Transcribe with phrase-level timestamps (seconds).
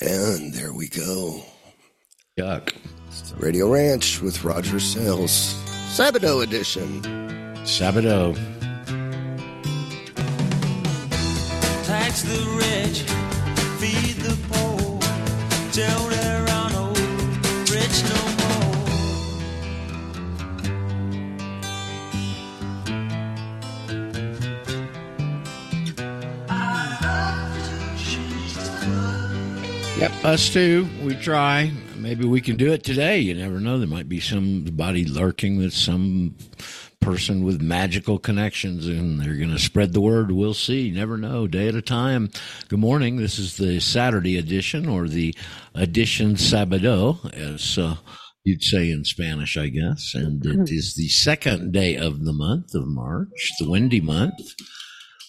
[0.00, 1.42] And there we go.
[2.38, 2.74] Yuck.
[3.38, 5.54] Radio Ranch with Roger Sales.
[5.88, 7.02] Sabado edition.
[7.64, 8.36] Sabado.
[11.86, 13.00] Tax the rich,
[13.80, 15.00] feed the poor.
[15.72, 16.88] Tell there are no
[17.72, 18.25] rich no
[29.98, 30.86] Yep, us too.
[31.02, 31.72] We try.
[31.96, 33.18] Maybe we can do it today.
[33.18, 33.78] You never know.
[33.78, 36.36] There might be somebody lurking that's some
[37.00, 40.32] person with magical connections and they're going to spread the word.
[40.32, 40.90] We'll see.
[40.90, 41.46] Never know.
[41.46, 42.30] Day at a time.
[42.68, 43.16] Good morning.
[43.16, 45.34] This is the Saturday edition or the
[45.74, 47.96] edition Sabado, as uh,
[48.44, 50.12] you'd say in Spanish, I guess.
[50.14, 54.40] And it is the second day of the month of March, the windy month.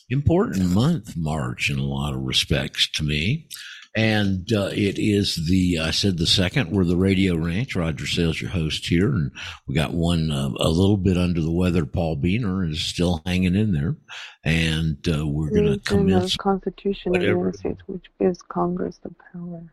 [0.10, 3.48] Important month, March, in a lot of respects to me.
[3.98, 7.76] And uh, it is the, I said the second, we're the Radio Ranch.
[7.76, 9.10] Roger Sales, your host here.
[9.10, 9.32] And
[9.66, 11.84] we got one uh, a little bit under the weather.
[11.84, 13.96] Paul Beener is still hanging in there.
[14.44, 16.38] And uh, we're going to It's in the commence.
[16.38, 17.28] Constitution of the.
[17.28, 19.64] United States, which gives Congress the power.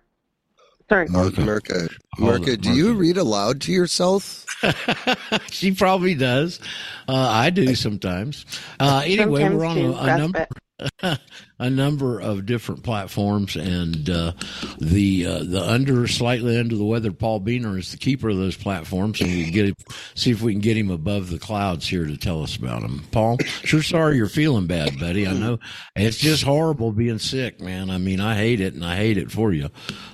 [0.89, 1.07] Sorry.
[1.09, 4.47] Mark, America, Hold America, it, do you read aloud to yourself?
[5.51, 6.61] she probably does.
[7.09, 8.47] Uh, I do sometimes.
[8.81, 10.47] Uh, anyway, Sometimes we're on a, a that's number.
[11.59, 14.33] a number of different platforms, and uh,
[14.79, 17.13] the uh, the under slightly under the weather.
[17.13, 19.75] Paul Beener is the keeper of those platforms, and we get him,
[20.15, 23.05] see if we can get him above the clouds here to tell us about them.
[23.13, 25.27] Paul, sure sorry you're feeling bad, buddy.
[25.27, 25.59] I know
[25.97, 27.91] it's just horrible being sick, man.
[27.91, 29.71] I mean, I hate it, and I hate it for you.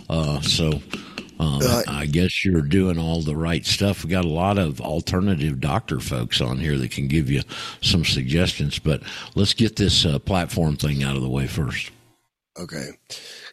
[0.08, 0.80] Uh, so.
[1.40, 4.04] Um, Uh, I guess you're doing all the right stuff.
[4.04, 7.42] We got a lot of alternative doctor folks on here that can give you
[7.80, 9.02] some suggestions, but
[9.34, 11.90] let's get this uh, platform thing out of the way first.
[12.58, 12.90] Okay.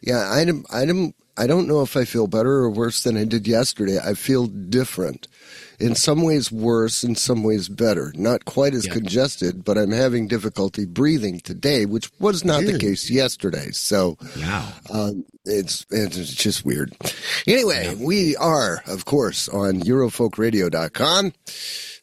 [0.02, 3.16] Yeah, I don't, I don't, I don't know if I feel better or worse than
[3.16, 3.98] I did yesterday.
[4.04, 5.26] I feel different.
[5.80, 8.12] In some ways worse, in some ways better.
[8.16, 8.94] Not quite as Yeah.
[8.94, 13.70] congested, but I'm having difficulty breathing today, which was not the case yesterday.
[13.70, 14.72] So, Wow.
[14.90, 16.96] um, it's it's just weird.
[17.46, 21.32] Anyway, we are, of course, on EurofolkRadio.com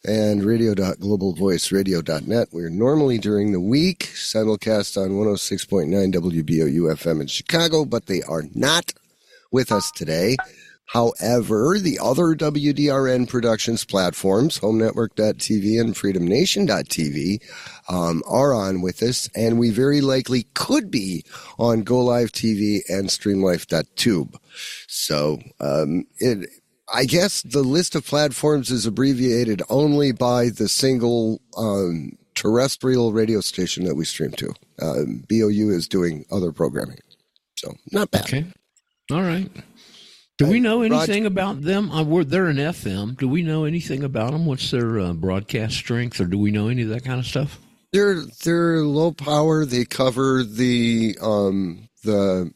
[0.07, 2.47] and radio.globalvoiceradio.net.
[2.51, 8.43] We're normally during the week simulcast on 106.9 WBOU FM in Chicago, but they are
[8.53, 8.93] not
[9.51, 10.37] with us today.
[10.87, 17.41] However, the other WDRN Productions platforms, HomeNetwork.tv and FreedomNation.tv,
[17.89, 21.25] um, are on with us, and we very likely could be
[21.57, 24.39] on Go Live TV and StreamLife.tube.
[24.87, 26.49] So, um, it,
[26.93, 33.41] I guess the list of platforms is abbreviated only by the single um, terrestrial radio
[33.41, 34.53] station that we stream to.
[34.81, 36.99] Um, BOU is doing other programming,
[37.55, 38.25] so not bad.
[38.25, 38.45] Okay.
[39.11, 39.49] All right.
[40.37, 41.91] Do we know Roger- anything about them?
[41.91, 43.17] Uh, we're, they're an FM.
[43.17, 44.45] Do we know anything about them?
[44.45, 47.59] What's their uh, broadcast strength, or do we know any of that kind of stuff?
[47.93, 49.65] They're they're low power.
[49.65, 52.51] They cover the um the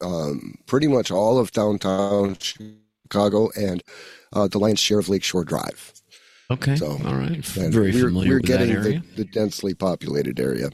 [0.00, 3.82] um pretty much all of downtown Chicago and
[4.32, 5.92] uh, the lion's share of Lakeshore Drive.
[6.50, 6.76] Okay.
[6.76, 7.44] So, All right.
[7.44, 9.02] Very we're, familiar we're with that getting area.
[9.16, 10.70] The, the densely populated area.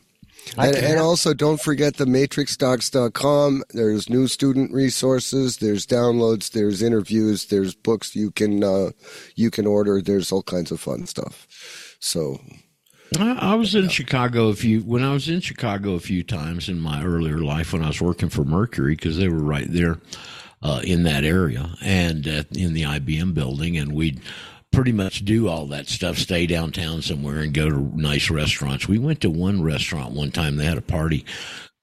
[0.56, 3.65] I And, and also, don't forget the matrixdocs.com.
[3.71, 5.59] There's new student resources.
[5.59, 6.50] There's downloads.
[6.50, 7.47] There's interviews.
[7.47, 8.91] There's books you can uh,
[9.37, 10.00] you can order.
[10.00, 11.47] There's all kinds of fun stuff.
[12.00, 12.41] So
[13.19, 16.69] I, I was in Chicago a few when I was in Chicago a few times
[16.69, 19.99] in my earlier life when I was working for Mercury because they were right there
[20.62, 24.21] uh, in that area and uh, in the IBM building, and we'd
[24.72, 26.16] pretty much do all that stuff.
[26.19, 28.88] Stay downtown somewhere and go to nice restaurants.
[28.88, 30.56] We went to one restaurant one time.
[30.56, 31.25] They had a party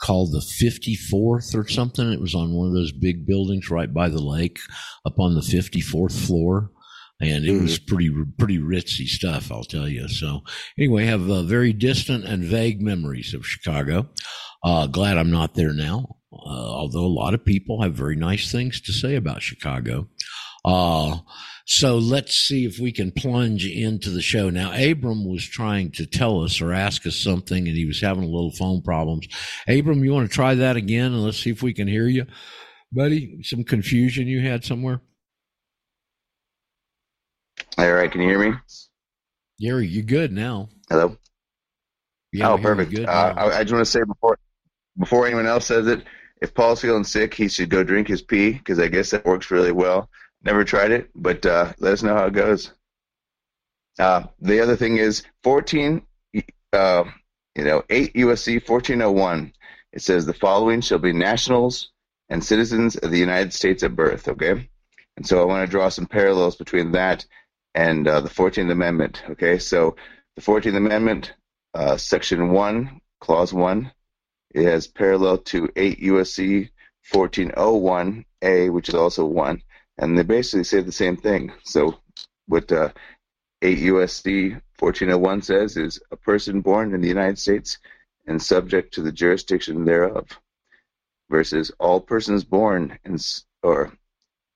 [0.01, 2.11] called the 54th or something.
[2.11, 4.59] It was on one of those big buildings right by the lake
[5.05, 6.71] up on the 54th floor.
[7.19, 10.07] And it was pretty, pretty ritzy stuff, I'll tell you.
[10.07, 10.41] So
[10.77, 14.09] anyway, I have uh, very distant and vague memories of Chicago.
[14.63, 16.17] Uh, glad I'm not there now.
[16.31, 20.07] Uh, although a lot of people have very nice things to say about Chicago.
[20.63, 21.17] Uh,
[21.69, 24.49] so let's see if we can plunge into the show.
[24.49, 28.23] Now, Abram was trying to tell us or ask us something and he was having
[28.23, 29.27] a little phone problems.
[29.67, 32.25] Abram, you want to try that again and let's see if we can hear you,
[32.93, 33.43] buddy?
[33.43, 35.01] Some confusion you had somewhere?
[37.77, 38.57] All right, can you hear me?
[39.59, 40.69] Gary, you're good now.
[40.89, 41.17] Hello.
[42.31, 42.91] Yeah, oh, you perfect.
[42.91, 43.33] Good Uh.
[43.35, 44.39] I, I just want to say before
[44.97, 46.03] before anyone else says it,
[46.41, 49.51] if Paul's feeling sick, he should go drink his pee because I guess that works
[49.51, 50.09] really well.
[50.43, 52.71] Never tried it, but uh, let us know how it goes.
[53.99, 56.05] Uh, the other thing is 14
[56.73, 57.03] uh,
[57.55, 59.53] you know, 8 USC 1401,
[59.93, 61.91] it says the following shall be nationals
[62.29, 64.69] and citizens of the United States at birth, okay?
[65.15, 67.25] And so I want to draw some parallels between that
[67.73, 69.57] and uh, the 14th Amendment, okay?
[69.57, 69.95] So
[70.35, 71.33] the 14th Amendment,
[71.73, 73.91] uh, Section 1, Clause 1,
[74.53, 76.69] it has parallel to 8 USC
[77.11, 79.61] 1401A, which is also 1,
[79.97, 81.51] and they basically say the same thing.
[81.63, 81.99] So
[82.47, 82.91] what uh,
[83.61, 87.79] 8 USC 1401 says is a person born in the United States
[88.27, 90.27] and subject to the jurisdiction thereof,
[91.29, 93.17] versus all persons born in,
[93.63, 93.91] or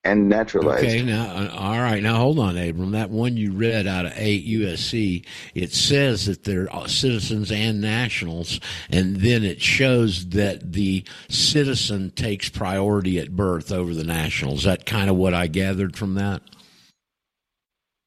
[0.04, 0.84] and naturalized.
[0.84, 2.02] Okay, now, all right.
[2.02, 2.92] Now, hold on, Abram.
[2.92, 8.58] That one you read out of 8 USC, it says that they're citizens and nationals,
[8.90, 14.54] and then it shows that the citizen takes priority at birth over the national.
[14.54, 16.42] Is that kind of what I gathered from that?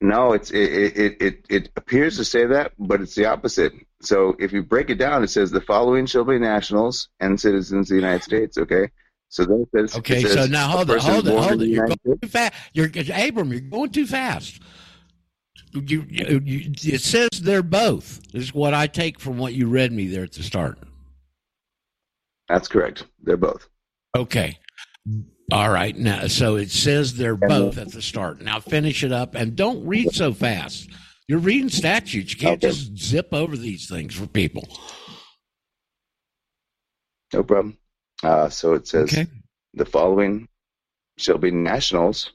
[0.01, 3.73] No, it's it, it it it appears to say that, but it's the opposite.
[4.01, 7.89] So if you break it down, it says the following shall be nationals and citizens
[7.89, 8.57] of the United States.
[8.57, 8.91] Okay,
[9.35, 9.97] so then it says.
[9.97, 11.67] Okay, says, so now hold it, hold it, hold it.
[11.67, 12.53] You're United going too fast.
[12.71, 13.51] You're Abram.
[13.51, 14.61] You're going too fast.
[15.73, 18.21] You, you, you, it says they're both.
[18.33, 20.79] Is what I take from what you read me there at the start.
[22.47, 23.03] That's correct.
[23.23, 23.67] They're both.
[24.15, 24.57] Okay.
[25.51, 25.97] All right.
[25.97, 28.39] Now, so it says they're uh, both at the start.
[28.39, 30.89] Now finish it up and don't read so fast.
[31.27, 32.31] You're reading statutes.
[32.31, 32.73] You can't Okay.
[32.73, 34.65] just zip over these things for people.
[37.33, 37.77] No problem.
[38.23, 39.27] Uh, so it says Okay.
[39.73, 40.47] the following
[41.17, 42.31] shall be nationals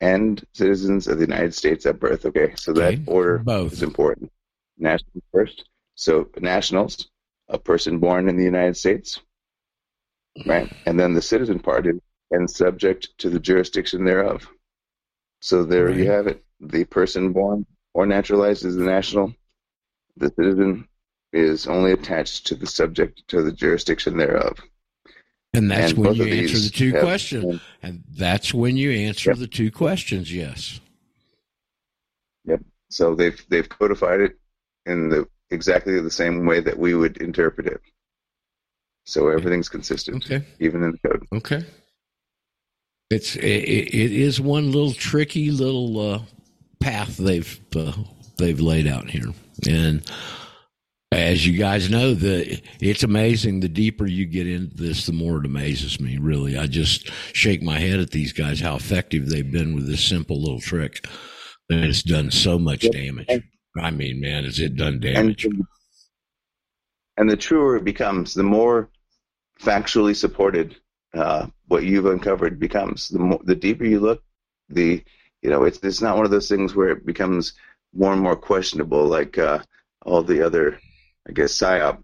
[0.00, 2.24] and citizens of the United States at birth.
[2.26, 2.96] Okay, so Okay.
[2.96, 3.72] that order Both.
[3.72, 4.30] is important.
[4.78, 5.68] Nationals first.
[5.94, 7.08] So nationals,
[7.48, 9.20] a person born in the United States,
[10.44, 10.68] right?
[10.84, 11.96] And then the citizen part is
[12.32, 14.48] and subject to the jurisdiction thereof.
[15.40, 16.44] So there you have it.
[16.60, 17.64] The person born
[17.94, 19.32] or naturalized is the national.
[20.16, 20.88] The citizen
[21.32, 24.58] is only attached to the subject to the jurisdiction thereof.
[25.56, 27.60] And that's And when you answer the two have- questions.
[27.82, 29.38] And that's when you answer Yep.
[29.38, 30.32] the two questions.
[30.32, 30.80] Yes.
[32.44, 32.60] Yep.
[32.90, 34.38] So they've they've codified it
[34.84, 37.80] in the exactly the same way that we would interpret it.
[39.04, 40.44] So everything's consistent, Okay.
[40.60, 41.24] even in the code.
[41.32, 41.64] Okay.
[43.10, 46.22] It's it, it is one little tricky little uh,
[46.80, 47.92] path they've uh,
[48.36, 49.32] they've laid out here,
[49.68, 50.02] and
[51.12, 53.60] as you guys know, the it's amazing.
[53.60, 56.18] The deeper you get into this, the more it amazes me.
[56.18, 60.04] Really, I just shake my head at these guys how effective they've been with this
[60.04, 61.06] simple little trick,
[61.70, 63.26] and it's done so much damage.
[63.28, 63.44] And-
[63.78, 65.46] I mean, man, has it done And damage?
[67.18, 68.88] and the truer it becomes, the more
[69.60, 70.76] factually supported
[71.12, 73.08] uh, what you've uncovered becomes.
[73.08, 74.22] The more the deeper you look,
[74.70, 75.04] the
[75.42, 77.52] you know it's it's not one of those things where it becomes
[77.94, 79.58] more and more questionable, like uh,
[80.06, 80.78] all the other,
[81.28, 82.02] I guess, psyop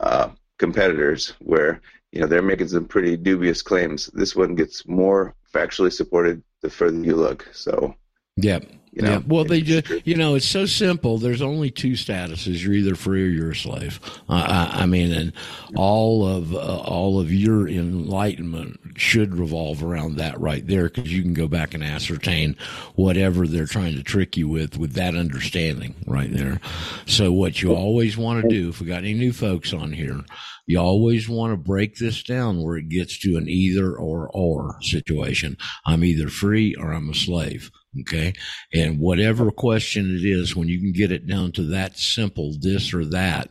[0.00, 1.80] uh, competitors, where
[2.12, 4.06] you know they're making some pretty dubious claims.
[4.14, 7.48] This one gets more factually supported the further you look.
[7.52, 7.94] So
[8.40, 8.66] Yep.
[8.92, 9.20] you know, yeah.
[9.26, 11.18] Well, they just, you know, it's so simple.
[11.18, 12.62] There's only two statuses.
[12.62, 14.00] You're either free or you're a slave.
[14.28, 15.32] I, I, I mean, and
[15.74, 21.22] all of uh, all of your enlightenment should revolve around that right there, because you
[21.22, 22.56] can go back and ascertain
[22.94, 26.60] whatever they're trying to trick you with with that understanding right there.
[27.06, 30.20] So, what you always want to do, if we got any new folks on here,
[30.66, 34.76] you always want to break this down where it gets to an either or or
[34.82, 35.56] situation.
[35.86, 37.70] I'm either free or I'm a slave.
[38.00, 38.34] Okay.
[38.72, 42.92] And whatever question it is, when you can get it down to that simple, this
[42.92, 43.50] or that,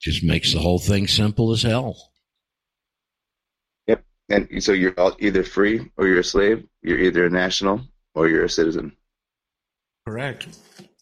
[0.00, 2.09] just makes the whole thing simple as hell.
[4.30, 6.64] And so you're all either free or you're a slave.
[6.82, 7.82] You're either a national
[8.14, 8.92] or you're a citizen.
[10.06, 10.48] Correct.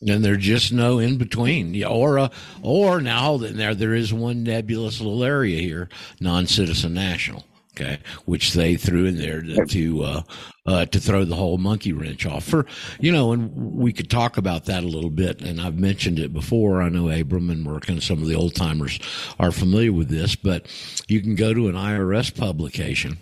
[0.06, 1.84] And there's just no in between.
[1.84, 2.30] Or a,
[2.62, 3.74] or now hold there.
[3.74, 5.88] There is one nebulous little area here,
[6.20, 7.44] non-citizen national.
[7.80, 10.22] Okay, which they threw in there to to, uh,
[10.66, 12.42] uh, to throw the whole monkey wrench off.
[12.42, 12.66] For
[12.98, 15.40] you know, and we could talk about that a little bit.
[15.42, 16.82] And I've mentioned it before.
[16.82, 18.98] I know Abram and Merck and some of the old timers
[19.38, 20.66] are familiar with this, but
[21.06, 23.18] you can go to an IRS publication.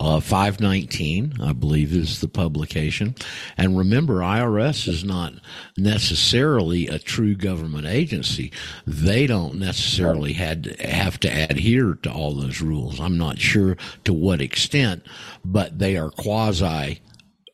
[0.00, 3.16] Uh, 519, I believe, is the publication.
[3.56, 5.32] And remember, IRS is not
[5.76, 8.52] necessarily a true government agency.
[8.86, 13.00] They don't necessarily had to, have to adhere to all those rules.
[13.00, 15.04] I'm not sure to what extent,
[15.44, 17.00] but they are quasi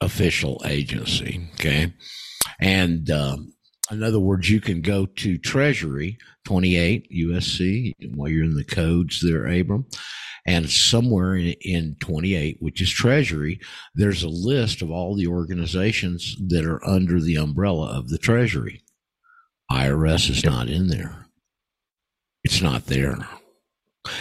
[0.03, 1.49] official agency.
[1.55, 1.95] Okay.
[2.61, 3.55] And, um,
[3.91, 9.21] in other words, you can go to Treasury 28 USC while you're in the codes
[9.23, 9.87] there, Abram.
[10.47, 13.61] And somewhere in, in 28, which is Treasury,
[13.95, 18.83] there's a list of all the organizations that are under the umbrella of the Treasury.
[19.71, 21.27] IRS is not in there.
[22.45, 23.27] It's not there.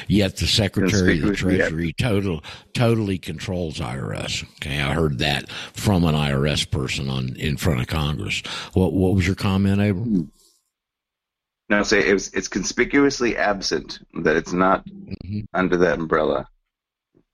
[0.07, 1.33] Yet the Secretary of the yeah.
[1.33, 2.41] Treasury total
[2.73, 4.45] totally controls IRS.
[4.55, 8.41] Okay, I heard that from an IRS person on in front of Congress.
[8.73, 10.03] What what was your comment, Abram?
[10.05, 10.21] Hmm.
[11.69, 14.85] No, say it was, it's conspicuously absent that it's not
[15.25, 15.45] Mhm.
[15.53, 16.47] under that umbrella.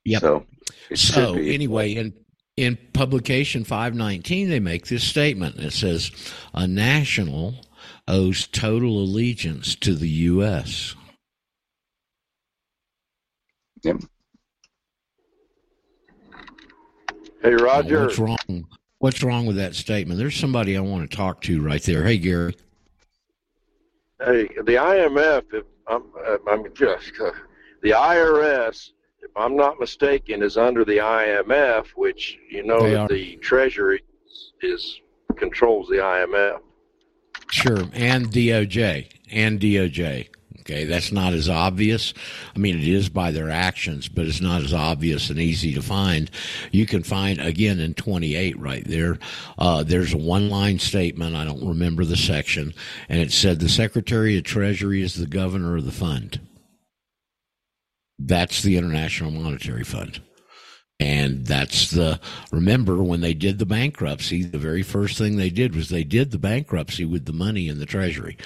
[0.06, 0.22] Yep.
[0.22, 0.46] So,
[0.90, 1.54] it So should be.
[1.54, 2.14] anyway, in
[2.56, 5.58] in publication 519 they make this statement.
[5.60, 6.12] It says
[6.54, 7.66] a national
[8.08, 10.94] owes total allegiance to the US.
[13.84, 14.02] Yep.
[17.42, 18.02] Hey, Now, Roger.
[18.06, 18.68] What's wrong?
[19.00, 20.20] What's wrong with that statement?
[20.20, 22.04] There's somebody I want to talk to right there.
[22.04, 22.56] Hey Gary.
[24.24, 25.44] Hey, the IMF.
[25.54, 27.32] If I'm, uh, I'm just uh,
[27.82, 28.92] the IRS.
[29.22, 34.04] If I'm not mistaken, is under the IMF, which you know that the Treasury
[34.62, 35.02] is
[35.36, 36.60] controls the IMF.
[37.52, 40.30] Sure, and DOJ and DOJ.
[40.70, 42.14] Okay, that's not as obvious.
[42.56, 45.82] I mean, it is by their actions, but it's not as obvious and easy to
[45.82, 46.30] find.
[46.72, 49.18] You can find again in 28 right there.
[49.58, 51.36] Uh, there's a one-line statement.
[51.36, 52.76] I don't remember the section,
[53.08, 56.40] and it said the Secretary of Treasury is the governor of the fund.
[58.20, 60.22] That's the International Monetary Fund.
[61.00, 62.20] And that's the
[62.52, 66.32] remember when they did the bankruptcy, the very first thing they did was they did
[66.32, 68.38] the bankruptcy with the money in the treasury.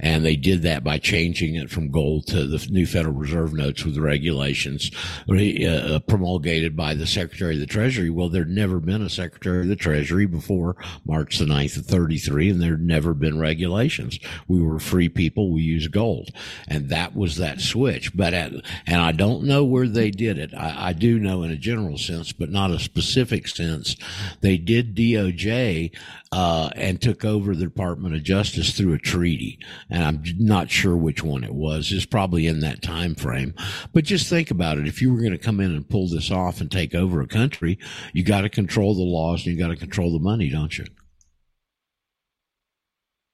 [0.00, 3.84] And they did that by changing it from gold to the new Federal Reserve notes
[3.84, 4.90] with regulations
[5.30, 8.10] uh, promulgated by the Secretary of the Treasury.
[8.10, 12.50] Well, there'd never been a Secretary of the Treasury before March the 9th of 33,
[12.50, 14.18] and there'd never been regulations.
[14.48, 15.52] We were free people.
[15.52, 16.30] We used gold.
[16.66, 18.16] And that was that switch.
[18.16, 18.52] But at,
[18.86, 20.52] and I don't know where they did it.
[20.54, 23.96] I, I do know in a general sense, but not a specific sense.
[24.40, 25.92] They did DOJ,
[26.34, 29.56] uh, and took over the Department of Justice through a treaty.
[29.88, 31.92] And I'm not sure which one it was.
[31.92, 33.54] It's probably in that time frame.
[33.92, 34.88] But just think about it.
[34.88, 37.28] If you were going to come in and pull this off and take over a
[37.28, 37.78] country,
[38.12, 40.86] you got to control the laws and you got to control the money, don't you?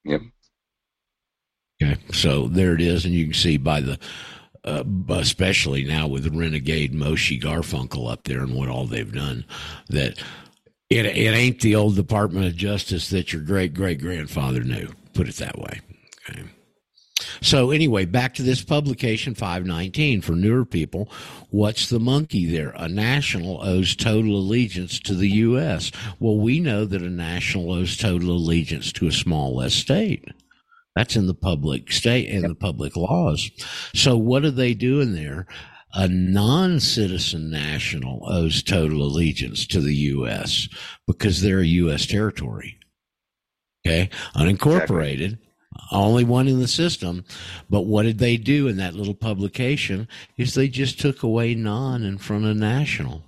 [0.04, 0.20] Yep.
[1.82, 3.98] Okay, so there it is, and you can see by the,
[4.64, 9.44] uh, especially now with renegade Moshe Garfunkel up there and what all they've done,
[9.88, 10.22] that
[10.88, 14.88] it it ain't the old Department of Justice that your great great grandfather knew.
[15.14, 15.80] Put it that way.
[16.28, 16.44] Okay.
[17.42, 21.10] So anyway, back to this publication 519 for newer people.
[21.50, 22.72] What's the monkey there?
[22.76, 25.90] A national owes total allegiance to the U.S.
[26.18, 30.24] Well, we know that a national owes total allegiance to a small S state.
[30.96, 33.50] That's in the public state in the public laws.
[33.94, 35.46] So what are they doing there?
[35.92, 40.68] A non-citizen national owes total allegiance to the U.S.
[41.06, 42.06] because they're a U.S.
[42.06, 42.78] territory.
[43.84, 45.38] Okay, unincorporated,
[45.90, 47.24] only one in the system.
[47.68, 50.06] But what did they do in that little publication?
[50.36, 53.24] Is they just took away non in front of national.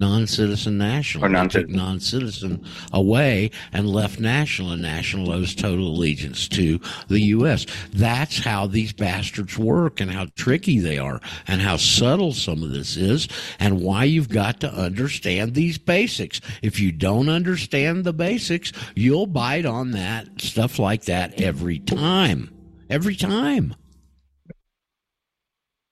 [0.00, 1.24] Non-citizen national.
[1.24, 1.76] Or non-citizen.
[1.76, 7.64] non-citizen away and left national, and national owes total allegiance to the U.S.
[7.92, 12.72] That's how these bastards work, and how tricky they are, and how subtle some of
[12.72, 13.28] this is,
[13.60, 16.40] and why you've got to understand these basics.
[16.60, 22.50] If you don't understand the basics, you'll bite on that stuff like that every time.
[22.90, 23.76] Every time.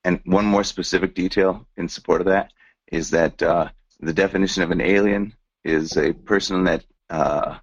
[0.04, 2.52] And one more specific detail in support of that
[2.90, 3.68] is that uh,
[4.02, 5.32] the definition of an alien
[5.64, 7.56] is a person that uh,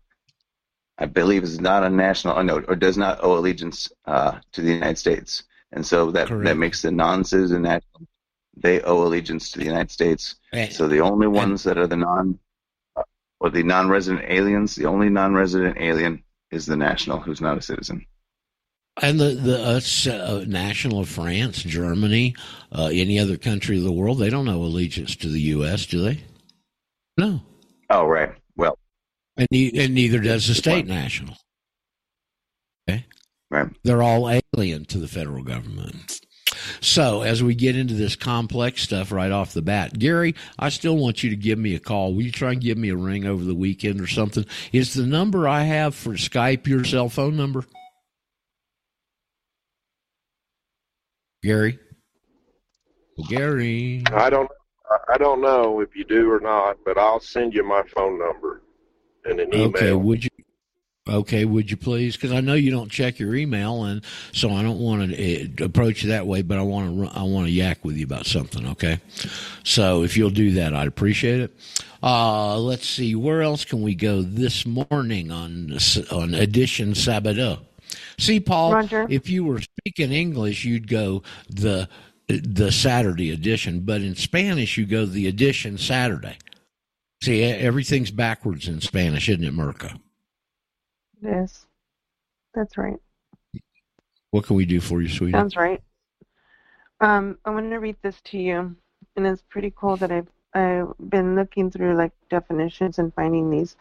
[0.97, 4.61] I believe is not a national, oh, no, or does not owe allegiance uh, to
[4.61, 5.43] the United States.
[5.71, 6.45] And so that, Correct.
[6.45, 8.07] that makes the non-citizen national,
[8.55, 10.35] they owe allegiance to the United States.
[10.53, 12.39] And- So the only ones that are the non,
[12.95, 13.03] uh,
[13.39, 18.05] or the non-resident aliens, the only non-resident alien is the national who's not a citizen.
[19.01, 22.35] And the the uh, national of France, Germany,
[22.71, 26.01] uh, any other country of the world, they don't owe allegiance to the U.S., do
[26.01, 26.19] they?
[27.19, 27.41] No,
[27.89, 28.31] Oh, right.
[28.55, 28.77] Well,
[29.35, 31.35] and, ne- and neither does the state national.
[32.89, 33.05] Okay,
[33.51, 33.67] right.
[33.83, 36.21] they're all alien to the federal government.
[36.79, 40.95] So, as we get into this complex stuff right off the bat, Gary, I still
[40.95, 42.13] want you to give me a call.
[42.13, 44.45] Will you try and give me a ring over the weekend or something?
[44.71, 47.65] Is the number I have for Skype your cell phone number?
[51.43, 51.79] Gary?
[53.27, 54.03] Gary.
[54.13, 54.49] I don't.
[54.89, 58.19] I- I don't know if you do or not, but I'll send you my phone
[58.19, 58.61] number
[59.25, 59.67] and an email.
[59.69, 60.29] Okay, would you?
[61.07, 62.15] Okay, would you please?
[62.15, 65.65] Because I know you don't check your email, and so I don't want to uh,
[65.65, 66.43] approach you that way.
[66.43, 68.67] But I want to, I want to yak with you about something.
[68.67, 68.99] Okay,
[69.63, 71.51] so if you'll do that, I'd appreciate it.
[72.03, 75.77] Uh, let's see, where else can we go this morning on
[76.11, 77.59] on edition Sabado?
[78.19, 79.07] See, Paul, Roger.
[79.09, 81.89] if you were speaking English, you'd go the
[82.29, 86.37] the Saturday edition, but in Spanish, you go the edition Saturday.
[87.23, 89.99] See, everything's backwards in Spanish, isn't it, Merca?
[91.21, 91.65] Yes.
[92.53, 92.97] That's right.
[94.31, 95.33] What can we do for you, sweetie?
[95.33, 95.81] Sounds right.
[97.01, 98.75] Um, I want to read this to you,
[99.15, 103.75] and it's pretty cool that I've I've been looking through like definitions and finding these.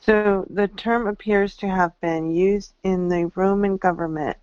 [0.00, 4.36] So the term appears to have been used in the Roman government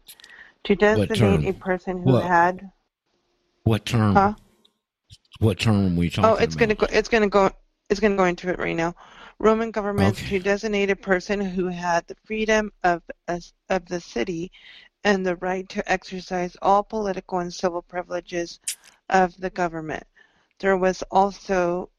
[0.66, 2.26] to designate a person who What?
[2.26, 2.72] had.
[3.68, 4.16] What term?
[4.16, 4.34] Huh?
[5.40, 6.88] What term are we talking Oh, it's gonna go.
[6.90, 7.52] It's gonna go.
[7.90, 8.96] It's gonna go into it right now.
[9.40, 10.40] Roman government Okay.
[10.40, 14.54] to designate a person who had the freedom of of the city
[15.04, 18.62] and the right to exercise all political and civil privileges
[19.10, 20.06] of the government.
[20.60, 21.90] There was also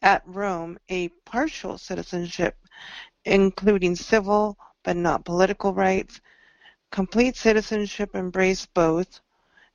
[0.00, 2.56] at Rome a partial citizenship,
[3.26, 6.22] including civil but not political rights.
[6.90, 9.20] Complete citizenship embraced both.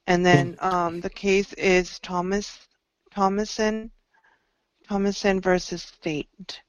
[0.09, 2.57] And then um, the case is Thomas
[3.13, 3.91] Thomason
[4.87, 6.61] Thomason versus State.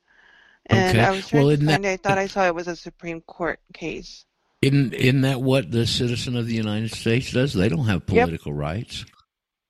[0.66, 1.04] And Okay.
[1.04, 3.22] I was trying Well, to find that- I thought I saw it was a Supreme
[3.22, 4.26] Court case.
[4.60, 7.54] Isn't, isn't that what the citizen of the United States does?
[7.54, 8.06] They don't have Yep.
[8.06, 9.06] political rights.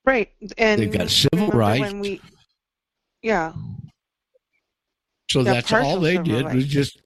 [0.05, 0.31] Right.
[0.59, 1.93] And They've got civil rights.
[1.95, 2.21] We,
[3.23, 3.53] yeah.
[5.31, 7.00] So Yeah, that's all they did was just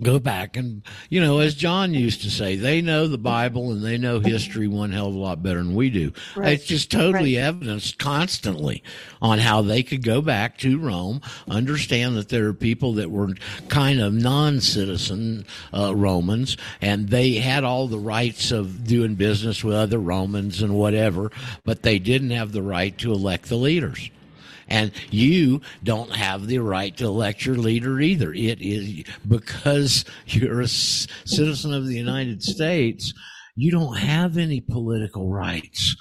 [0.00, 3.82] go back and, you know, as John used to say, they know the Bible and
[3.82, 6.12] they know history one hell of a lot better than we do.
[6.36, 6.52] Right.
[6.52, 8.84] It's just totally evidenced constantly
[9.20, 13.34] on how they could go back to Rome, understand that there are people that were
[13.68, 19.74] kind of non-citizen uh, Romans, and they had all the rights of doing business with
[19.74, 21.32] other Romans and whatever,
[21.64, 24.10] but they didn't have the right to elect the leaders.
[24.68, 28.32] And you don't have the right to elect your leader either.
[28.32, 33.14] It is because you're a citizen of the United States,
[33.56, 35.96] you don't have any political rights.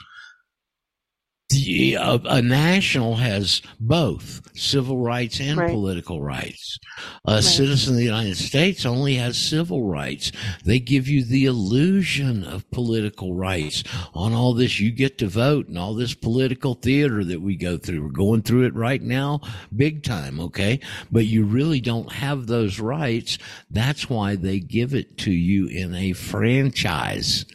[1.66, 5.70] The, a, a national has both civil rights and Right.
[5.72, 6.78] political rights.
[7.26, 10.32] A citizen of the United States only has civil rights.
[10.66, 14.80] They give you the illusion of political rights on all this.
[14.80, 18.04] You get to vote and all this political theater that we go through.
[18.04, 19.42] We're going through it right now,
[19.76, 20.80] big time, okay?
[21.12, 23.38] But you really don't have those rights.
[23.70, 27.46] That's why they give it to you in a franchise.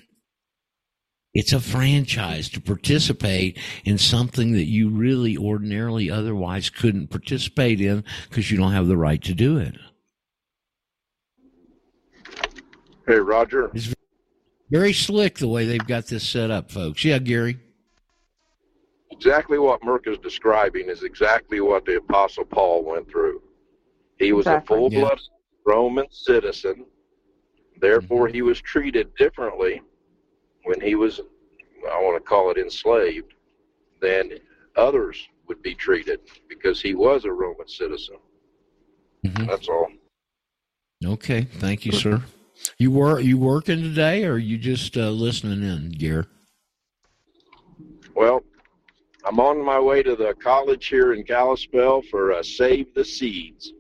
[1.35, 8.05] It's a franchise to participate in something that you really ordinarily otherwise couldn't participate in
[8.29, 9.75] because you don't have the right to do it.
[13.07, 13.73] Hey, Roger.
[14.71, 17.05] Very slick the way they've got this set up, folks.
[17.05, 17.59] Yeah, Gary.
[19.11, 23.41] Exactly what Merck is describing is exactly what the Apostle Paul went through.
[24.19, 24.77] He was Exactly.
[24.77, 25.21] a full blooded
[25.67, 26.85] Roman citizen.
[27.81, 28.35] Therefore, Mm-hmm.
[28.35, 29.81] he was treated differently
[30.65, 31.21] when he was,
[31.91, 33.35] I want to call it enslaved,
[34.01, 34.31] than
[34.77, 38.17] others would be treated because he was a Roman citizen.
[39.25, 39.47] Mhm.
[39.47, 39.89] That's all.
[41.05, 42.23] Okay, thank you, sir.
[42.79, 46.27] You were you working today, or are you just uh, listening in, Gary?
[48.15, 48.45] Well,
[49.25, 53.73] I'm on my way to the college here in Kalispell for uh, Save the Seeds.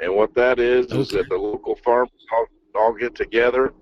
[0.00, 3.74] And what that is, is that the local farmers all, all get together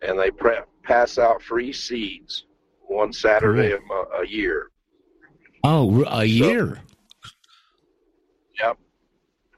[0.00, 2.46] and they pre- pass out free seeds
[2.86, 4.70] one Saturday a, a year.
[5.62, 6.80] Oh, a year.
[8.58, 8.78] Yep.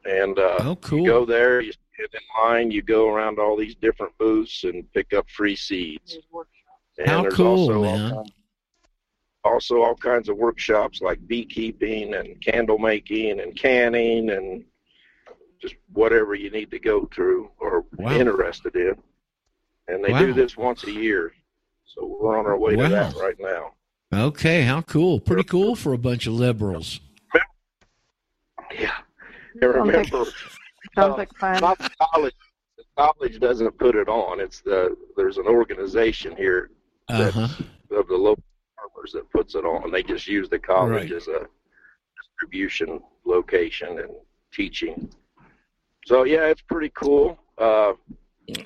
[0.06, 0.98] And uh, Oh, cool.
[0.98, 4.92] you go there, you get in line, you go around all these different booths and
[4.92, 6.18] pick up free seeds.
[6.98, 8.14] And How there's cool, also all man.
[8.16, 8.32] kinds-
[9.42, 14.62] also all kinds of workshops like beekeeping and candle making and canning and
[15.62, 18.10] just whatever you need to go through or Wow.
[18.12, 18.96] interested in.
[19.90, 20.20] And they Wow.
[20.20, 21.33] do this once a year.
[21.85, 22.85] So we're on our way Wow.
[22.85, 23.72] to that right now.
[24.12, 25.20] Okay, how cool.
[25.20, 27.00] Pretty cool for a bunch of liberals.
[28.72, 28.92] Yeah.
[29.61, 30.24] And remember,
[30.94, 31.61] Sounds Uh, like fun.
[31.61, 32.35] not the college.
[32.76, 34.40] The college doesn't put it on.
[34.40, 36.70] It's the there's an organization here
[37.09, 37.48] Uh huh.
[37.90, 38.42] of the local
[38.76, 39.90] farmers that puts it on.
[39.90, 41.12] They just use the college Right.
[41.12, 41.46] as a
[42.22, 44.11] distribution location and
[44.53, 45.11] teaching.
[46.07, 47.38] So yeah, it's pretty cool.
[47.59, 47.92] Uh,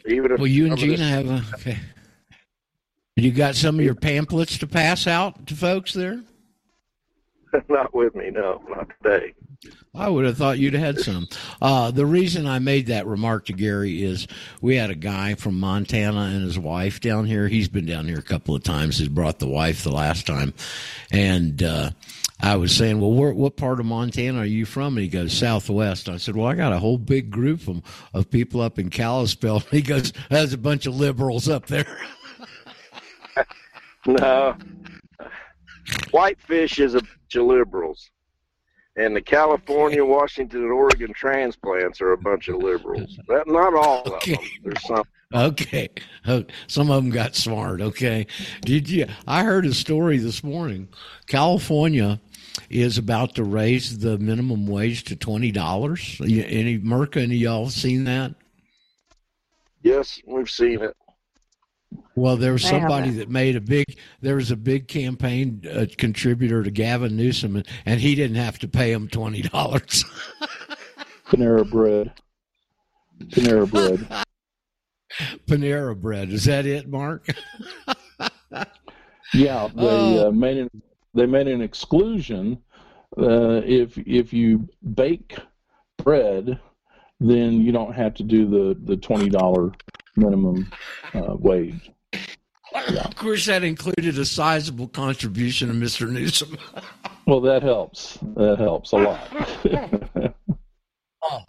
[0.07, 1.45] even if Well, you and Gina have a.
[1.55, 1.79] Okay.
[3.17, 6.21] You got some of your pamphlets to pass out to folks there?
[7.69, 9.35] not with me, no, not today.
[9.95, 11.29] I would have thought you'd had some.
[11.63, 14.27] Uh, the reason I made that remark to Gary is
[14.61, 17.49] we had a guy from Montana and his wife down here.
[17.49, 18.99] He's been down here a couple of times.
[18.99, 20.53] He's brought the wife the last time,
[21.13, 21.91] and uh,
[22.45, 24.97] I was saying, well, where, what part of Montana are you from?
[24.99, 26.11] And he goes, Southwest.
[26.11, 27.81] I said, well, I got a whole big group of,
[28.13, 29.57] of people up in Kalispell.
[29.57, 31.87] And he goes, there's a bunch of liberals up there.
[34.07, 34.55] No.
[36.11, 38.11] Whitefish is a bunch of liberals.
[38.97, 43.19] And the California, Washington, and Oregon transplants are a bunch of liberals.
[43.29, 44.35] That, not all Okay.
[44.35, 44.49] of them.
[44.63, 45.05] There's some.
[45.35, 45.89] Okay.
[46.27, 47.81] Oh, Some of them got smart.
[47.81, 48.27] Okay.
[48.61, 49.07] Did you?
[49.27, 50.89] I heard a story this morning.
[51.27, 52.21] California
[52.71, 56.19] is about to raise the minimum wage to twenty dollars.
[56.21, 57.17] Any Merca?
[57.23, 58.35] Any of y'all seen that?
[59.83, 60.97] Yes, we've seen it.
[62.17, 63.99] Well, there was somebody that made a big.
[64.21, 68.59] There was a big campaign uh, contributor to Gavin Newsom, and, and he didn't have
[68.61, 70.05] to pay him twenty dollars.
[71.27, 72.13] Panera Bread.
[73.27, 74.25] Panera Bread.
[75.47, 76.31] Panera Bread.
[76.31, 77.27] Is that it, Mark?
[79.33, 80.29] Yeah, they Oh.
[80.29, 80.71] uh, made an
[81.15, 82.59] they made an exclusion.
[83.17, 85.37] Uh, if if you bake
[85.99, 86.59] bread,
[87.21, 89.73] then you don't have to do the the twenty dollar
[90.17, 90.71] minimum
[91.15, 91.91] uh, wage.
[92.75, 96.11] Of course, that included a sizable contribution of Mr.
[96.11, 96.59] Newsom.
[97.27, 98.19] Well, that helps.
[98.37, 100.35] That helps a lot.
[101.27, 101.41] Oh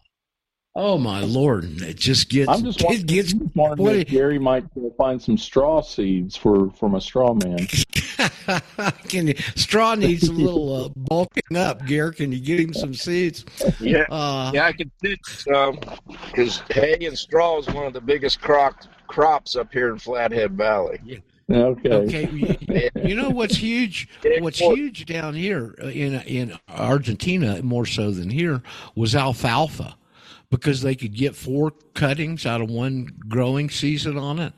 [0.75, 1.81] my lord!
[1.81, 4.65] It just gets I'm just it wondering, gets I'm just wondering if Gary might
[4.97, 7.67] find some straw seeds for for my straw man.
[9.07, 11.85] Can you, straw needs a little uh, bulking up.
[11.85, 12.13] Gary?
[12.13, 13.45] can you get him some seeds?
[13.79, 14.05] Yeah.
[14.09, 15.79] Uh, Yeah, I can see some
[16.27, 20.53] because hay and straw is one of the biggest croc- crops up here in Flathead
[20.53, 20.99] Valley.
[21.03, 21.17] Yeah.
[21.49, 21.89] Okay.
[21.93, 24.09] Okay, you, you know what's huge?
[24.39, 28.63] What's huge down here uh, in in Argentina, more so than here,
[28.95, 29.95] was alfalfa,
[30.55, 34.53] because they could get four cuttings out of one growing season on it.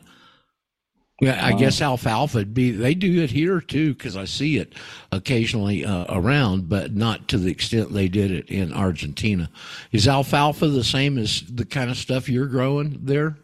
[1.20, 1.58] Yeah, I Wow.
[1.58, 2.70] guess alfalfa would be.
[2.70, 4.74] They do it here too, because I see it
[5.12, 9.50] occasionally uh, around, but not to the extent they did it in Argentina.
[9.92, 13.36] Is alfalfa the same as the kind of stuff you're growing there,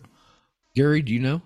[0.76, 1.02] Gary?
[1.02, 1.42] Do you know?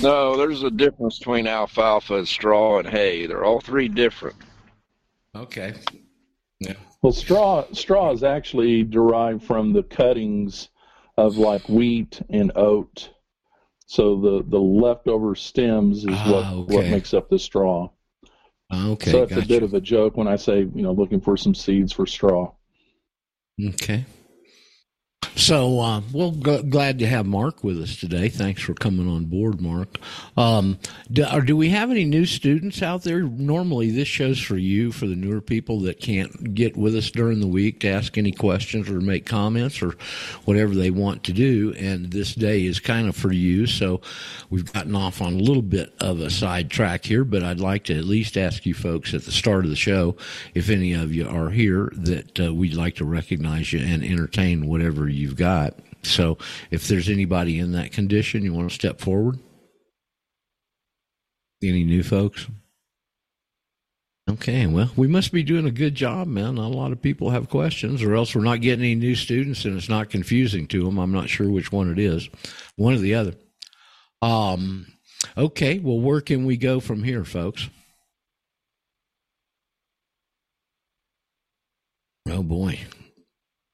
[0.00, 3.26] No, there's a difference between alfalfa straw and hay.
[3.26, 4.36] They're all three different.
[5.34, 5.74] Okay.
[7.02, 10.68] Well, straw straw is actually derived from the cuttings
[11.16, 13.10] of like wheat and oat.
[13.86, 16.90] So the the leftover stems is what Ah, what okay.
[16.90, 17.90] makes up the straw.
[18.72, 19.10] Okay.
[19.10, 19.44] so it's gotcha.
[19.44, 22.06] a bit of a joke when I say you know looking for some seeds for
[22.06, 22.52] straw.
[23.62, 24.04] Okay.
[25.34, 28.28] So, uh, well, g- glad to have Mark with us today.
[28.28, 29.98] Thanks for coming on board, Mark.
[30.36, 30.78] Um,
[31.10, 33.22] do, or do we have any new students out there?
[33.22, 37.40] Normally, this show's for you, for the newer people that can't get with us during
[37.40, 39.96] the week to ask any questions or make comments or
[40.44, 41.74] whatever they want to do.
[41.78, 43.66] And this day is kind of for you.
[43.66, 44.00] So,
[44.50, 47.84] we've gotten off on a little bit of a side track here, but I'd like
[47.84, 50.16] to at least ask you folks at the start of the show,
[50.54, 54.66] if any of you are here, that uh, we'd like to recognize you and entertain
[54.66, 55.78] whatever you've got.
[56.02, 56.38] So
[56.70, 59.38] if there's anybody in that condition, you want to step forward?
[61.62, 62.48] Any new folks?
[64.30, 66.56] Okay, well, we must be doing a good job, man.
[66.56, 69.76] A lot of people have questions, or else we're not getting any new students and
[69.76, 70.98] it's not confusing to them.
[70.98, 72.28] I'm not sure which one it is,
[72.76, 73.34] one or the other.
[74.22, 74.86] Um,
[75.36, 77.68] okay, well, where can we go from here, folks?
[82.28, 82.78] Oh boy.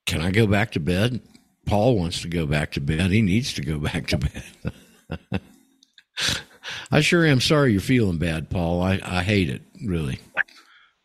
[0.09, 1.21] Can I go back to bed?
[1.67, 3.11] Paul wants to go back to bed.
[3.11, 5.41] He needs to go back to bed.
[6.91, 8.83] I sure am sorry you're feeling bad, Paul.
[8.83, 10.19] I, I hate it, really.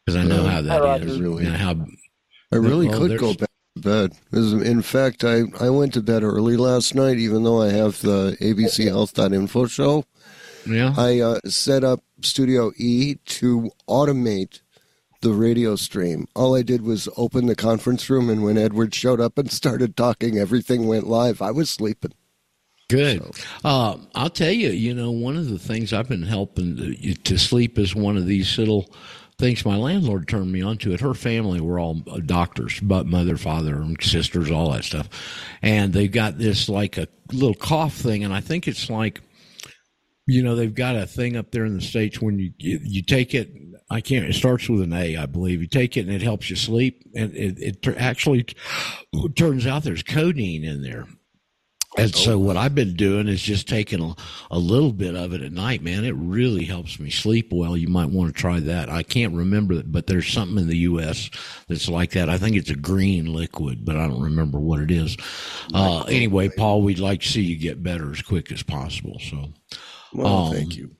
[0.05, 1.19] Because I know how that is.
[1.19, 1.45] Really.
[1.45, 1.85] and how,
[2.53, 4.13] I really Well, could go back to bed.
[4.65, 8.37] In fact, I, I went to bed early last night, even though I have the
[8.39, 10.05] abchealth.info show.
[10.65, 10.93] yeah.
[10.97, 14.61] I uh, set up Studio E to automate
[15.23, 16.27] the radio stream.
[16.35, 19.97] All I did was open the conference room, and when Edward showed up and started
[19.97, 21.41] talking, everything went live.
[21.41, 22.13] I was sleeping.
[22.89, 23.23] Good.
[23.63, 27.37] Uh, I'll tell you, you know, one of the things I've been helping to, to
[27.39, 28.93] sleep is one of these little
[29.39, 30.99] things my landlord turned me on to it.
[30.99, 35.09] Her family were all doctors, but mother, father, and sisters, all that stuff.
[35.61, 39.21] And they've got this like a little cough thing, and I think it's like,
[40.27, 43.01] you know, they've got a thing up there in the States when you, you, you
[43.01, 43.49] take it.
[43.93, 45.61] I can't, it starts with an A, I believe.
[45.61, 47.03] You take it and it helps you sleep.
[47.15, 48.45] And it, it tur- actually
[49.35, 51.07] turns out there's codeine in there.
[51.95, 54.15] And so what I've been doing is just taking a,
[54.49, 56.05] a little bit of it at night, man.
[56.05, 57.77] It really helps me sleep well.
[57.77, 58.89] You might want to try that.
[58.89, 61.29] I can't remember but there's something in the U.S.
[61.67, 62.29] that's like that.
[62.29, 65.15] I think it's a green liquid, but I don't remember what it is.
[65.71, 69.19] Uh, anyway, Paul, we'd like to see you get better as quick as possible.
[69.19, 69.53] So,
[70.13, 70.95] Well, Um, thank you.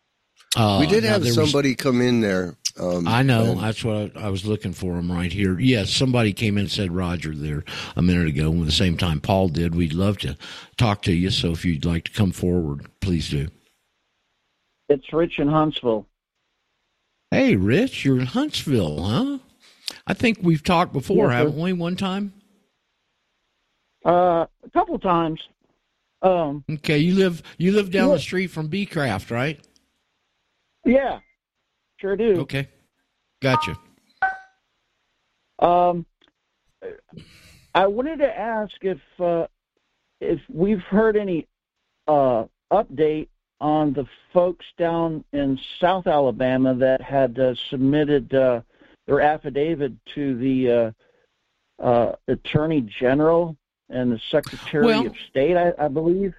[0.56, 3.52] uh, we did have there was- somebody come in there Um, I know.
[3.52, 5.60] and- That's what I, I was looking for him right here.
[5.60, 7.64] Yes, somebody came in and said Roger there
[7.96, 8.50] a minute ago.
[8.52, 9.76] And at the same time, Paul did.
[9.76, 10.36] We'd love to
[10.78, 11.30] talk to you.
[11.30, 13.48] So if you'd like to come forward, please do.
[14.90, 16.08] It's Rich in Huntsville.
[17.32, 19.38] Hey, Rich, you're in Huntsville, huh?
[20.06, 21.74] I think we've talked before, Yes, haven't we?
[21.74, 22.34] One time.
[24.06, 25.40] Uh, a couple times.
[26.22, 28.16] Um, Okay, you live you live down Yeah.
[28.16, 29.60] the street from B Craft, right?
[30.86, 31.20] yeah,
[32.04, 32.42] sure do.
[32.42, 32.68] Okay,
[33.42, 33.78] gotcha.
[35.60, 36.06] Um,
[37.74, 39.48] I wanted to ask if uh,
[40.20, 41.48] if we've heard any
[42.08, 43.30] uh, update
[43.62, 48.62] on the folks down in South Alabama that had uh, submitted uh,
[49.08, 50.92] their affidavit to the uh,
[51.82, 53.56] uh, Attorney General
[53.90, 56.34] and the Secretary Well- of State, I, I believe.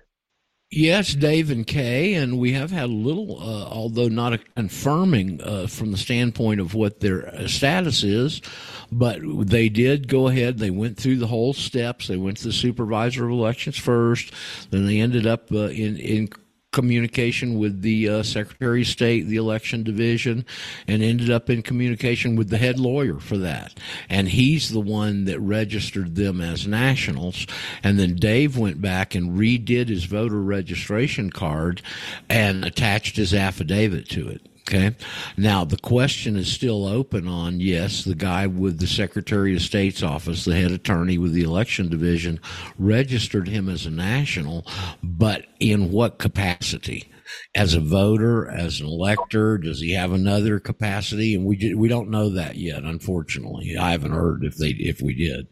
[0.70, 5.40] Yes, Dave and Kay, and we have had a little, uh, although not a confirming
[5.40, 8.42] uh, from the standpoint of what their uh, status is,
[8.90, 10.59] but they did go ahead.
[10.59, 12.09] They went through the whole steps.
[12.09, 14.33] They went to the supervisor of elections first,
[14.70, 16.29] then they ended up uh, in in
[16.74, 20.44] communication with the uh, Secretary of State, the election division,
[20.87, 23.78] and ended up in communication with the head lawyer for that.
[24.10, 27.46] And he's the one that registered them as nationals.
[27.82, 31.80] And then Dave went back and redid his voter registration card
[32.28, 34.42] and attached his affidavit to it.
[34.66, 34.96] Okay.
[35.37, 40.03] Now the question is still open on yes, the guy with the Secretary of State's
[40.03, 42.40] office, the head attorney with the election division,
[42.79, 44.66] registered him as a national,
[45.03, 47.11] but in what capacity?
[47.55, 51.35] As a voter, as an elector, does he have another capacity?
[51.35, 52.85] And we we don't know that yet.
[52.85, 55.46] Unfortunately, I haven't heard if they if we did,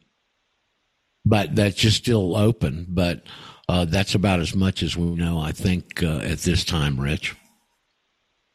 [1.25, 2.87] but that's just still open.
[2.89, 3.25] But
[3.69, 7.35] uh, that's about as much as we know, I think, uh, at this time, Rich.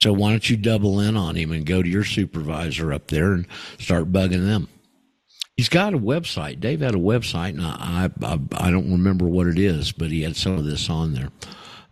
[0.01, 3.33] So why don't you double in on him and go to your supervisor up there
[3.33, 3.47] and
[3.79, 4.69] start bugging them?
[5.55, 6.59] He's got a website.
[6.59, 10.21] Dave had a website, and I, I I don't remember what it is, but he
[10.21, 11.29] had some of this on there.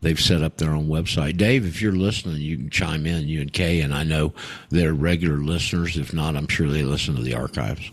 [0.02, 1.38] They've set up their own website.
[1.38, 3.28] Dave, if you're listening, you can chime in.
[3.28, 4.36] You and Kay, and I know
[4.70, 5.98] they're regular listeners.
[5.98, 7.92] If not, I'm sure they listen to the archives.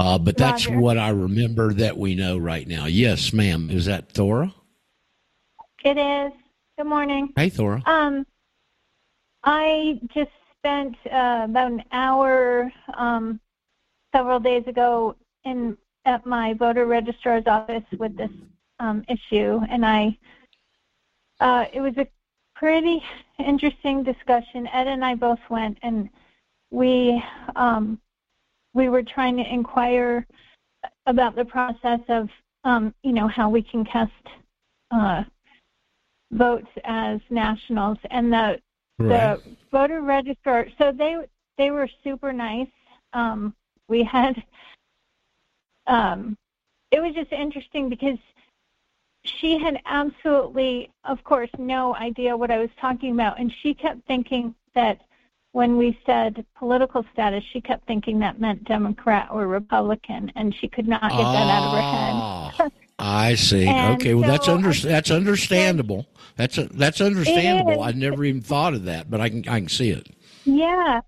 [0.00, 0.80] Uh, but that's Roger.
[0.80, 2.86] what I remember that we know right now.
[2.86, 3.70] Yes, ma'am.
[3.70, 4.52] Is that Thora?
[5.84, 6.32] It is.
[6.76, 7.32] Good morning.
[7.36, 7.84] Hey, Thora.
[7.86, 8.26] Um,
[9.46, 13.38] I just spent uh, about an hour um,
[14.12, 18.30] several days ago in at my voter registrar's office with this
[18.80, 20.18] um, issue, and I
[21.40, 22.08] uh, it was a
[22.56, 23.00] pretty
[23.38, 24.66] interesting discussion.
[24.72, 26.08] Ed and I both went, and
[26.72, 27.22] we
[27.54, 28.00] um,
[28.74, 30.26] we were trying to inquire
[31.06, 32.28] about the process of
[32.64, 34.10] um, you know how we can cast
[34.90, 35.22] uh,
[36.32, 38.58] votes as nationals, and the
[38.98, 41.16] the voter registrar so they
[41.58, 42.68] they were super nice.
[43.12, 43.54] Um
[43.88, 44.42] we had
[45.86, 46.36] um
[46.90, 48.18] it was just interesting because
[49.24, 53.38] she had absolutely of course no idea what i was talking about.
[53.38, 55.00] And she kept thinking that
[55.52, 60.68] when we said political status she kept thinking that meant democrat or republican and she
[60.68, 62.14] could not get that out of her head.
[62.14, 63.66] Ah, I see.
[63.66, 66.06] And okay, well that's under, that's understandable.
[66.36, 67.82] That's a, that's understandable.
[67.82, 70.08] I never even thought of that, but I can I can see it.
[70.44, 71.00] Yeah.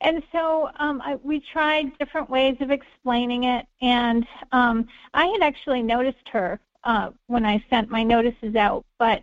[0.00, 5.42] And so um, I, we tried different ways of explaining it, and um, I had
[5.42, 9.22] actually noticed her uh, when I sent my notices out, but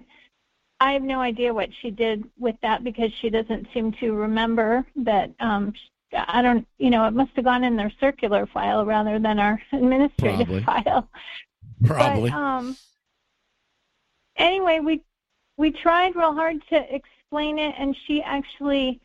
[0.79, 4.85] I have no idea what she did with that because she doesn't seem to remember
[4.97, 5.31] that.
[5.39, 5.73] Um,
[6.13, 9.61] I don't, you know, it must have gone in their circular file rather than our
[9.71, 10.63] administrative Probably.
[10.83, 11.07] file.
[11.85, 12.29] Probably.
[12.29, 12.77] But, um,
[14.37, 15.01] anyway, we
[15.57, 18.99] we tried real hard to explain it, and she actually,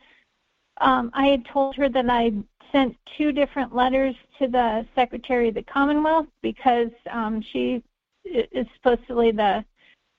[0.80, 2.32] um, I had told her that I
[2.72, 7.82] sent two different letters to the Secretary of the Commonwealth because um, she
[8.24, 9.64] is supposedly the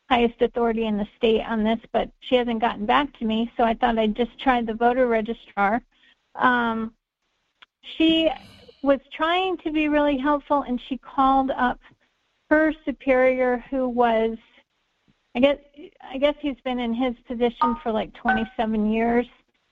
[0.10, 3.52] highest authority in the state on this, but she hasn't gotten back to me.
[3.56, 5.82] So I thought I'd just try the voter registrar.
[6.36, 6.93] Um,
[7.82, 8.30] she
[8.82, 11.80] was trying to be really helpful, and she called up
[12.50, 14.38] her superior, who was,
[15.36, 15.58] I guess,
[16.04, 19.28] I guess he's been in his position for like 27 years.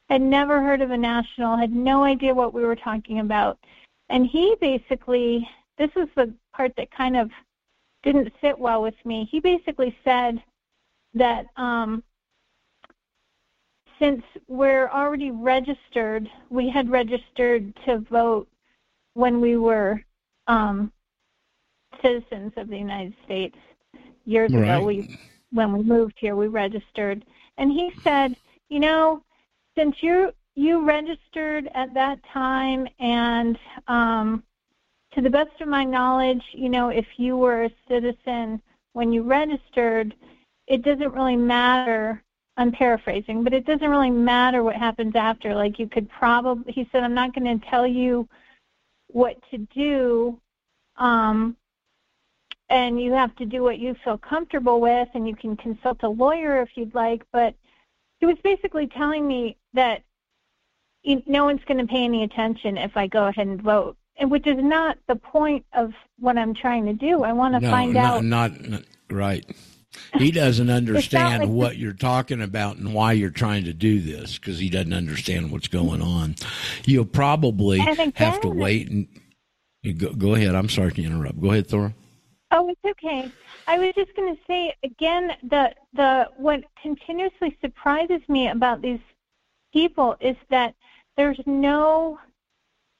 [0.09, 3.57] Had never heard of a national, had no idea what we were talking about,
[4.09, 7.29] and he basically, this was the part that kind of
[8.03, 9.27] didn't sit well with me.
[9.29, 10.41] He basically said
[11.13, 12.03] that um,
[13.99, 18.47] since we're already registered, we had registered to vote
[19.13, 20.01] when we were
[20.47, 20.91] um,
[22.01, 23.55] citizens of the United States
[24.25, 24.63] years Right.
[24.63, 24.83] ago.
[24.83, 25.07] We
[25.51, 27.23] when we moved here, we registered,
[27.57, 28.35] and he said,
[28.69, 29.21] you know,
[29.77, 34.43] since you you registered at that time, and um,
[35.13, 38.61] to the best of my knowledge, you know, if you were a citizen
[38.93, 40.13] when you registered,
[40.67, 42.21] it doesn't really matter.
[42.57, 45.53] I'm paraphrasing, but it doesn't really matter what happens after.
[45.53, 48.27] Like you could probably, he said, I'm not going to tell you
[49.09, 50.39] what to do,
[50.97, 51.55] um,
[52.69, 56.09] and you have to do what you feel comfortable with, and you can consult a
[56.09, 57.23] lawyer if you'd like.
[57.31, 57.55] But
[58.19, 60.03] he was basically telling me that
[61.25, 64.47] no one's going to pay any attention if I go ahead and vote, and which
[64.47, 67.23] is not the point of what I'm trying to do.
[67.23, 68.23] I want to no, find not, out.
[68.23, 69.45] Not, not right.
[70.15, 74.37] He doesn't understand like- what you're talking about and why you're trying to do this
[74.37, 76.35] because he doesn't understand what's going on.
[76.85, 79.07] You'll probably have to wait and
[79.97, 80.55] go, go ahead.
[80.55, 81.39] I'm sorry to interrupt.
[81.39, 81.93] Go ahead, Thora.
[82.51, 83.31] Oh, it's okay.
[83.67, 89.01] I was just going to say again the the what continuously surprises me about these
[89.73, 90.73] people is that
[91.17, 92.19] there's no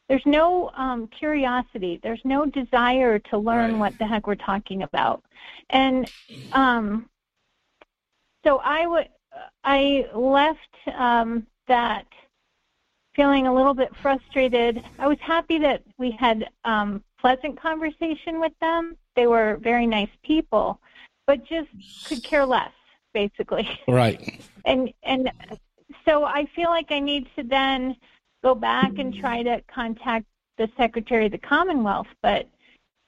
[0.10, 2.00] there's no um, curiosity.
[2.04, 3.80] There's no desire to learn Right.
[3.80, 5.24] what the heck we're talking about,
[5.70, 6.10] and
[6.52, 7.10] um,
[8.46, 9.10] so I would
[9.64, 12.06] I left um, that
[13.16, 14.84] feeling a little bit frustrated.
[15.00, 18.96] I was happy that we had um, pleasant conversation with them.
[19.18, 20.80] They were very nice people,
[21.26, 21.70] but just
[22.06, 22.72] could care less,
[23.14, 23.68] basically.
[23.88, 24.42] Right.
[24.66, 25.32] And and
[26.06, 27.96] so I feel like I need to then
[28.44, 30.26] go back and try to contact
[30.58, 32.50] the Secretary of the Commonwealth, but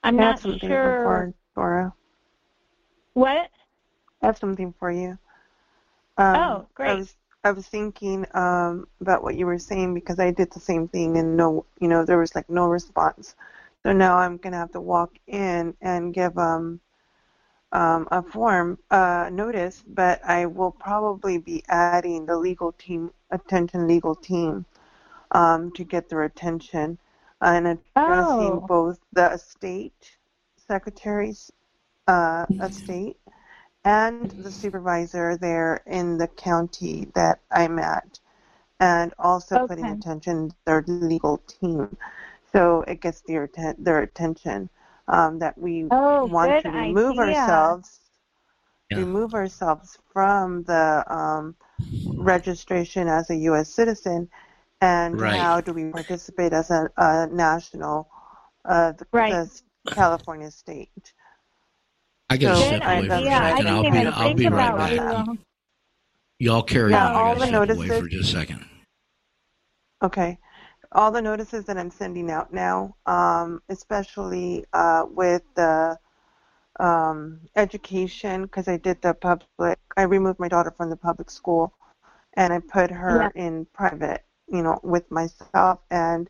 [0.04, 1.94] I'm I have not something sure for Dora.
[3.14, 3.50] what.
[4.22, 5.18] I have something for you.
[6.18, 6.90] Um, Oh, great.
[6.90, 10.60] I was I was thinking um, about what you were saying because I did the
[10.60, 13.36] same thing and no, you know, there was like no response.
[13.86, 16.82] So now I'm gonna have to walk in and give them
[17.72, 23.82] um, a form uh, notice, but I will probably be adding the legal team, attention
[23.88, 24.66] legal team,
[25.32, 26.98] um, to get their attention
[27.42, 28.62] and addressing Oh.
[28.62, 30.18] both the estate
[30.58, 31.52] secretaries,
[32.08, 33.18] uh, estate
[33.86, 38.20] and the supervisor there in the county that I'm at,
[38.80, 41.98] and also putting attention their legal team,
[42.52, 44.70] so it gets their atten- their attention
[45.08, 47.40] um, that we Oh, want to remove idea.
[47.40, 48.00] ourselves
[48.92, 48.98] Yeah.
[49.00, 51.56] remove ourselves from the um,
[52.18, 53.70] registration as a U.S.
[53.74, 54.30] citizen,
[54.82, 55.40] and Right.
[55.40, 58.10] how do we participate as a, a national,
[58.66, 59.32] uh, the, Right.
[59.86, 61.14] the California state?
[62.32, 63.58] I got to So, step I- away for a yeah, I second.
[63.58, 64.92] didn't I'll be, I'll think be right about back.
[64.92, 65.02] you.
[65.32, 65.38] all.
[66.40, 67.16] Y'all carry Yeah, on.
[67.16, 68.66] all I got to step away for just a second.
[70.02, 70.40] Okay.
[70.92, 76.00] All the notices that I'm sending out now, um, especially uh, with the
[76.80, 81.74] um, education, because I did the public, I removed my daughter from the public school
[82.36, 85.80] and I put her in private, you know, with myself.
[85.92, 86.30] And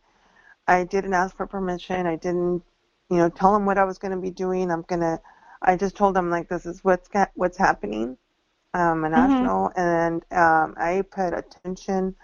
[0.68, 2.06] I didn't ask for permission.
[2.08, 2.64] I didn't,
[3.10, 4.72] you know, tell them what I was going to be doing.
[4.72, 5.22] I'm going to,
[5.62, 8.18] I just told them, like, this is what's, what's happening.
[8.74, 12.16] Um, a national, and um, I put attention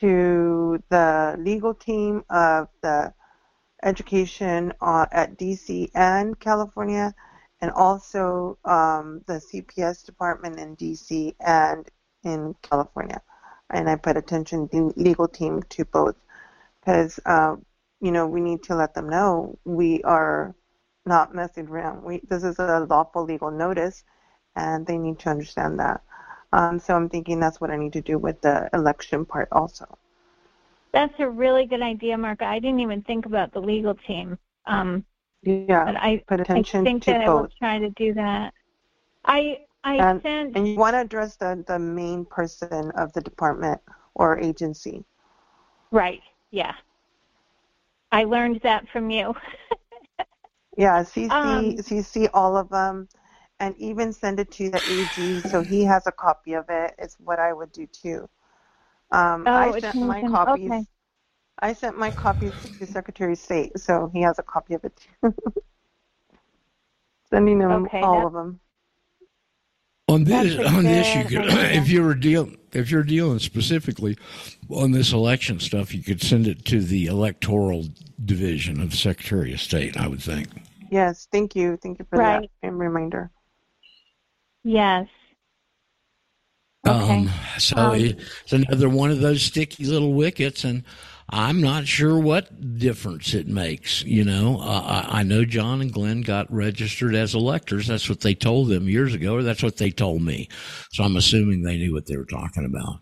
[0.00, 3.14] to the legal team of the
[3.82, 7.14] education uh, at DC and California,
[7.60, 11.88] and also um, the CPS department in DC and
[12.24, 13.22] in California.
[13.70, 16.16] And I put attention the legal team to both
[16.80, 17.56] because uh,
[18.00, 20.54] you know we need to let them know we are
[21.06, 22.02] not messing around.
[22.04, 24.04] We this is a lawful legal notice,
[24.56, 26.02] and they need to understand that.
[26.52, 29.86] Um, so I'm thinking that's what I need to do with the election part also.
[30.92, 32.42] That's a really good idea, Mark.
[32.42, 34.38] I didn't even think about the legal team.
[34.66, 35.04] Um,
[35.42, 37.50] Yeah, but I, put I attention think to that I will both.
[37.58, 38.54] try to do that.
[39.24, 43.20] I I And- sent And you want to address the, the main person of the
[43.20, 43.80] department
[44.14, 45.04] or agency.
[45.90, 46.22] right.
[46.50, 46.74] Yeah,
[48.10, 49.34] I learned that from you.
[50.76, 53.08] Yeah, CC, Um, CC all of them,
[53.60, 56.94] and even send it to the AG so he has a copy of it.
[56.98, 58.28] Is what I would do too.
[59.10, 60.30] Um, Oh, I sent my moving.
[60.30, 60.70] copies.
[60.70, 60.84] Okay.
[61.60, 64.84] I sent my copies to the Secretary of State, so he has a copy of
[64.84, 65.34] it too.
[67.30, 68.60] Sending them Okay, all that- of them.
[70.10, 74.16] On this, That's on this, you could, if you were deal, if you're dealing specifically
[74.70, 77.84] on this election stuff, you could send it to the electoral
[78.24, 79.98] division of Secretary of State.
[79.98, 80.48] I would think.
[80.90, 82.40] Yes, thank you, thank you for Right.
[82.40, 83.30] that and reminder.
[84.64, 85.08] Yes.
[86.86, 87.26] Okay.
[87.26, 90.84] Um, so Um, it's another one of those sticky little wickets, and
[91.28, 94.02] I'm not sure what difference it makes.
[94.04, 97.86] You know, uh, I, I know John and Glenn got registered as electors.
[97.88, 100.48] That's what they told them years ago, or that's what they told me.
[100.92, 103.00] So I'm assuming they knew what they were talking about.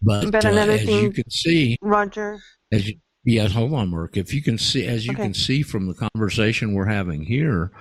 [0.00, 2.38] But, But uh, another as you can see, Roger,
[2.72, 4.16] as you, yes, hold on, Mark.
[4.16, 5.22] If you can see, as you Okay.
[5.22, 7.72] can see from the conversation we're having here,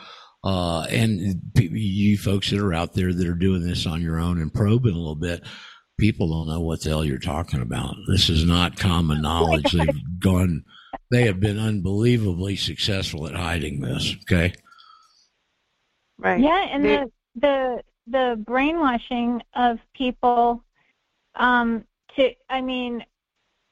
[0.44, 4.20] uh, and p- you folks that are out there that are doing this on your
[4.20, 5.44] own and probing a little bit,
[6.00, 7.96] people don't know what the hell you're talking about.
[8.08, 9.72] This is not common knowledge.
[9.72, 10.64] They've gone,
[11.12, 14.16] they have been unbelievably successful at hiding this.
[14.22, 14.54] Okay.
[16.18, 16.40] right?
[16.40, 20.64] Yeah, and the the the brainwashing of people
[21.36, 21.84] um
[22.16, 23.04] to I mean,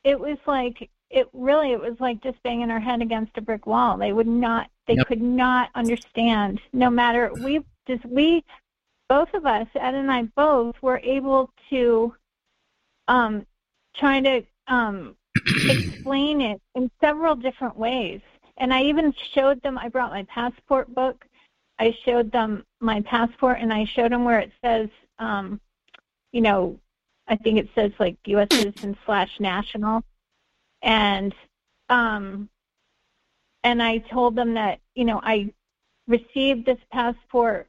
[0.04, 3.66] it was like it really it was like just banging our head against a brick
[3.66, 3.98] wall.
[3.98, 5.08] They would not they Yep.
[5.08, 8.44] could not understand no matter we just we
[9.10, 12.16] both of us, Ed and I both were able to
[13.08, 13.46] um
[13.96, 15.16] try to um
[15.70, 18.22] explain it in several different ways.
[18.58, 21.26] And I even showed them I brought my passport book
[21.80, 25.60] I showed them my passport and I showed them where it says, um,
[26.32, 26.80] you know,
[27.28, 28.50] I think it says like U.S.
[28.56, 30.04] citizen slash national,
[30.82, 31.34] and
[31.90, 32.50] um,
[33.66, 35.52] and I told them that you know I
[36.08, 37.68] received this passport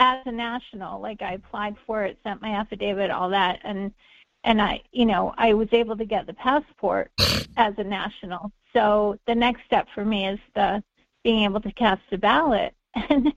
[0.00, 3.94] as a national, like I applied for it, sent my affidavit, all that, and
[4.42, 7.10] and I, you know, I was able to get the passport
[7.56, 8.52] as a national.
[8.74, 10.82] So the next step for me is the
[11.22, 12.74] being able to cast a ballot
[13.08, 13.28] and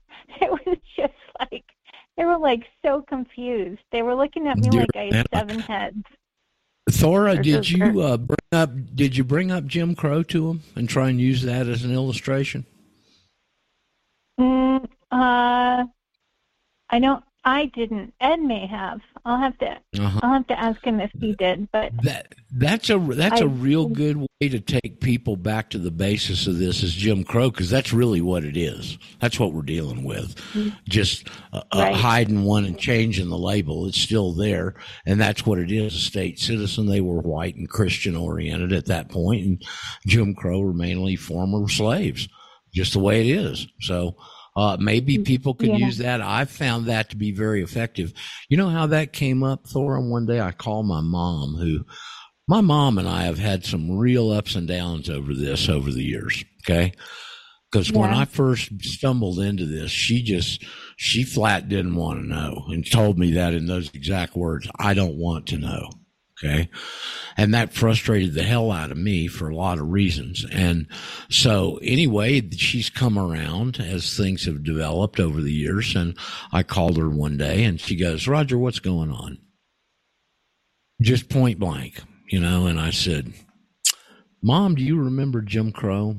[0.42, 1.64] it was just like
[2.16, 3.80] they were like so confused.
[3.92, 6.04] They were looking at me like I had seven heads.
[6.90, 8.70] Thora, Or did you uh, bring up?
[8.94, 11.92] Did you bring up Jim Crow to him and try and use that as an
[11.92, 12.64] illustration?
[14.40, 15.84] Mm, uh,
[16.90, 17.22] I don't.
[17.48, 18.12] I didn't.
[18.20, 19.00] Ed may have.
[19.24, 19.70] I'll have to.
[19.98, 20.20] Uh-huh.
[20.22, 21.70] I'll have to ask him if he did.
[21.72, 25.78] But That that's a that's a I- real good way to take people back to
[25.78, 28.98] the basis of this is Jim Crow because that's really what it is.
[29.20, 30.36] That's what we're dealing with.
[30.88, 33.86] Just uh, uh, hiding one and changing the label.
[33.86, 34.74] It's still there,
[35.06, 35.94] and that's what it is.
[35.94, 36.86] A state citizen.
[36.86, 39.62] They were white and Christian oriented at that point, and
[40.06, 42.28] Jim Crow were mainly former slaves.
[42.74, 43.66] Just the way it is.
[43.80, 44.16] So.
[44.58, 45.76] Uh, maybe people could Yeah.
[45.76, 46.20] use that.
[46.20, 48.12] I've found that to be very effective.
[48.48, 50.00] You know how that came up, Thora?
[50.02, 51.84] One day I called my mom, who
[52.48, 56.02] my mom and I have had some real ups and downs over this over the
[56.02, 56.44] years.
[56.64, 56.92] Okay.
[57.70, 60.64] Because when I first stumbled into this, she just,
[60.96, 64.66] she flat didn't want to know and told me that in those exact words.
[64.78, 65.90] I don't want to know.
[66.42, 66.68] Okay.
[67.36, 70.44] And that frustrated the hell out of me for a lot of reasons.
[70.52, 70.86] And
[71.28, 75.96] so anyway, she's come around as things have developed over the years.
[75.96, 76.16] And
[76.52, 79.38] I called her one day and she goes, Roger, what's going on?
[81.00, 83.32] Just point blank, you know, and I said,
[84.42, 86.16] Mom, do you remember Jim Crow?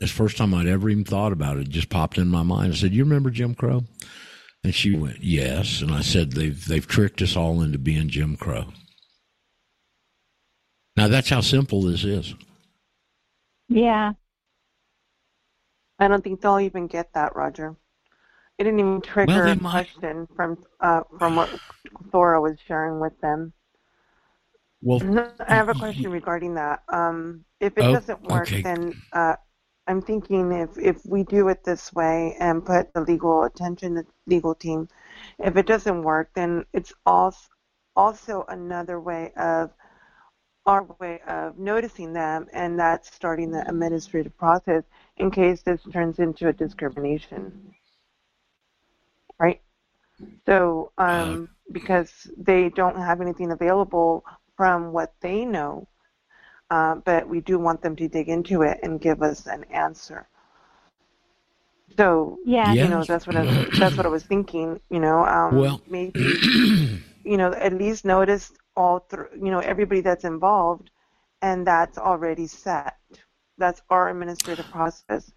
[0.00, 1.68] It's the first time I'd ever even thought about it.
[1.68, 2.72] It just popped in my mind.
[2.72, 3.82] I said, You remember Jim Crow?
[4.64, 5.80] And she went, Yes.
[5.80, 8.66] And I said, They've they've tricked us all into being Jim Crow.
[10.96, 12.34] Now that's how simple this is.
[13.68, 14.12] yeah,
[15.98, 17.76] I don't think they'll even get that, Roger.
[18.58, 21.60] It didn't even trigger Well, a question from uh, from what
[22.12, 23.54] Thora was sharing with them.
[24.82, 25.00] Well,
[25.40, 26.82] I have a question regarding that.
[26.88, 28.62] Um, if it Oh, doesn't work, okay.
[28.62, 29.36] then uh,
[29.86, 34.06] I'm thinking if if we do it this way and put the legal attention, the
[34.26, 34.88] legal team,
[35.38, 37.48] if it doesn't work, then it's also
[37.96, 39.70] also another way of
[40.66, 44.84] our way of noticing them, and that's starting the administrative process
[45.16, 47.74] in case this turns into a discrimination.
[49.38, 49.60] Right?
[50.46, 54.24] So, um, because they don't have anything available
[54.56, 55.88] from what they know,
[56.70, 60.28] uh, but we do want them to dig into it and give us an answer.
[61.96, 62.84] So, yeah, Yeah.
[62.84, 64.80] you know, that's what I, that's what I was thinking.
[64.90, 66.20] You know, um, Well- maybe
[67.24, 70.90] you know at least notice all through you know everybody that's involved,
[71.40, 72.96] and that's already set.
[73.58, 75.32] That's our administrative process.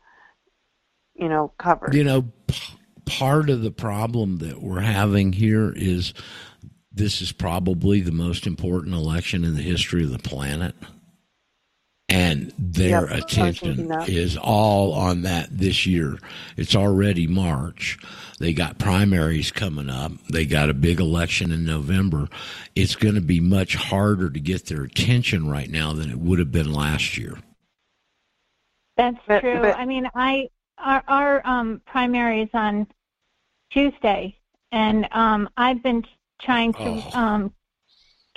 [1.13, 1.93] You know, covered.
[1.93, 2.75] you know, p-
[3.05, 6.13] part of the problem that we're having here is
[6.91, 10.75] this is probably the most important election in the history of the planet.
[12.07, 16.19] And their Yep, attention is all on that this year.
[16.55, 17.97] It's already March.
[18.39, 20.11] They got primaries coming up.
[20.29, 22.27] They got a big election in November.
[22.75, 26.37] It's going to be much harder to get their attention right now than it would
[26.39, 27.39] have been last year.
[28.97, 29.59] that's But- true.
[29.61, 32.87] but- I mean, I our our um primary is on
[33.71, 34.37] Tuesday,
[34.71, 36.05] and um I've been
[36.39, 37.11] trying to Oh.
[37.13, 37.53] um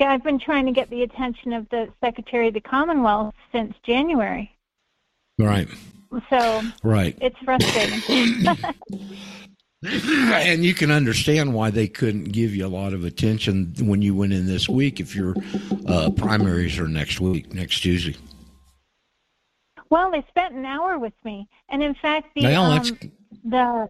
[0.00, 4.54] I've been trying to get the attention of the Secretary of the Commonwealth since January.
[5.38, 5.68] Right.
[6.30, 7.16] So Right.
[7.20, 8.02] it's frustrating.
[9.84, 14.14] and you can understand why they couldn't give you a lot of attention when you
[14.14, 15.34] went in this week if your
[15.86, 18.16] uh, primaries are next week, next Tuesday.
[19.90, 22.84] well, they spent an hour with me, and in fact, the Well, um,
[23.44, 23.88] the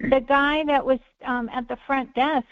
[0.00, 2.46] the guy that was um, at the front desk,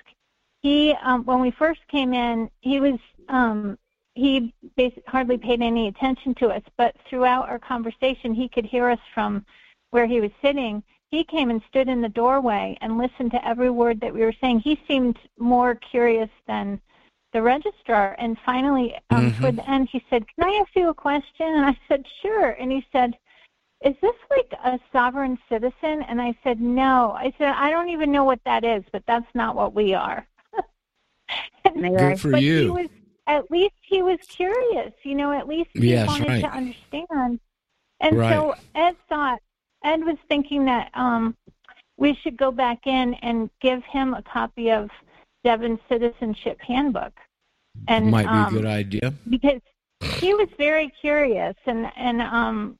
[0.66, 2.98] he um, when we first came in, he was
[3.28, 3.78] um,
[4.14, 8.88] he basically hardly paid any attention to us, but throughout our conversation, he could hear
[8.90, 9.44] us from
[9.90, 10.82] where he was sitting.
[11.10, 14.34] He came and stood in the doorway and listened to every word that we were
[14.40, 14.58] saying.
[14.58, 16.80] He seemed more curious than
[17.32, 18.16] the registrar.
[18.18, 19.36] And finally, um, Mhm.
[19.38, 22.50] toward the end, he said, "Can I ask you a question?" And I said, "Sure."
[22.60, 23.16] And he said,
[23.82, 26.02] is this like a sovereign citizen?
[26.08, 27.12] And I said, no.
[27.12, 30.26] I said, I don't even know what that is, but that's not what we are.
[31.74, 32.60] Good for but you.
[32.64, 32.88] He was,
[33.26, 36.40] at least he was curious, you know, at least he Yes, wanted right.
[36.42, 37.40] to understand.
[38.00, 38.32] And Right.
[38.32, 39.40] so Ed thought,
[39.84, 41.36] Ed was thinking that um,
[41.96, 44.90] we should go back in and give him a copy of
[45.44, 47.12] Devon's Citizenship Handbook.
[47.88, 49.14] And Might be um, a good idea.
[49.28, 49.60] because
[50.20, 52.76] he was very curious and and um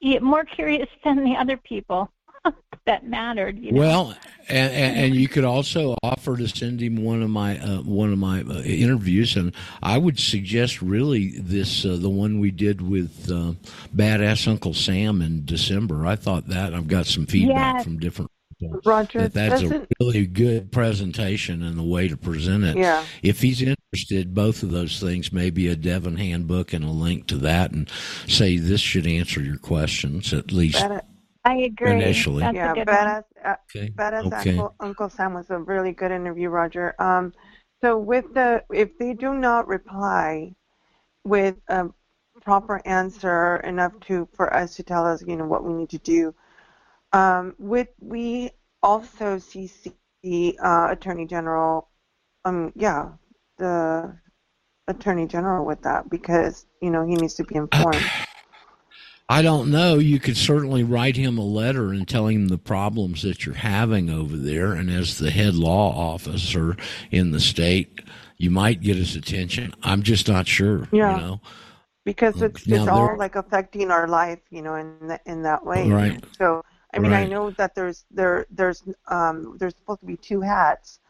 [0.00, 2.10] he, more curious than the other people
[2.86, 4.16] that mattered you know Well,
[4.48, 8.12] and, and, and you could also offer to send him one of my uh, one
[8.12, 12.80] of my uh, interviews, and I would suggest really this uh, the one we did
[12.80, 13.52] with uh,
[13.94, 16.06] Badass Uncle Sam in December.
[16.06, 17.84] I thought that I've got some feedback Yes.
[17.84, 22.64] from different people Roger, that that's a really good presentation and the way to present
[22.64, 22.76] it.
[22.76, 23.04] yeah.
[23.22, 27.36] If he's interested, both of those things, maybe a Devon handbook and a link to
[27.36, 27.88] that, and
[28.26, 30.78] say this should answer your questions at least.
[30.82, 31.02] Bada-
[31.44, 32.42] i agree Initially.
[32.42, 33.24] that's yeah, a good badass.
[33.44, 33.92] Uh, Okay.
[33.98, 34.56] Badass Okay.
[34.56, 36.94] Uncle, Uncle Sam was a really good interview, Roger.
[37.00, 37.32] Um,
[37.80, 40.54] so with the if they do not reply
[41.24, 41.88] with a
[42.42, 45.98] proper answer enough to for us to tell us, you know, what we need to
[45.98, 46.34] do,
[47.12, 48.50] um, would we
[48.82, 51.88] also CC the uh, Attorney General?
[52.44, 53.10] Um, yeah,
[53.58, 54.16] the
[54.88, 58.10] Attorney General with that because you know he needs to be informed.
[59.30, 59.96] I don't know.
[59.98, 64.08] You could certainly write him a letter and tell him the problems that you're having
[64.08, 64.72] over there.
[64.72, 66.76] And as the head law officer
[67.10, 68.00] in the state,
[68.38, 69.74] you might get his attention.
[69.82, 70.88] I'm just not sure.
[70.92, 71.14] Yeah.
[71.14, 71.40] You know,
[72.04, 75.64] because it's Now it's all like affecting our life, you know, in that in that
[75.64, 75.90] way.
[75.90, 76.24] Right.
[76.38, 76.64] So
[76.94, 81.00] I mean, I know that there's there there's um there's supposed to be two hats,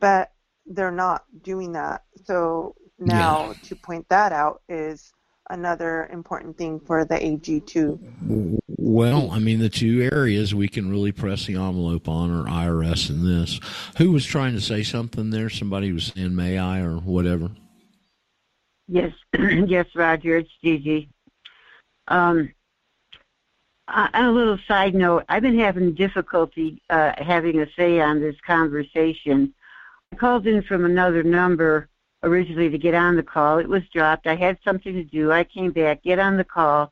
[0.00, 0.32] but
[0.66, 2.02] they're not doing that.
[2.24, 5.12] So now to point that out is
[5.50, 7.98] another important thing for the AG to.
[8.66, 13.10] well, I mean, the two areas we can really press the envelope on are IRS
[13.10, 13.60] and this.
[13.98, 15.50] Who was trying to say something there?
[15.50, 17.50] Somebody was saying, may I or whatever.
[18.86, 21.10] Yes, yes, Roger, it's Gigi.
[22.08, 22.52] Um,
[23.88, 28.36] on a little side note, I've been having difficulty uh, having a say on this
[28.46, 29.54] conversation.
[30.12, 31.88] I called in from another number
[32.22, 33.58] originally to get on the call.
[33.58, 34.26] It was dropped.
[34.26, 35.32] I had something to do.
[35.32, 36.90] I came back, get on the call,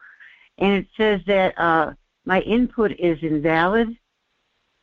[0.59, 1.93] and it says that uh,
[2.25, 3.97] my input is invalid.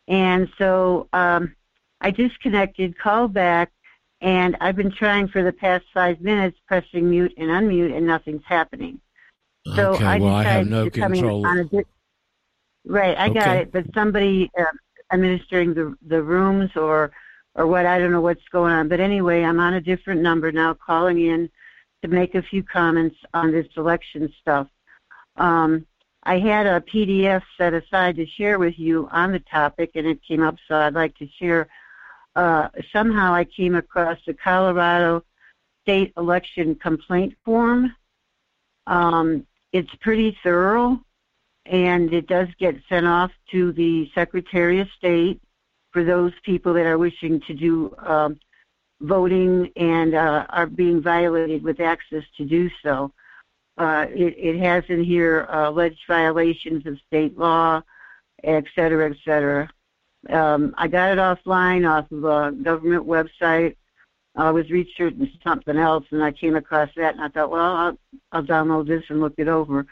[0.07, 1.55] And so um,
[2.01, 3.71] I disconnected, called back,
[4.21, 8.43] and I've been trying for the past five minutes, pressing mute and unmute, and nothing's
[8.45, 8.99] happening.
[9.75, 11.45] So okay, I well, I have no to come in control.
[11.45, 11.85] on a di-
[12.85, 14.65] right, I got it, but somebody uh,
[15.11, 17.11] administering the the rooms or
[17.55, 18.87] or what I don't know what's going on.
[18.87, 21.49] But anyway, I'm on a different number now, calling in
[22.01, 24.67] to make a few comments on this election stuff.
[25.37, 25.85] Um,
[26.23, 30.23] I had a PDF set aside to share with you on the topic, and it
[30.23, 31.67] came up, so I'd like to share.
[32.35, 35.23] Uh, somehow I came across the Colorado
[35.83, 37.93] State Election Complaint Form.
[38.87, 40.99] Um, it's pretty thorough,
[41.65, 45.41] and it does get sent off to the Secretary of State
[45.93, 48.39] for those people that are wishing to do um,
[49.01, 53.11] voting and uh, are being violated with access to do so.
[53.77, 57.81] Uh, it, it has in here uh, alleged violations of state law,
[58.43, 59.69] et cetera, et cetera.
[60.29, 63.75] Um, I got it offline off of a government website.
[64.35, 67.97] I was researching something else, and I came across that, and I thought, well, I'll,
[68.31, 69.85] I'll download this and look it over.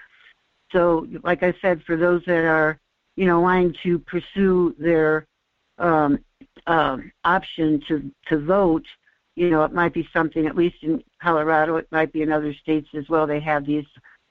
[0.71, 2.79] So, like I said, for those that are,
[3.17, 5.27] you know, wanting to pursue their
[5.81, 6.19] um,
[6.67, 8.85] um, option to to vote,
[9.35, 10.45] you know, it might be something.
[10.47, 13.25] At least in Colorado, it might be in other states as well.
[13.27, 13.85] They have these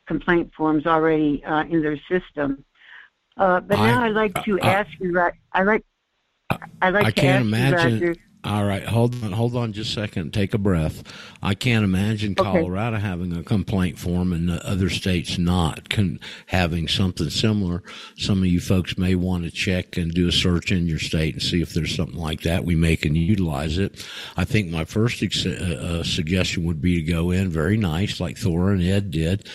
[0.06, 2.64] complaint forms already uh, in their system.
[3.36, 5.18] Uh, but now I- I'd like to I- ask you,
[5.52, 5.84] I like,
[6.82, 8.20] I'd like I to can't ask imagine- you, Roger.
[8.42, 10.32] All right, hold on, hold on just a second.
[10.32, 11.02] Take a breath.
[11.42, 12.42] I can't imagine Okay.
[12.50, 17.82] Colorado having a complaint form and the other states not con- having something similar.
[18.16, 21.34] Some of you folks may want to check and do a search in your state
[21.34, 22.64] and see if there's something like that.
[22.64, 24.06] We may can utilize it.
[24.38, 28.20] I think my first ex- uh, uh, suggestion would be to go in very nice,
[28.20, 29.46] like Thor and Ed did,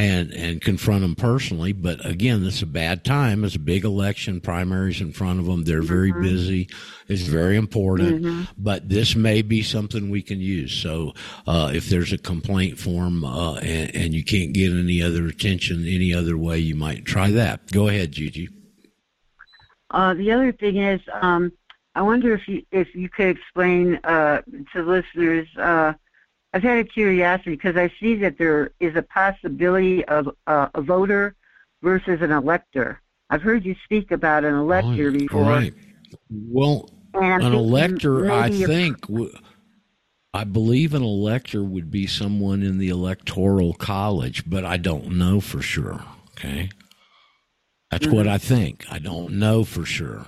[0.00, 1.72] and and confront them personally.
[1.72, 3.44] But again, this is a bad time.
[3.44, 5.64] It's a big election, primaries in front of them.
[5.64, 6.68] They're very busy.
[7.08, 8.48] It's very important.
[8.56, 10.72] But this may be something we can use.
[10.72, 11.12] So
[11.46, 15.86] uh, if there's a complaint form uh, and, and you can't get any other attention
[15.86, 17.70] any other way, you might try that.
[17.70, 18.48] Go ahead, Gigi.
[19.90, 21.52] Uh, the other thing is, um,
[21.94, 24.42] I wonder if you if you could explain uh,
[24.72, 25.48] to listeners.
[25.58, 25.94] Uh,
[26.52, 30.82] I've had a curiosity because I see that there is a possibility of uh, a
[30.82, 31.36] voter
[31.82, 33.00] versus an elector.
[33.30, 35.42] I've heard you speak about an elector before.
[35.42, 35.74] Right.
[36.28, 39.32] Well, an elector, I think, w-
[40.34, 45.40] I believe an elector would be someone in the electoral college, but I don't know
[45.40, 46.02] for sure.
[46.32, 46.70] Okay.
[47.90, 48.84] That's what I think.
[48.90, 50.26] I don't know for sure.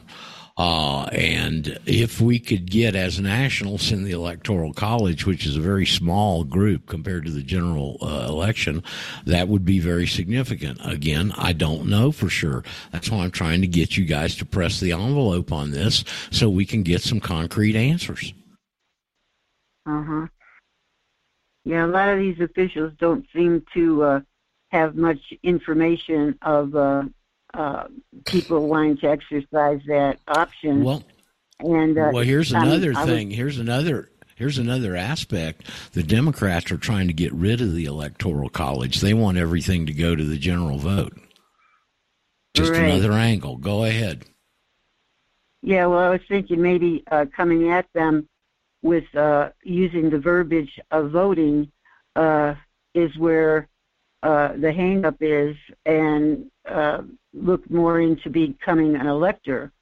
[0.56, 5.60] Uh, and if we could get as nationals in the electoral college, which is a
[5.60, 8.82] very small group compared to the general uh, election,
[9.24, 10.78] that would be very significant.
[10.84, 12.62] Again, I don't know for sure.
[12.92, 16.50] That's why I'm trying to get you guys to press the envelope on this so
[16.50, 18.34] we can get some concrete answers.
[19.86, 20.26] Uh huh.
[21.64, 24.20] Yeah, a lot of these officials don't seem to uh,
[24.70, 26.74] have much information of
[27.54, 27.84] uh,
[28.26, 30.84] people wanting to exercise that option.
[30.84, 31.02] Well,
[31.60, 33.30] and uh, well, here's I'm- another I was- thing.
[33.30, 34.08] Here's another.
[34.34, 35.68] Here's another aspect.
[35.92, 39.00] The Democrats are trying to get rid of the electoral college.
[39.00, 41.16] They want everything to go to the general vote.
[42.54, 42.82] Just Right.
[42.90, 43.56] another angle.
[43.58, 44.24] Go ahead.
[45.62, 48.28] Yeah, well, I was thinking maybe uh, coming at them
[48.82, 51.70] with uh, using the verbiage of voting
[52.16, 52.54] uh,
[52.94, 53.68] is where
[54.24, 57.02] uh, the hang-up is, and uh,
[57.34, 59.72] look more into becoming an elector,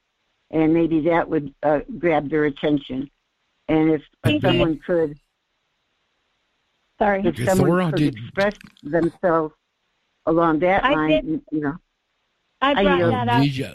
[0.50, 3.10] and maybe that would uh, grab their attention.
[3.68, 4.48] And if, Thank if you.
[4.50, 5.18] someone could,
[6.98, 7.22] Sorry.
[7.24, 9.54] if Yeah, someone Thora, could did- express themselves
[10.26, 11.76] along that I line, did- you know.
[12.62, 13.12] I I brought yield.
[13.14, 13.42] that up.
[13.42, 13.66] Did you-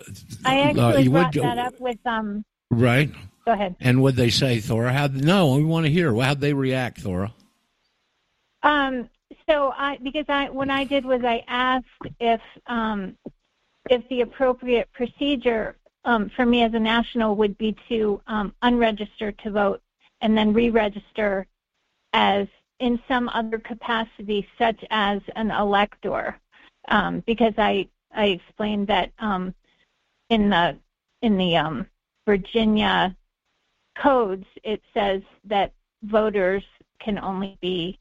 [0.46, 2.46] I uh, actually you brought would- that up with um.
[2.72, 3.12] Right.
[3.46, 3.76] Go ahead.
[3.80, 4.92] And what they say, Thora?
[4.92, 5.08] How?
[5.08, 6.14] No, we want to hear.
[6.16, 7.32] How'd they react, Thora?
[8.64, 9.08] Um,
[9.48, 11.86] so I because I what I did was I asked
[12.20, 13.16] if um,
[13.90, 19.36] if the appropriate procedure um, for me as a national would be to um, unregister
[19.44, 19.82] to vote
[20.22, 21.48] and then re-register
[22.14, 22.48] as
[22.80, 26.40] in some other capacity, such as an elector,
[26.88, 29.54] um, because I I explained that um,
[30.30, 30.78] in the
[31.22, 31.88] in the um,
[32.26, 33.16] Virginia
[33.98, 35.74] codes it says that
[36.04, 36.64] voters
[37.00, 37.98] can only be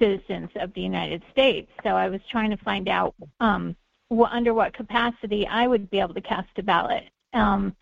[0.00, 1.70] citizens of the United States.
[1.82, 3.74] So I was trying to find out um,
[4.08, 7.04] what, under what capacity I would be able to cast a ballot.
[7.32, 7.74] Um,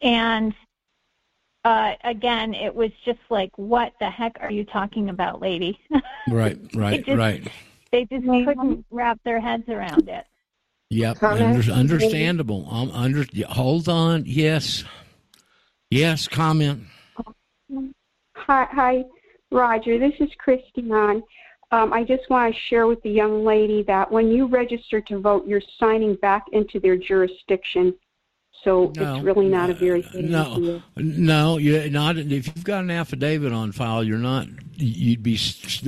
[0.00, 0.54] and
[1.64, 5.78] uh, again, it was just like, what the heck are you talking about, lady?
[6.30, 6.58] Right.
[6.74, 7.04] Right.
[7.04, 7.46] just- right.
[7.92, 10.24] they just couldn't wrap their heads around it.
[10.88, 11.18] Yep.
[11.18, 11.42] Comment?
[11.42, 12.66] Under, understandable.
[12.70, 13.24] Um, under.
[13.48, 14.24] Hold on.
[14.26, 14.84] Yes.
[15.90, 16.28] Yes.
[16.28, 16.84] Comment.
[18.36, 19.04] Hi, hi,
[19.50, 19.98] Roger.
[19.98, 21.22] This is Christiane.
[21.74, 25.18] Um, I just want to share with the young lady that when you register to
[25.18, 27.94] vote, you're signing back into their jurisdiction.
[28.62, 29.16] So No.
[29.16, 30.82] it's really not a very good No, idea.
[30.96, 32.16] no, you're not.
[32.16, 34.46] If you've got an affidavit on file, you're not.
[34.76, 35.82] You'd be s-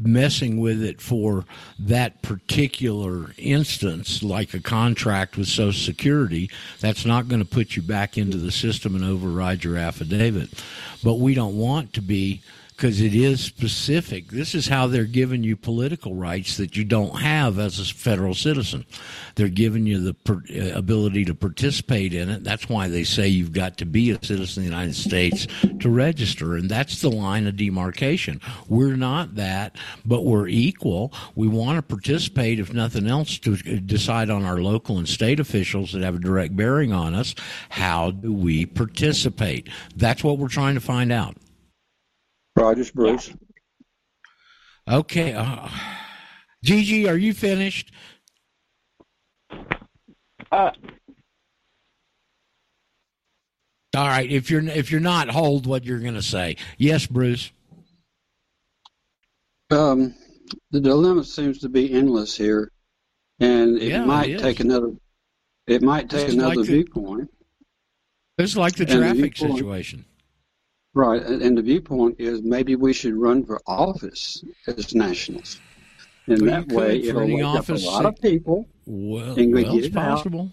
[0.00, 1.44] messing with it for
[1.78, 6.48] that particular instance, like a contract with Social Security.
[6.80, 10.50] That's not going to put you back into the system and override your affidavit.
[11.02, 12.40] But we don't want to be
[12.82, 14.26] because it is specific.
[14.26, 18.34] This is how they're giving you political rights that you don't have as a federal
[18.34, 18.84] citizen.
[19.36, 22.42] They're giving you the per, uh, ability to participate in it.
[22.42, 25.46] That's why they say you've got to be a citizen of the United States
[25.78, 28.40] to register, and that's the line of demarcation.
[28.68, 31.12] We're not that, but we're equal.
[31.36, 35.92] We want to participate, if nothing else, to decide on our local and state officials
[35.92, 37.36] that have a direct bearing on us.
[37.68, 39.68] How do we participate?
[39.94, 41.36] That's what we're trying to find out.
[42.56, 43.30] Rogers, Bruce.
[44.88, 45.32] Okay.
[45.34, 45.68] Uh,
[46.62, 47.92] Gigi, are you finished?
[50.50, 50.70] Uh,
[53.96, 54.30] All right.
[54.30, 56.56] If you're if you're not, hold what you're going to say.
[56.78, 57.50] Yes, Bruce.
[59.70, 60.14] Um,
[60.70, 62.70] the dilemma seems to be endless here,
[63.40, 64.42] and it Yeah, might it is.
[64.42, 64.92] take another.
[65.66, 67.30] It might take It's another like the- viewpoint.
[68.38, 70.04] It's like the And the traffic viewpoint- situation.
[70.94, 75.58] Right, and and the viewpoint is maybe we should run for office as nationals.
[76.26, 78.66] And Well, that way could for it'll wake up a lot of people.
[78.86, 80.16] Well, and we well, get it's it out.
[80.16, 80.52] possible.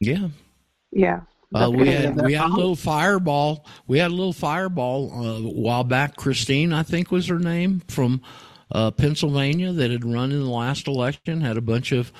[0.00, 0.28] Yeah.
[0.92, 1.20] Yeah.
[1.54, 3.64] Uh, we had we had a little fireball.
[3.86, 6.16] We had a little fireball uh, a while back.
[6.16, 8.20] Christine, I think was her name from
[8.70, 11.40] uh, Pennsylvania that had run in the last election.
[11.40, 12.12] Had a bunch of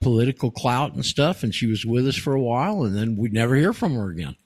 [0.00, 3.34] political clout and stuff, and she was with us for a while, and then we'd
[3.34, 4.36] never hear from her again.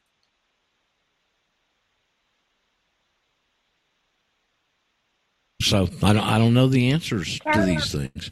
[5.65, 8.31] So I don't I don't know the answers to these things.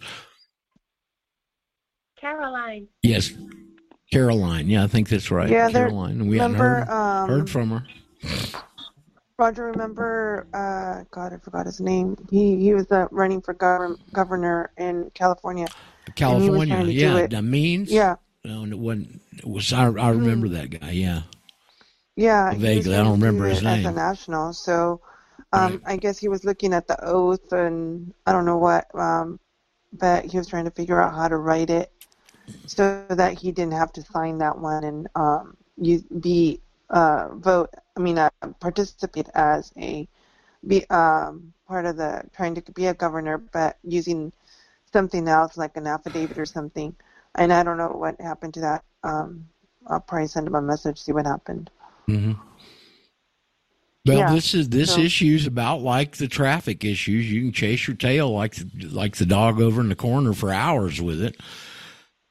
[2.20, 2.88] Caroline.
[3.02, 3.32] Yes,
[4.12, 4.68] Caroline.
[4.68, 5.48] Yeah, I think that's right.
[5.48, 6.26] Yeah, there- Caroline.
[6.28, 7.84] We haven't heard, um, heard from her.
[9.38, 10.46] Roger, remember?
[10.52, 12.16] Uh, God, I forgot his name.
[12.30, 15.66] He he was uh, running for gov- governor in California.
[16.20, 17.30] and he was California, trying to do yeah, it.
[17.30, 19.20] that means Yeah, No, it wasn't.
[19.38, 20.90] It was I, I remember that guy.
[20.90, 21.22] Yeah,
[22.16, 22.54] yeah.
[22.54, 22.94] vaguely.
[22.94, 23.94] I don't to do remember his it As a name.
[23.96, 25.00] national, so
[25.52, 29.38] um, I guess he was looking at the oath and I don't know what, um,
[29.92, 31.92] but he was trying to figure out how to write it
[32.66, 37.70] so that he didn't have to sign that one and um, you be uh, vote.
[37.96, 38.30] I mean, uh,
[38.60, 40.08] participate as a
[40.66, 44.32] be um, part of the trying to be a governor, but using
[44.92, 46.94] something else like an affidavit or something.
[47.34, 48.84] And I don't know what happened to that.
[49.02, 49.46] Um,
[49.86, 51.70] I'll probably send him a message, see what happened.
[52.08, 52.32] hmm
[54.04, 57.30] Well, Yeah, this is this so- issue's about like the traffic issues.
[57.30, 58.56] You can chase your tail like
[58.90, 61.36] like the dog over in the corner for hours with it.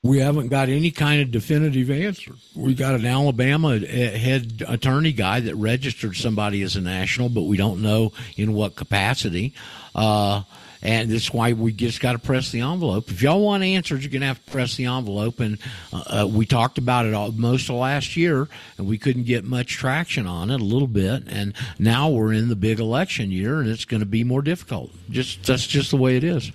[0.04, 2.34] We haven't got any kind of definitive answer.
[2.56, 7.56] We got an Alabama head attorney guy that registered somebody as a national, but we
[7.56, 9.54] don't know in what capacity.
[9.94, 10.42] Uh,
[10.82, 13.10] and that's why we just got to press the envelope.
[13.12, 15.40] If y'all want answers, you're going to have to press the envelope.
[15.40, 15.60] And
[15.94, 19.44] uh, uh, we talked about it all, most of last year, and we couldn't get
[19.44, 21.24] much traction on it, a little bit.
[21.28, 24.92] And now we're in the big election year, and it's going to be more difficult.
[25.10, 26.52] Just that's just the way it is.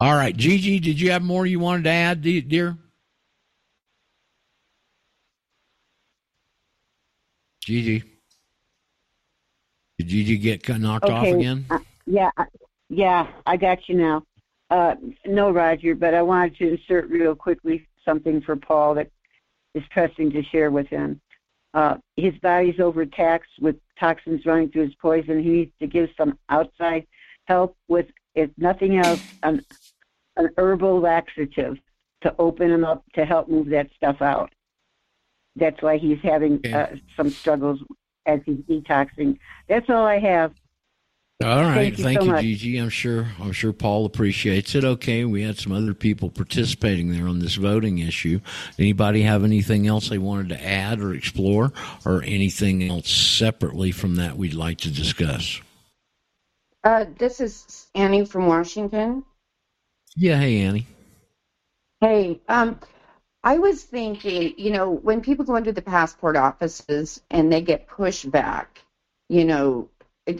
[0.00, 2.76] All right, Gigi, did you have more you wanted to add, dear?
[7.64, 8.02] Gigi,
[9.98, 11.66] did you get knocked off again?
[11.70, 12.46] uh, yeah, I-
[12.90, 14.22] yeah, I got you now.
[14.70, 14.94] Uh,
[15.26, 19.10] no, Roger, but I wanted to insert real quickly something for Paul that
[19.74, 21.20] is pressing to share with him.
[21.72, 25.42] Uh, his body's overtaxed with toxins running through his poison.
[25.42, 27.06] He needs to give some outside
[27.46, 29.64] help with, if nothing else, an,
[30.36, 31.78] an herbal laxative
[32.22, 34.52] to open him up to help move that stuff out.
[35.56, 37.80] That's why he's having uh, some struggles
[38.26, 39.38] as he's detoxing.
[39.68, 40.52] That's all I have.
[41.42, 42.56] All right, Thank you thank so you.
[42.56, 42.78] Gigi.
[42.78, 44.84] I'm sure I'm sure Paul appreciates it.
[44.84, 48.40] Okay, we had some other people participating there on this voting issue.
[48.78, 51.72] Anybody have anything else they wanted to add or explore,
[52.06, 55.60] or anything else separately from that we'd like to discuss?
[56.84, 59.24] Uh, this is Annie from Washington.
[60.14, 60.86] Yeah, hey Annie.
[62.00, 62.78] Hey, um,
[63.44, 67.86] I was thinking, you know, when people go into the passport offices and they get
[67.86, 68.66] pushback,
[69.28, 69.88] you know,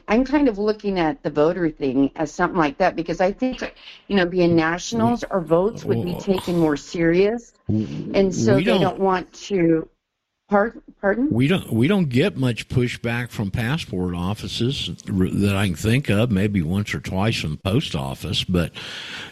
[0.09, 3.75] I'm kind of looking at the voter thing as something like that because I think,
[4.09, 8.73] you know, being nationals, our votes would be taken more serious, and so We they
[8.73, 9.87] don't- don't want to.
[10.49, 10.82] Pardon?
[11.01, 11.28] Pardon?
[11.30, 16.30] We don't we don't get much pushback from passport offices that I can think of.
[16.30, 18.70] Maybe once or twice from post office, but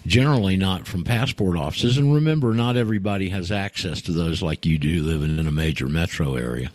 [0.06, 1.98] generally not from passport offices.
[1.98, 5.86] And remember, not everybody has access to those like you do, living in a major
[5.86, 6.70] metro area.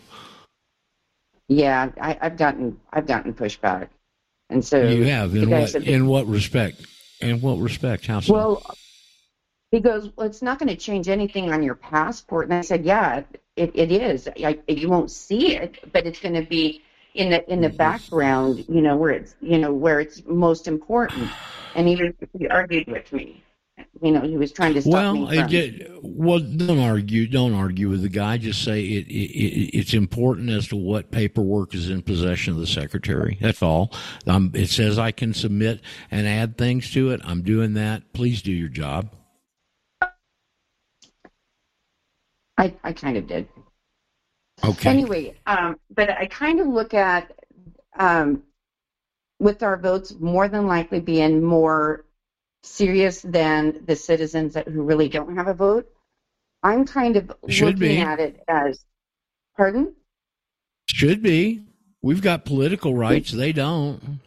[1.48, 3.88] Yeah, I, I've gotten I've gotten pushback,
[4.50, 6.86] and so you have in what have- in what respect?
[7.20, 8.06] In what respect?
[8.06, 8.32] How so?
[8.32, 8.76] Well,
[9.72, 12.44] he goes, well, it's not going to change anything on your passport.
[12.46, 13.22] And I said, yeah,
[13.58, 14.28] it, it is.
[14.44, 16.82] I, you won't see it, but it's going to be
[17.14, 21.28] in the in the background, you know, where it's you know where it's most important.
[21.74, 23.42] And he was he argued with me.
[24.02, 25.46] You know, he was trying to stop Well, me from.
[25.48, 27.26] get, well, don't argue.
[27.26, 28.36] Don't argue with the guy.
[28.36, 29.78] Just say it, it, it.
[29.78, 33.38] It's important as to what paperwork is in possession of the secretary.
[33.40, 33.92] That's all.
[34.26, 35.80] Um, it says I can submit
[36.10, 37.20] and add things to it.
[37.24, 38.12] I'm doing that.
[38.12, 39.10] Please do your job.
[42.58, 43.48] I I kind of did.
[44.64, 44.90] Okay.
[44.90, 47.32] Anyway, um, but I kind of look at
[47.96, 48.42] um,
[49.38, 52.04] with our votes more than likely being more
[52.64, 55.88] serious than the citizens that, who really don't have a vote.
[56.62, 57.98] I'm kind of Should looking be.
[57.98, 58.84] at it as,
[59.56, 59.94] pardon?
[60.86, 61.62] Should be.
[62.02, 63.30] We've got political rights.
[63.30, 64.20] They don't.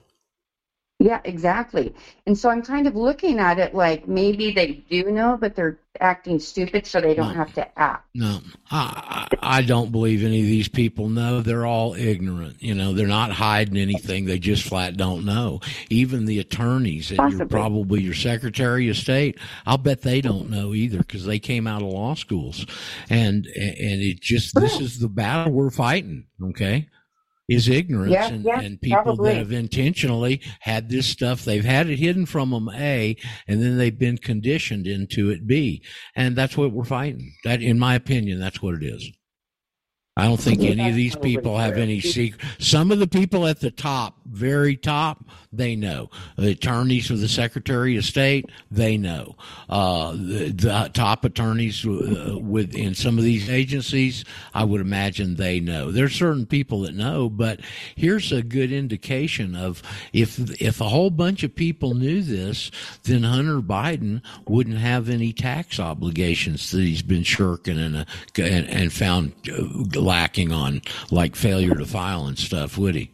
[1.04, 1.95] Yeah, exactly.
[2.28, 5.80] And so I'm kind of looking at it like maybe they do know, but they're
[5.99, 7.34] acting stupid so they don't No.
[7.34, 8.06] have to act.
[8.14, 8.39] No,
[8.70, 11.41] I, I don't believe any of these people know.
[11.41, 12.62] They're all ignorant.
[12.62, 14.26] You know, they're not hiding anything.
[14.26, 15.60] They just flat don't know.
[15.89, 17.47] Even the attorneys your Possibly.
[17.47, 21.82] probably your Secretary of State, I'll bet they don't know either because they came out
[21.82, 22.64] of law schools,
[23.10, 26.28] and and it just this is the battle we're fighting.
[26.49, 26.88] Okay.
[27.50, 29.32] Is ignorance Yeah, and, yeah, and people probably.
[29.32, 33.18] that have intentionally had this stuff, they've had it hidden from them, A,
[33.48, 35.84] and then they've been conditioned into it, B.
[36.16, 37.34] And that's what we're fighting.
[37.44, 39.12] That, in my opinion, that's what it is.
[40.18, 42.41] I don't think any of these people have any secret.
[42.59, 46.09] Some of the people at the top, very top, they know.
[46.36, 49.38] The attorneys for the Secretary of State, they know.
[49.70, 55.36] Uh, the, the top attorneys uh, with in some of these agencies, I would imagine
[55.36, 55.91] they know.
[55.91, 57.62] There's certain people that know, but
[57.95, 59.82] here's a good indication of
[60.12, 62.70] if if a whole bunch of people knew this,
[63.03, 68.05] then Hunter Biden wouldn't have any tax obligations that he's been shirking and uh,
[68.38, 69.64] and, and found uh,
[70.12, 73.09] lacking on, like failure to file and stuff, would he?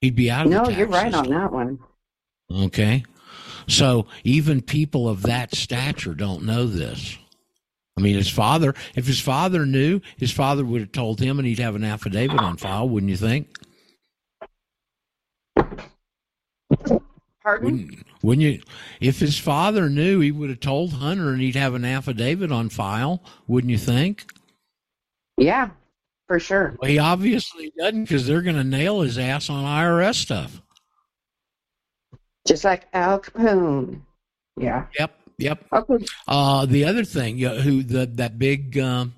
[0.00, 1.78] He'd be out of the No, you're right on that one.
[2.50, 3.04] Okay.
[3.66, 7.18] So even people of that stature don't know this.
[7.98, 11.46] I mean, his father, if his father knew, his father would have told him and
[11.46, 13.54] he'd have an affidavit on file, wouldn't you think?
[17.42, 17.62] Pardon?
[17.62, 18.62] Wouldn't, wouldn't you?
[19.00, 22.70] If his father knew, he would have told Hunter and he'd have an affidavit on
[22.70, 24.24] file, wouldn't you think?
[25.38, 25.70] Yeah,
[26.26, 26.76] for sure.
[26.80, 30.60] Well, he obviously doesn't because they're going to nail his ass on IRS stuff.
[32.46, 34.00] Just like Al Capone.
[34.56, 34.86] Yeah.
[34.98, 35.64] Yep, yep.
[35.72, 36.04] Okay.
[36.26, 39.14] Uh, the other thing, you know, who the that big um,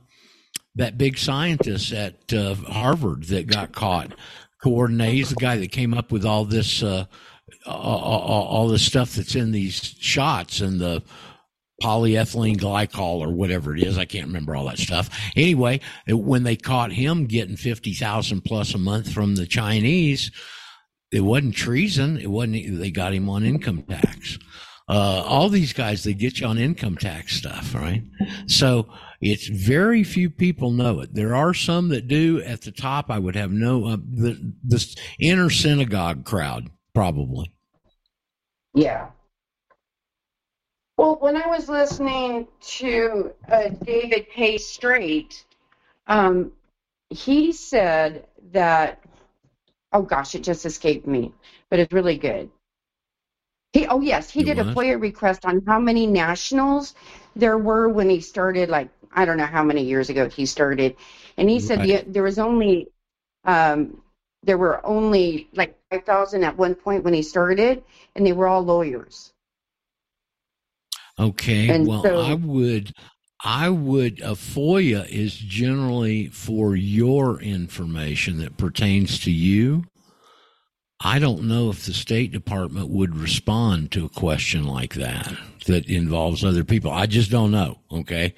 [0.75, 4.13] that big scientist at uh, Harvard that got caught
[4.63, 5.17] coordinating.
[5.17, 7.07] He's the guy that came up with all this uh,
[7.67, 11.03] all, all, all this stuff that's in these shots and the
[11.81, 13.99] polyethylene glycol or whatever it is.
[13.99, 15.11] I can't remember all that stuff.
[15.37, 20.31] Anyway, it- when they caught him getting fifty thousand plus a month from the Chinese,
[21.13, 22.19] it wasn't treason.
[22.19, 22.79] It wasn't.
[22.79, 24.39] They got him on income tax.
[24.89, 28.03] Uh, all these guys, they get you on income tax stuff, right?
[28.49, 28.89] So
[29.21, 31.15] it's very few people know it.
[31.15, 33.09] There are some that do at the top.
[33.09, 37.53] I would have no, uh, the, the inner synagogue crowd, probably.
[38.75, 39.11] Yeah.
[41.01, 42.47] Well, when I was listening
[42.79, 45.47] to uh, David Pay Straight,
[46.07, 46.53] um,
[47.09, 49.03] he said that,
[49.95, 51.33] oh gosh, it just escaped me,
[51.71, 52.51] but it's really good.
[53.73, 54.65] He, oh yes, he You did a?
[54.75, 56.95] FOIA request on how many nationals
[57.35, 58.69] there were when he started.
[58.69, 60.97] Like I don't know how many years ago he started,
[61.39, 62.05] and he said Right.
[62.07, 62.89] the, there was only,
[63.47, 64.03] um,
[64.43, 67.85] there were only like five thousand at one point when he started,
[68.17, 69.33] and they were all lawyers.
[71.21, 71.69] Okay.
[71.69, 72.93] And well, so- I would,
[73.45, 79.85] I would, a FOIA is generally for your information that pertains to you.
[81.03, 85.33] I don't know if the State Department would respond to a question like that
[85.67, 86.91] that involves other people.
[86.91, 87.79] I just don't know.
[87.91, 88.35] Okay.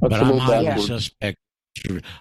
[0.00, 0.86] But I'm little highly backward.
[0.86, 1.36] suspect.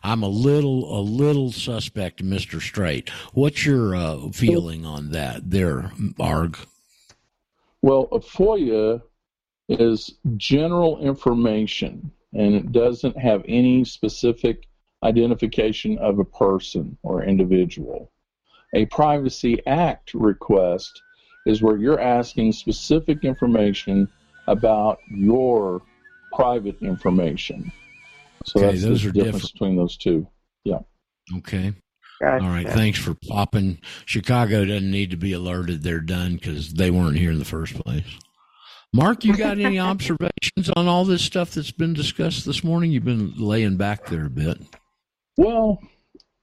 [0.04, 3.10] I'm a little, a little suspect, Mister Straight.
[3.34, 6.58] What's your uh, feeling on that, there, Arg?
[7.82, 9.02] Well, a FOIA
[9.70, 14.68] is general information and it doesn't have any specific
[15.04, 18.12] identification of a person or individual.
[18.74, 21.02] A Privacy Act request
[21.46, 24.08] is where you're asking specific information
[24.48, 25.82] about your
[26.34, 27.72] private information.
[28.46, 29.54] So Okay, that's those the are difference different.
[29.54, 30.28] between those two.
[30.64, 30.80] Yeah.
[31.38, 31.74] Okay.
[32.22, 32.44] Gotcha.
[32.44, 32.68] All right.
[32.68, 33.80] Thanks for popping.
[34.06, 35.84] Chicago doesn't need to be alerted.
[35.84, 38.04] They're done because they weren't here in the first place.
[38.94, 42.92] Mark, you got any observations on all this stuff that's been discussed this morning?
[42.92, 44.60] You've been laying back there a bit.
[45.38, 45.80] Well,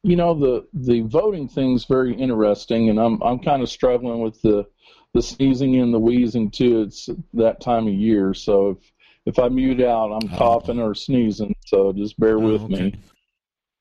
[0.03, 4.41] you know the the voting thing's very interesting, and I'm I'm kind of struggling with
[4.43, 4.67] the
[5.15, 6.83] the sneezing and the wheezing too.
[6.83, 8.93] It's that time of year, so if
[9.27, 10.37] if I mute out, I'm Oh.
[10.37, 11.55] coughing or sneezing.
[11.67, 12.95] So just bear oh, with Oh, me.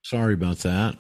[0.04, 0.96] Sorry about that.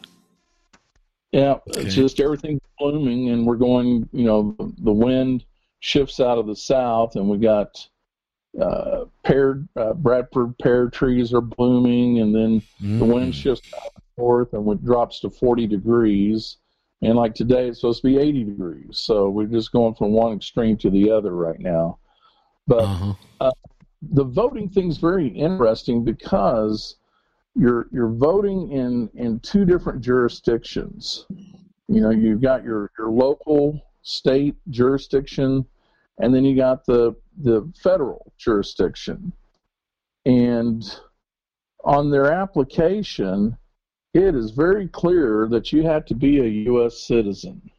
[1.31, 1.81] Yeah, Okay.
[1.81, 4.07] it's just everything's blooming, and we're going.
[4.11, 5.45] You know, the wind
[5.83, 7.85] shifts out of the south, and we got
[8.59, 12.61] uh, pear uh, Bradford pear trees are blooming, and then
[12.99, 13.35] the wind Mm.
[13.35, 16.57] shifts back and and it drops to 40 degrees.
[17.01, 18.97] And like today, it's supposed to be 80 degrees.
[18.99, 21.99] So we're just going from one extreme to the other right now.
[22.67, 23.51] But Uh-huh.
[24.01, 26.95] the voting thing's very interesting because
[27.55, 31.25] you're you're voting in in two different jurisdictions.
[31.87, 35.65] You know, you've got your your local state jurisdiction,
[36.19, 39.33] and then you got the the federal jurisdiction.
[40.25, 40.83] And
[41.83, 43.57] on their application,
[44.13, 47.01] it is very clear that you have to be a U.S.
[47.07, 47.69] citizen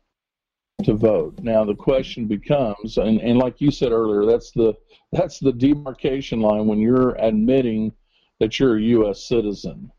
[0.82, 1.39] to vote.
[1.41, 4.74] Now the question becomes, and, and like you said earlier, that's the
[5.12, 7.93] that's the demarcation line when you're admitting
[8.41, 9.28] that you're a U.S.
[9.28, 9.91] citizen.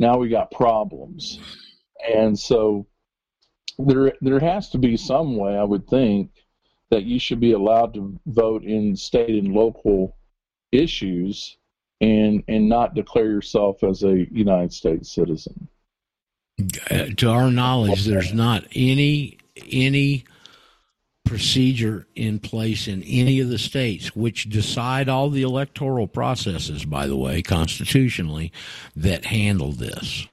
[0.00, 1.38] Now we got problems,
[2.12, 2.86] and so
[3.78, 6.32] there there has to be some way, I would think,
[6.90, 10.16] that you should be allowed to vote in state and local
[10.72, 11.56] issues
[12.00, 15.68] and and not declare yourself as a United States citizen.
[17.16, 19.38] To our knowledge, there's not any
[19.70, 20.24] any
[21.24, 27.06] procedure in place in any of the states which decide all the electoral processes, by
[27.06, 28.50] the way, constitutionally,
[28.96, 30.26] that handle this.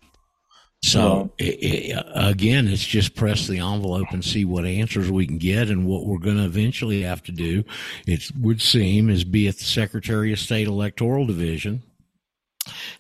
[0.85, 5.39] So it, it, again, it's just press the envelope and see what answers we can
[5.39, 7.63] get, and what we're going to eventually have to do.
[8.05, 11.81] It would seem is be at the Secretary of State Electoral Division,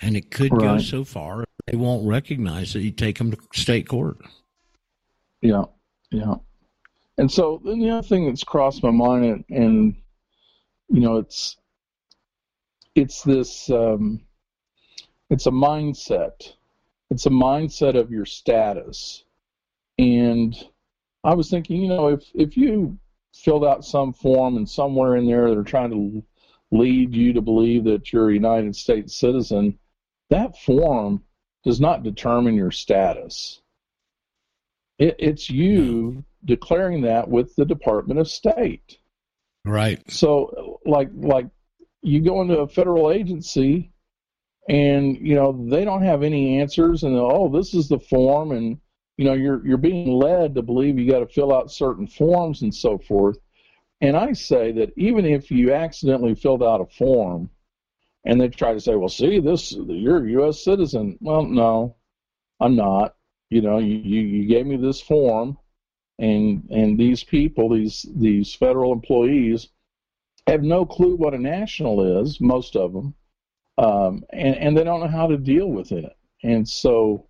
[0.01, 3.87] and it could go so far they won't recognize that you take them to state
[3.87, 4.17] court.
[5.41, 5.65] Yeah,
[6.11, 6.35] yeah.
[7.19, 9.95] And so then the other thing that's crossed my mind, and, and
[10.89, 11.55] you know, it's
[12.95, 14.21] it's this um,
[15.29, 16.53] it's a mindset.
[17.09, 19.23] It's a mindset of your status.
[19.97, 20.55] And
[21.23, 22.97] I was thinking, you know, if if you
[23.33, 26.23] filled out some form and somewhere in there they're trying to
[26.71, 29.77] lead you to believe that you're a United States citizen,
[30.29, 31.23] that form
[31.63, 33.61] does not determine your status.
[34.97, 38.97] It, it's you declaring that with the Department of State.
[39.65, 39.99] Right.
[40.11, 41.47] So, like, like
[42.01, 43.91] you go into a federal agency,
[44.67, 48.79] and you know they don't have any answers, and oh, this is the form, and
[49.17, 52.61] you know you're you're being led to believe you got to fill out certain forms
[52.61, 53.37] and so forth.
[54.01, 57.49] And I say that even if you accidentally filled out a form,
[58.25, 60.63] and they try to say, well, see, this you're a U.S.
[60.63, 61.17] citizen.
[61.21, 61.95] Well, no,
[62.59, 63.15] I'm not.
[63.49, 65.57] You know, you, you, you gave me this form,
[66.17, 69.69] and and these people, these these federal employees,
[70.47, 72.41] have no clue what a national is.
[72.41, 73.13] Most of them,
[73.77, 76.15] um, and and they don't know how to deal with it.
[76.43, 77.27] And so,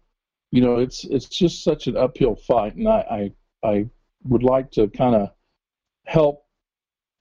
[0.52, 2.76] you know, it's it's just such an uphill fight.
[2.76, 3.32] And I
[3.64, 3.90] I, I
[4.24, 5.30] would like to kind of
[6.06, 6.46] help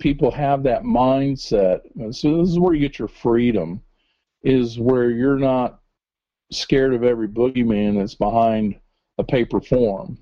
[0.01, 1.81] people have that mindset.
[2.15, 3.81] So this is where you get your freedom,
[4.43, 5.81] is where you're not
[6.51, 8.79] scared of every boogeyman that's behind
[9.19, 10.19] a paper form.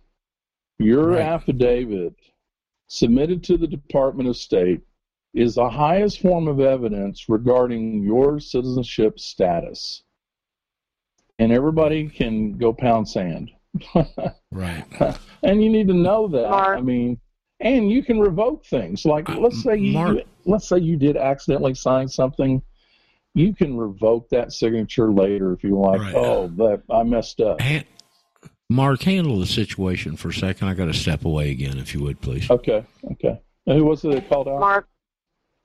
[0.78, 2.14] Your affidavit
[2.88, 4.80] submitted to the Department of State
[5.34, 10.02] is the highest form of evidence regarding your citizenship status.
[11.38, 13.50] And everybody can go pound sand.
[14.52, 14.84] Right.
[15.42, 16.46] and you need to know that.
[16.46, 17.18] I mean,
[17.60, 19.06] and you can revoke things.
[19.06, 22.60] Like uh, let's say you Mark- let's say you did accidentally sign something,
[23.34, 26.00] you can revoke that signature later if you like.
[26.00, 26.14] Right.
[26.14, 27.62] Oh, that I messed up.
[27.62, 27.84] Han-
[28.68, 30.68] Mark, handle the situation for a second.
[30.68, 32.50] I got to step away again, if you would, please.
[32.50, 33.40] Okay, okay.
[33.66, 34.60] And who was it that called out?
[34.60, 34.88] Mark,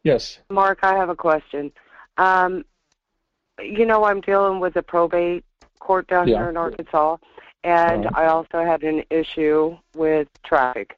[0.07, 0.39] Yes.
[0.49, 1.69] Mark, I have a question.
[2.17, 2.63] Um,
[3.59, 5.43] you know, I'm dealing with a probate
[5.79, 6.37] court down Yeah.
[6.37, 7.17] here in Arkansas,
[7.65, 8.21] and Uh-huh.
[8.21, 10.97] I also had an issue with traffic.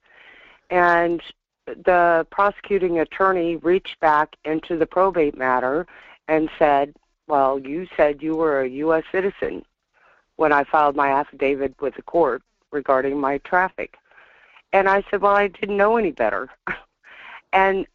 [0.70, 1.24] And
[1.66, 5.88] the prosecuting attorney reached back into the probate matter
[6.28, 6.93] and said,
[7.28, 9.05] Well, you said you were a U.S.
[9.12, 9.66] citizen
[10.36, 13.97] when I filed my affidavit with the court regarding my traffic.
[14.72, 16.49] And I said, Well, I didn't know any better.
[17.53, 17.88] and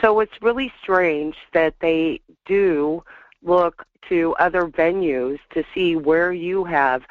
[0.00, 3.02] so it's really strange that they do
[3.42, 7.02] look to other venues to see where you have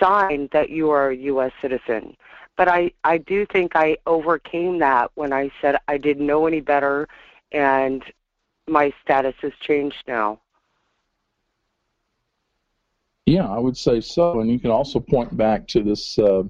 [0.00, 1.52] signed that you are a U.S.
[1.60, 2.16] citizen.
[2.56, 6.60] But I, I do think I overcame that when I said I didn't know any
[6.60, 7.08] better
[7.52, 8.02] and
[8.68, 10.40] my status has changed now.
[13.26, 14.40] Yeah, I would say so.
[14.40, 16.42] And you can also point back to this, uh,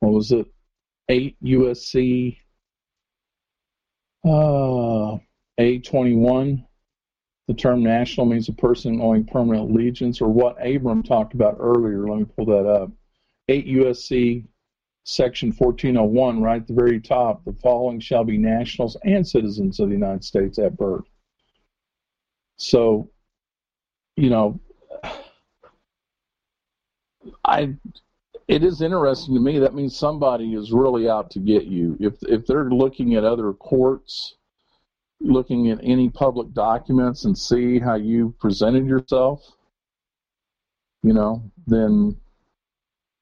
[0.00, 0.46] what was it,
[1.08, 2.38] 8 USC
[4.24, 5.18] uh,
[5.60, 6.64] A21.
[7.46, 12.08] The term national means a person owing permanent allegiance, or what Abram talked about earlier.
[12.08, 12.90] Let me pull that up.
[13.48, 14.46] 8 USC
[15.04, 17.44] Section 1401, right at the very top.
[17.44, 21.04] The following shall be nationals and citizens of the United States at birth.
[22.56, 23.10] So,
[24.16, 24.60] you know,
[27.44, 27.74] I
[28.48, 29.58] it is interesting to me.
[29.58, 31.96] That means somebody is really out to get you.
[32.00, 34.36] If if they're looking at other courts,
[35.20, 39.56] looking at any public documents and see how you presented yourself,
[41.02, 42.16] you know, then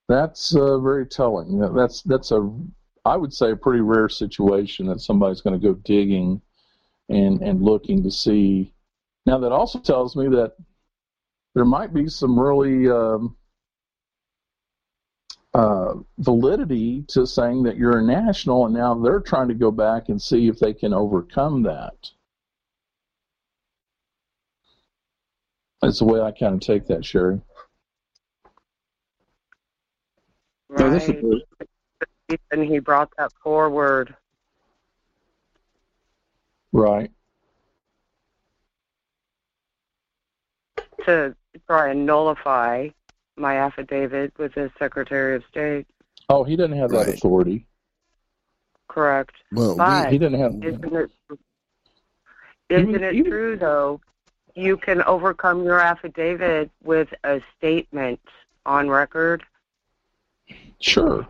[0.09, 1.59] that's uh, very telling.
[1.75, 2.53] That's that's a
[3.05, 6.41] I would say, a pretty rare situation that somebody's going to go digging
[7.09, 8.73] and and looking to see.
[9.27, 10.57] Now that also tells me that
[11.55, 13.37] there might be some really um,
[15.55, 20.09] uh, validity to saying that you're a national, and now they're trying to go back
[20.09, 22.11] and see if they can overcome that.
[25.82, 27.40] That's the way I kind of take that, Sherry.
[30.70, 31.42] No, this is
[32.28, 32.40] Right.
[32.50, 34.16] And he brought that forward.
[36.72, 37.11] Right.
[41.05, 41.34] to
[41.66, 42.88] try and nullify
[43.37, 45.87] my affidavit with the Secretary of State.
[46.28, 47.66] Oh, he doesn't have that authority.
[48.89, 49.35] Correct.
[49.53, 50.55] Well, but he didn't have.
[50.62, 51.11] Isn't it,
[52.68, 54.01] isn't it true, though?
[54.55, 58.20] You can overcome your affidavit with a statement
[58.66, 59.43] on record.
[60.78, 61.26] Sure.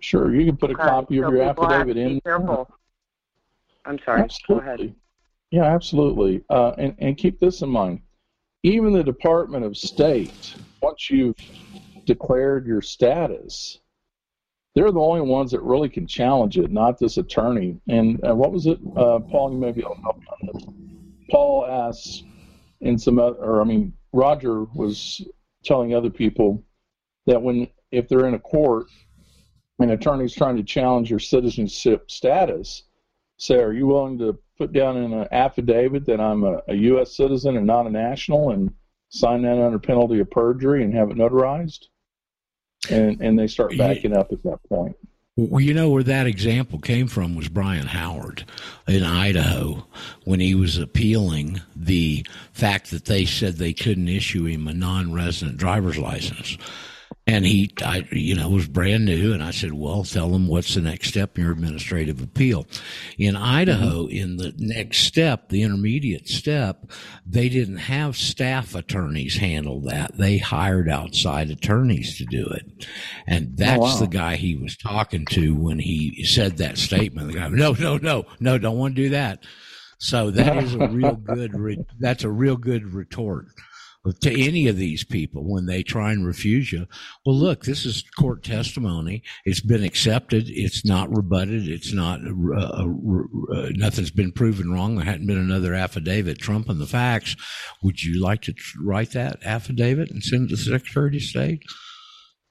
[0.00, 0.34] Sure.
[0.34, 2.14] You can put a Okay, copy of so your affidavit to in.
[2.14, 2.70] Be careful.
[3.84, 4.26] I'm sorry.
[4.48, 4.72] Go ahead.
[4.80, 4.94] Absolutely.
[5.50, 6.44] Yeah, absolutely.
[6.48, 8.00] Uh, and, and keep this in mind.
[8.62, 11.34] Even the Department of State, once you've
[12.04, 13.80] declared your status,
[14.74, 17.80] they're the only ones that really can challenge it, not this attorney.
[17.88, 19.52] And uh, what was it, uh, Paul?
[19.52, 20.64] You maybe help on this.
[21.30, 22.22] Paul asks
[22.82, 25.22] in some other, or I mean, Roger was
[25.64, 26.62] telling other people
[27.24, 28.88] that when if they're in a court,
[29.78, 32.82] an attorney's trying to challenge your citizenship status,
[33.38, 37.16] say, are you willing to put down in an affidavit that I'm a, a U.S.
[37.16, 38.70] citizen and not a national, and
[39.14, 41.86] sign that under penalty of perjury and have it notarized?
[42.90, 44.96] And and they start backing up at that point.
[45.36, 48.44] Well, you know where that example came from was Brian Howard
[48.86, 49.84] in Idaho
[50.24, 55.56] when he was appealing the fact that they said they couldn't issue him a non-resident
[55.56, 56.56] driver's license.
[57.26, 60.74] And he, I, you know, was brand new, and I said, "Well, tell them what's
[60.74, 62.66] the next step in your administrative appeal."
[63.16, 64.16] In Idaho, mm-hmm.
[64.16, 66.90] in the next step, the intermediate step,
[67.26, 70.18] they didn't have staff attorneys handle that.
[70.18, 72.86] They hired outside attorneys to do it,
[73.26, 73.96] and oh, that's wow.
[74.00, 77.28] the guy he was talking to when he said that statement.
[77.28, 79.42] The guy, no, no, no, no, don't want to do that.
[79.96, 81.58] So that is a real good.
[81.58, 83.46] Re- that's a real good retort
[84.20, 86.86] to any of these people when they try and refuse you.
[87.24, 89.22] Well, look, this is court testimony.
[89.44, 90.44] It's been accepted.
[90.48, 91.68] It's not rebutted.
[91.68, 94.96] It's not, uh, uh, uh, nothing's been proven wrong.
[94.96, 97.34] There hadn't been another affidavit trumping the facts.
[97.82, 101.62] Would you like to write that affidavit and send it to the Secretary of State?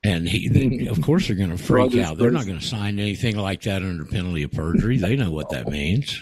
[0.04, 2.18] And he, they, of course, they're going to freak out.
[2.18, 4.98] They're not going to sign anything like that under penalty of perjury.
[4.98, 6.22] They know what that means.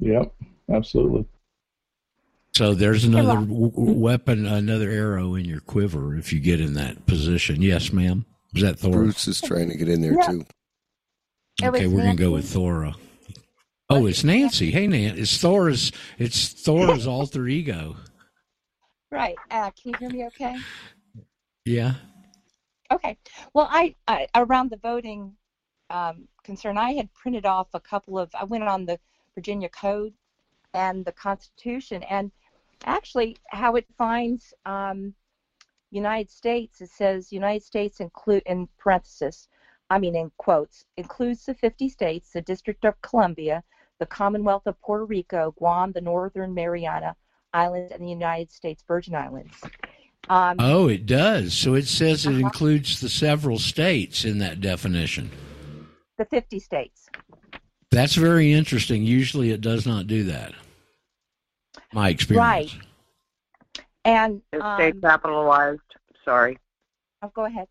[0.00, 0.34] Yep,
[0.70, 1.26] absolutely.
[2.56, 6.72] So there's another w- w- weapon, another arrow in your quiver if you get in
[6.72, 7.60] that position.
[7.60, 8.24] Yes, ma'am.
[8.54, 8.94] Is that Thora?
[8.96, 10.26] Bruce is trying to get in there Yeah.
[10.26, 10.46] too.
[11.62, 12.94] Okay, we're gonna go with Thora.
[13.90, 14.70] Oh, it's Nancy.
[14.70, 15.18] Hey, Nan.
[15.18, 15.92] It's Thora's.
[16.16, 17.96] It's Thora's alter ego.
[19.10, 19.36] Right.
[19.50, 20.56] Uh, can you hear me okay?
[21.66, 21.96] Yeah.
[22.90, 23.18] Okay.
[23.52, 25.36] Well, I, I around the voting
[25.90, 28.30] um, concern, I had printed off a couple of.
[28.34, 28.98] I went on the
[29.34, 30.14] Virginia Code
[30.72, 32.32] and the Constitution, and
[32.84, 35.14] actually, how it finds um,
[35.90, 36.80] United States.
[36.80, 39.48] It says United States include in parenthesis.
[39.88, 43.62] I mean, in quotes, includes the 50 states, the District of Columbia,
[43.98, 47.14] the Commonwealth of Puerto Rico, Guam, the Northern Mariana
[47.54, 49.54] Islands, and the United States Virgin Islands.
[50.28, 51.54] Um, Oh, it does.
[51.54, 52.40] So it says it Uh-huh.
[52.40, 55.30] includes the several states in that definition.
[56.18, 57.08] the 50 states.
[57.90, 59.02] That's very interesting.
[59.04, 60.54] Usually, it does not do that.
[61.92, 62.42] My experience.
[62.42, 62.72] Right.
[64.04, 65.80] And It's um, state capitalized.
[66.24, 66.58] Sorry.
[67.22, 67.66] oh, go ahead.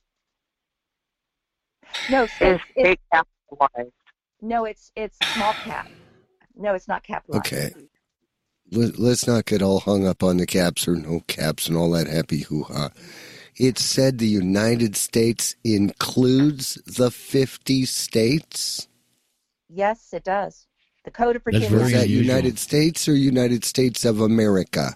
[2.09, 3.93] No, It's state, state it's, capitalized.
[4.41, 5.87] no, it's it's small cap.
[6.55, 7.53] No, it's not capitalized.
[7.53, 7.73] Okay.
[8.71, 11.91] Let, let's not get all hung up on the caps or no caps and all
[11.91, 12.89] that happy hoo ha.
[13.57, 18.87] It said the United States includes the 50 states.
[19.69, 20.67] Yes, it does.
[21.05, 21.69] The Code of That's Virginia.
[21.77, 22.23] very Is that unusual.
[22.25, 24.95] United States or United States of America?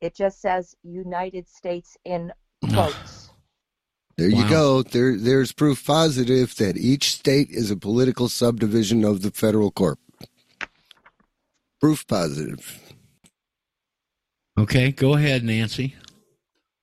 [0.00, 2.32] It just says United States in
[2.72, 3.30] quotes.
[4.16, 4.48] There you Wow.
[4.50, 4.82] go.
[4.82, 9.98] There, there's proof positive that each state is a political subdivision of the federal corp.
[11.80, 12.80] Proof positive.
[14.58, 15.96] Okay, go ahead, Nancy.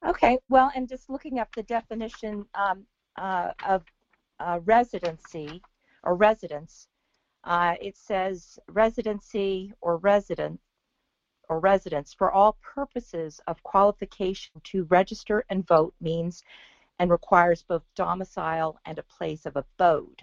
[0.05, 2.85] Okay, well, and just looking up the definition um,
[3.17, 3.83] uh, of
[4.39, 5.61] uh, residency
[6.03, 6.87] or residence,
[7.43, 10.59] uh, it says residency or resident
[11.49, 16.43] or residence for all purposes of qualification to register and vote means
[16.99, 20.21] and requires both domicile and a place of abode.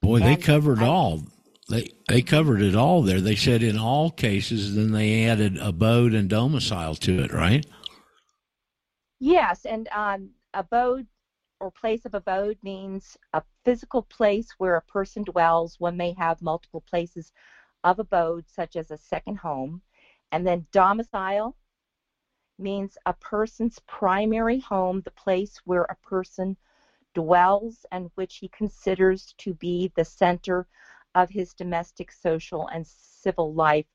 [0.00, 1.22] Boy, they covered I- all.
[1.68, 3.20] They they covered it all there.
[3.20, 7.66] They said in all cases, then they added abode and domicile to it, right?
[9.20, 11.06] Yes, and um, abode
[11.60, 15.80] or place of abode means a physical place where a person dwells.
[15.80, 17.32] One may have multiple places
[17.84, 19.82] of abode, such as a second home.
[20.32, 21.56] And then domicile
[22.58, 26.56] means a person's primary home, the place where a person
[27.14, 30.66] dwells and which he considers to be the center
[31.14, 33.86] of his domestic, social, and civil life.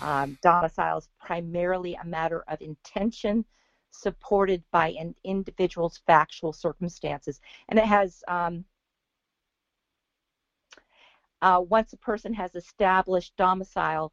[0.00, 3.44] Um, domicile is primarily a matter of intention
[3.92, 7.40] supported by an individual's factual circumstances.
[7.68, 8.64] And it has, um,
[11.42, 14.12] uh, once a person has established domicile,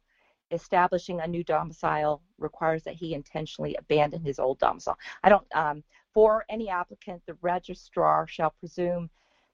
[0.52, 4.98] establishing a new domicile requires that he intentionally abandon his old domicile.
[5.22, 9.10] I don't, um, for any applicant, the registrar shall presume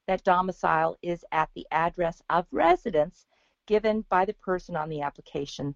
[0.06, 3.26] that domicile is at the address of residence
[3.66, 5.74] given by the person on the application.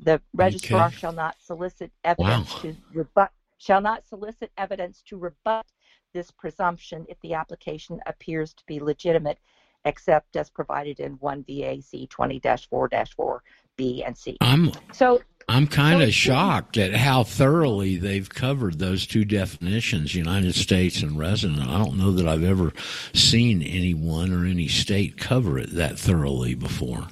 [0.00, 0.96] The registrar Okay.
[0.98, 2.60] shall not solicit evidence Wow.
[2.60, 5.66] to rebut shall not solicit evidence to rebut
[6.14, 9.38] this presumption if the application appears to be legitimate,
[9.84, 13.38] except as provided in 1 VAC 20-4-4
[13.76, 14.36] B and C.
[14.40, 20.14] I'm So I'm kind of it's- shocked at how thoroughly they've covered those two definitions,
[20.14, 21.60] United States and resident.
[21.68, 22.72] I don't know that I've ever
[23.12, 27.08] seen anyone or any state cover it that thoroughly before.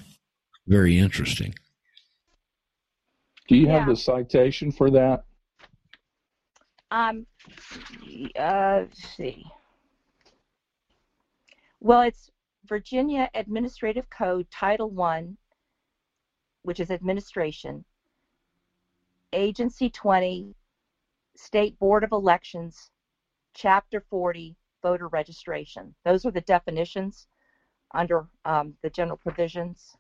[0.67, 1.55] Very interesting.
[3.49, 5.26] Do you have the citation for that?
[6.91, 7.27] Um,
[8.39, 9.45] uh, see.
[11.81, 12.31] Well, it's
[12.67, 15.37] Virginia Administrative Code Title One,
[16.63, 17.85] which is administration,
[19.33, 20.55] Agency 20,
[21.37, 22.91] State Board of Elections,
[23.55, 25.95] Chapter 40, voter registration.
[26.05, 27.27] Those are the definitions
[27.95, 29.97] under um, the general provisions.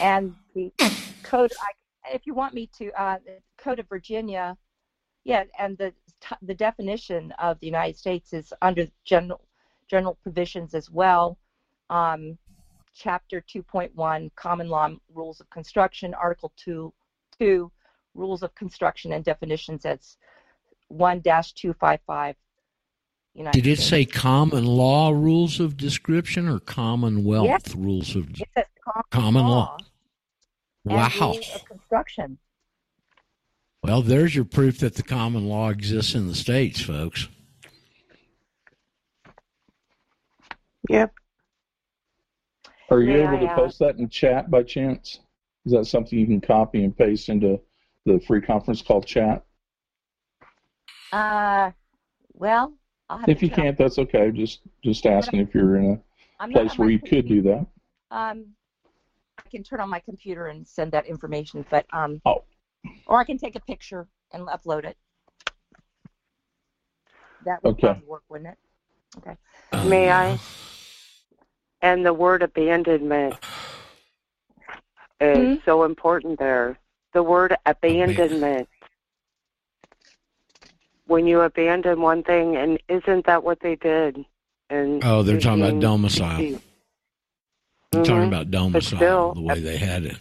[0.00, 0.72] And the
[1.22, 4.56] code, I, if you want me to, uh, the Code of Virginia,
[5.24, 9.40] yeah, and the t- the definition of the United States is under general
[9.88, 11.38] general provisions as well.
[11.90, 12.38] Um,
[12.94, 16.92] chapter 2.1, Common Law Rules of Construction, Article 2,
[17.38, 17.70] 2
[18.14, 19.82] Rules of Construction and Definitions.
[19.82, 20.16] That's
[20.92, 22.34] 1-255.
[23.36, 23.88] United Did it States.
[23.90, 27.74] say common law rules of description or commonwealth Yes.
[27.74, 29.76] rules of It says common, common law?
[30.86, 31.08] and Wow.
[31.32, 32.38] rules of construction.
[33.84, 37.28] Well, there's your proof that the common law exists in the states, folks.
[40.88, 41.12] Yep.
[42.88, 45.20] Are you May able to uh, post that in chat by chance?
[45.66, 47.60] Is that something you can copy and paste into
[48.06, 49.44] the free conference call chat?
[51.12, 51.70] Uh,
[52.32, 52.72] well,
[53.10, 53.58] I'll have If to you check.
[53.58, 54.30] can't, that's okay.
[54.30, 56.02] Just just asking if you're in
[56.40, 57.66] I'm a place where my you could do that.
[58.10, 58.46] Um,
[59.38, 62.44] I can turn on my computer and send that information, but um, Oh.
[63.06, 64.96] Or I can take a picture and upload it.
[67.44, 67.88] That would Okay.
[67.88, 68.58] probably work, wouldn't it?
[69.18, 69.36] Okay.
[69.88, 70.38] May I?
[71.82, 73.36] And the word abandonment
[75.20, 75.64] is Hmm?
[75.64, 76.78] so important there.
[77.12, 78.68] The word abandonment.
[81.06, 84.24] When you abandon one thing, and isn't that what they did?
[84.70, 86.40] And Oh, they're talking about domicile.
[86.40, 86.60] Mhm.
[87.92, 90.16] I'm talking about domicile, still- the way they had it.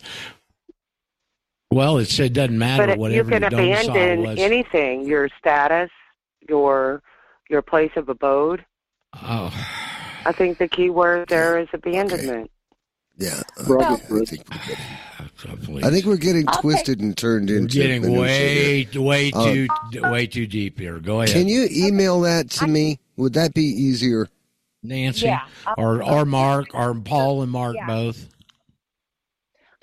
[1.73, 4.39] Well, it said doesn't matter But it- you whatever can your domicile abandon was.
[4.39, 5.89] anything, your status,
[6.47, 7.01] your
[7.49, 8.63] your place of abode.
[9.21, 9.51] oh,
[10.25, 12.49] I think the key word there is abandonment.
[13.17, 13.41] Yeah.
[13.59, 14.47] uh, Roger, I, think.
[15.85, 19.01] I think we're getting I'll twisted and turned We're into getting minutia way, here.
[19.01, 19.67] way Uh, too,
[20.11, 20.99] way too deep here.
[20.99, 22.99] Go ahead, Can you email that to me?
[23.17, 24.27] Would that be easier?
[24.81, 25.41] Nancy, Yeah.
[25.77, 27.85] Or or Mark, or Paul and Mark Yeah.
[27.87, 28.27] both?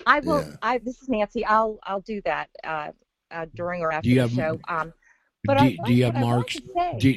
[0.05, 0.41] I will.
[0.41, 0.55] Yeah.
[0.61, 1.45] I this is Nancy.
[1.45, 2.91] I'll I'll do that uh,
[3.31, 4.59] uh, during or after you the have- show.
[4.67, 4.93] Um,
[5.43, 6.55] but do, I, do you have what I want Mark's?
[6.55, 7.15] to say, Do,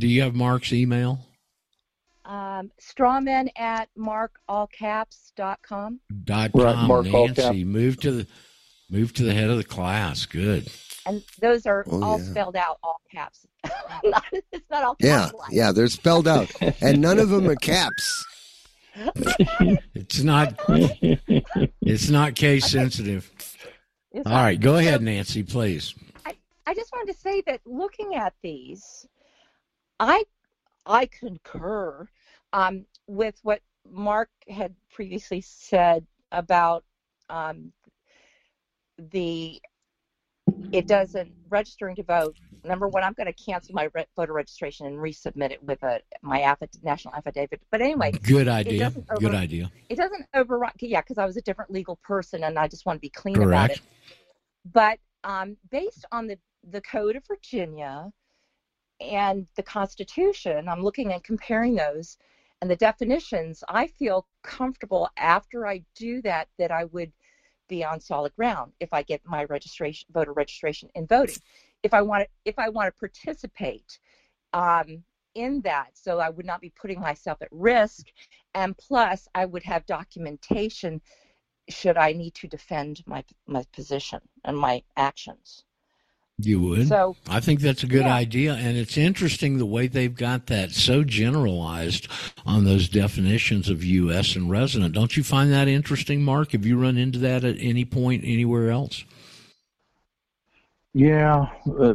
[0.00, 1.18] do you have Mark's email?
[2.24, 6.00] um, strawman at markallcaps.com.
[6.24, 6.88] Dot Right, com.
[6.88, 8.26] Mark all Nancy, move to the
[8.90, 10.24] move to the head of the class.
[10.26, 10.68] Good.
[11.06, 12.24] And those are Oh, all yeah.
[12.26, 13.44] spelled out, all caps.
[14.04, 15.52] Not- it's not all Yeah, capitalized.
[15.52, 16.48] yeah, they're spelled out,
[16.80, 18.24] and none of them are caps.
[19.94, 20.60] It's not.
[21.80, 23.30] It's not case sensitive.
[24.26, 25.94] All right, go ahead, Nancy, please.
[26.26, 26.36] I,
[26.66, 29.06] I just wanted to say that looking at these,
[29.98, 30.24] I
[30.84, 32.06] I concur
[32.52, 33.60] um, with what
[33.90, 36.84] Mark had previously said about
[37.30, 37.72] um,
[38.98, 39.60] the
[40.72, 44.86] it doesn't registering to vote number one, I'm going to cancel my re- voter registration
[44.86, 47.60] and resubmit it with a my affid- national affidavit.
[47.70, 48.80] But anyway, Good idea.
[48.80, 49.70] doesn't Good idea.
[49.88, 50.72] It doesn't override.
[50.80, 53.36] Yeah, because I was a different legal person, and I just want to be clean
[53.36, 53.76] about Correct.
[53.76, 53.82] it.
[54.72, 56.38] But um, based on the
[56.70, 58.10] the Code of Virginia
[59.00, 62.18] and the Constitution, I'm looking and comparing those
[62.60, 63.64] and the definitions.
[63.68, 67.12] I feel comfortable after I do that that I would
[67.68, 71.38] be on solid ground if I get my registration, voter registration, and voting.
[71.82, 73.98] If I want to, if I want to participate
[74.52, 75.02] um,
[75.34, 78.06] in that, so I would not be putting myself at risk,
[78.54, 81.00] and plus I would have documentation
[81.68, 85.64] should I need to defend my my position and my actions.
[86.38, 86.88] You would.
[86.88, 88.14] So- I think that's a good Yeah.
[88.14, 92.08] idea, and it's interesting the way they've got that so generalized
[92.44, 94.34] on those definitions of U.S.
[94.34, 94.94] and resident.
[94.94, 96.52] Don't you find that interesting, Mark?
[96.52, 99.04] Have you run into that at any point anywhere else?
[100.94, 101.46] Yeah,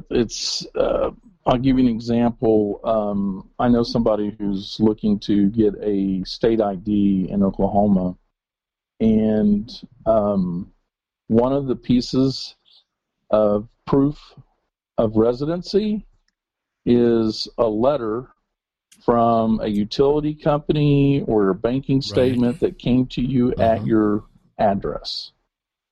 [0.09, 0.65] it's.
[0.75, 1.11] Uh,
[1.45, 2.81] I'll give you an example.
[2.83, 8.17] Um, I know somebody who's looking to get a state ID in Oklahoma,
[8.99, 9.71] and
[10.05, 10.71] um,
[11.27, 12.55] one of the pieces
[13.29, 14.17] of proof
[14.97, 16.05] of residency
[16.85, 18.29] is a letter
[19.03, 23.85] from a utility company or a banking statement that came to you at uh-huh.
[23.85, 24.23] your
[24.57, 25.31] address.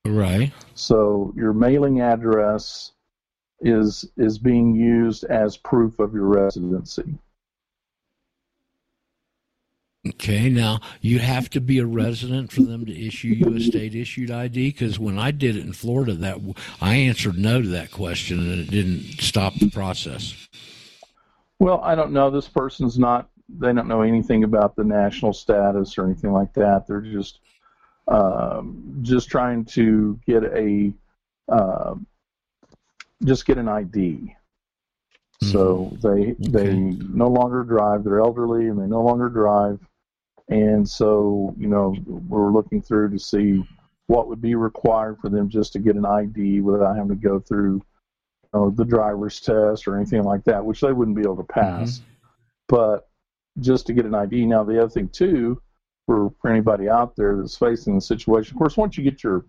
[0.04, 0.52] Right.
[0.74, 2.92] So your mailing address
[3.60, 7.18] is is being used as proof of your residency.
[10.08, 13.94] Okay, now you have to be a resident for them to issue you a state
[13.94, 14.70] issued ID.
[14.70, 16.38] Because when I did it in Florida, that
[16.80, 20.48] I answered no to that question, and it didn't stop the process.
[21.58, 22.30] Well, I don't know.
[22.30, 23.28] This person's not.
[23.48, 26.86] They don't know anything about the national status or anything like that.
[26.86, 27.40] They're just
[28.08, 30.92] um, just trying to get a
[31.48, 31.94] uh,
[33.24, 34.34] just get an ID.
[35.42, 38.04] So they they no longer drive.
[38.04, 39.78] They're elderly and they no longer drive.
[40.48, 43.64] And so you know we're looking through to see
[44.06, 47.40] what would be required for them just to get an ID without having to go
[47.40, 51.36] through you know, the driver's test or anything like that, which they wouldn't be able
[51.36, 52.00] to pass.
[52.68, 53.08] But
[53.60, 54.46] just to get an ID.
[54.46, 55.60] Now the other thing too,
[56.06, 59.44] for for anybody out there that's facing the situation, of course, once you get your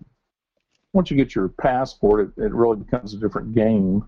[0.93, 4.07] once you get your passport, it, it really becomes a different game.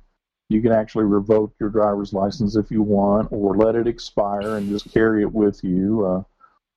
[0.50, 4.70] You can actually revoke your driver's license if you want, or let it expire and
[4.70, 6.06] just carry it with you.
[6.06, 6.24] Uh,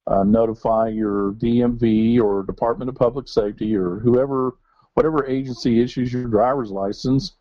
[0.06, 4.56] uh, notify your DMV or Department of Public Safety or whoever,
[4.94, 7.32] whatever agency issues your driver's license,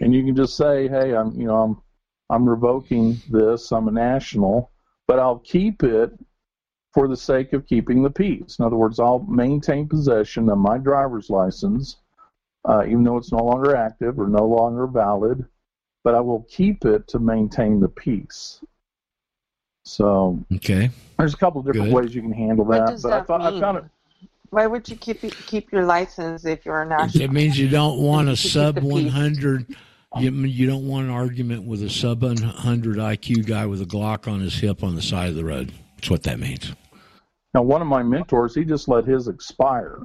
[0.00, 1.82] and you can just say, "Hey, I'm, you know, I'm,
[2.30, 3.72] I'm revoking this.
[3.72, 4.70] I'm a national,
[5.06, 6.12] but I'll keep it
[6.96, 8.58] for the sake of keeping the peace.
[8.58, 11.98] In other words, I'll maintain possession of my driver's license,
[12.66, 15.44] uh, even though it's no longer active or no longer valid,
[16.02, 18.64] but I will keep it to maintain the peace.
[19.86, 20.90] So Okay.
[21.18, 21.94] there's a couple of different Good.
[22.04, 23.60] ways you can handle What that, does but I that thought I mean?
[23.60, 23.84] found it.
[24.50, 27.24] Why would you keep keep your license if you're a national?
[27.24, 29.76] It means you don't want a sub 100.
[30.18, 34.30] You, you don't want an argument with a sub 100 IQ guy with a Glock
[34.30, 35.72] on his hip on the side of the road.
[35.96, 36.72] That's what that means.
[37.54, 40.00] Now, one of my mentors, he just let his expire,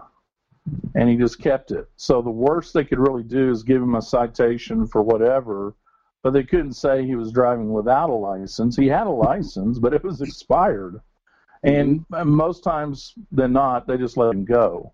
[0.96, 1.90] and he just kept it.
[1.96, 5.76] So the worst they could really do is give him a citation for whatever,
[6.24, 8.76] but they couldn't say he was driving without a license.
[8.76, 11.02] He had a license, but it was expired,
[11.64, 14.94] and most times than not, they just let him go.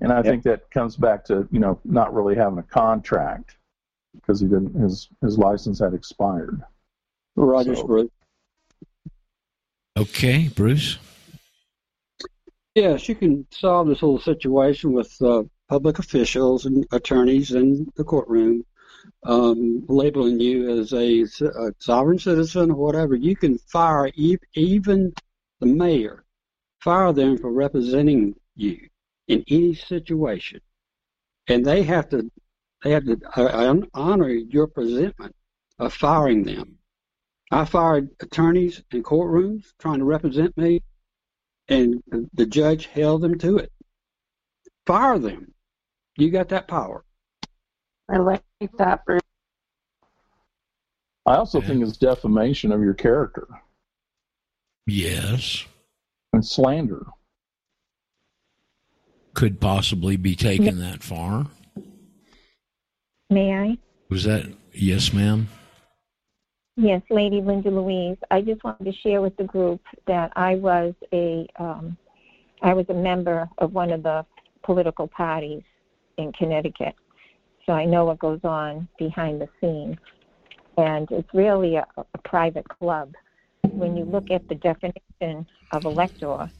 [0.00, 3.56] And I think that comes back to you know not really having a contract
[4.14, 6.62] because he didn't his his license had expired.
[7.36, 8.12] Rogers So- Group.
[9.96, 10.98] Okay, Bruce.
[12.74, 18.02] Yes, you can solve this whole situation with uh, public officials and attorneys in the
[18.02, 18.64] courtroom
[19.24, 23.14] um, labeling you as a, a sovereign citizen or whatever.
[23.14, 25.12] You can fire e- even
[25.60, 26.24] the mayor,
[26.80, 28.88] fire them for representing you
[29.28, 30.60] in any situation,
[31.48, 32.30] and they have to
[32.82, 35.34] they have to uh, honor your presentment
[35.78, 36.78] of firing them.
[37.50, 40.82] I fired attorneys in courtrooms trying to represent me,
[41.68, 42.02] and
[42.34, 43.72] the judge held them to it.
[44.86, 45.54] Fire them.
[46.16, 47.04] You got that power.
[48.08, 48.42] I like
[48.78, 49.20] that, Bruce.
[51.26, 53.48] I also think it's defamation of your character
[54.86, 55.64] Yes.
[56.34, 57.06] and slander.
[59.32, 61.46] Could possibly be taken that far.
[63.30, 63.78] May I?
[64.10, 65.48] Was that yes, ma'am?
[66.76, 68.18] Yes, Lady Linda Louise.
[68.30, 71.96] I just wanted to share with the group that I was a um,
[72.62, 74.26] I was a member of one of the
[74.62, 75.62] political parties
[76.18, 76.94] in Connecticut,
[77.66, 79.96] so I know what goes on behind the scenes.
[80.76, 83.14] and it's really a, a private club.
[83.70, 86.50] When you look at the definition of elector,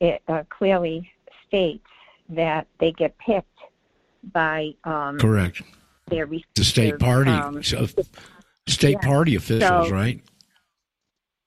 [0.00, 1.10] it uh, clearly
[1.46, 1.86] states
[2.30, 3.48] that they get picked
[4.32, 5.62] by um, Correct.
[6.08, 7.86] their The state party, um, so-
[8.66, 9.06] state yeah.
[9.08, 10.20] party officials, So- right?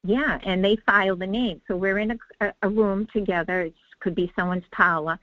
[0.07, 1.61] Yeah, and they file the name.
[1.67, 3.61] So we're in a, a, a room together.
[3.61, 5.17] It could be someone's parlor,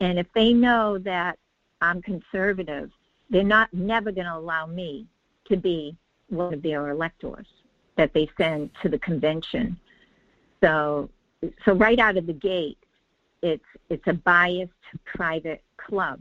[0.00, 1.38] and if they know that
[1.80, 2.92] I'm conservative,
[3.30, 5.06] they're not never going to allow me
[5.48, 5.96] to be
[6.28, 7.46] one of their electors
[7.96, 9.78] that they send to the convention.
[10.62, 11.08] So,
[11.64, 12.78] so right out of the gate,
[13.42, 14.72] it's it's a biased
[15.04, 16.20] private club,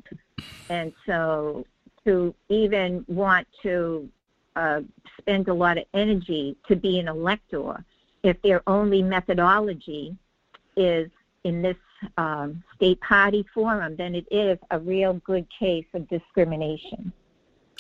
[0.70, 1.66] and so
[2.06, 4.08] to even want to
[4.56, 4.82] uh,
[5.20, 7.84] spend a lot of energy to be an elector
[8.24, 10.16] if their only methodology
[10.76, 11.10] is
[11.44, 11.76] in this
[12.18, 17.12] um, state party forum, then it is a real good case of discrimination.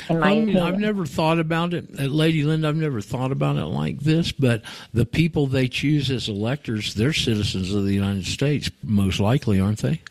[0.09, 2.67] In my i mean, i've never thought about it, uh, Lady Linda.
[2.67, 4.31] I've never thought about it like this.
[4.31, 4.61] But
[4.93, 9.79] the people they choose as electors, they're citizens of the United States, most likely, aren't
[9.79, 10.01] they?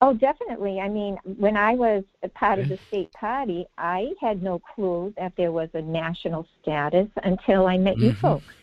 [0.00, 0.80] Oh, definitely.
[0.80, 5.14] I mean, when I was a part of the state party, I had no clue
[5.16, 8.16] that there was a national status until I met you Mhm.
[8.16, 8.54] folks.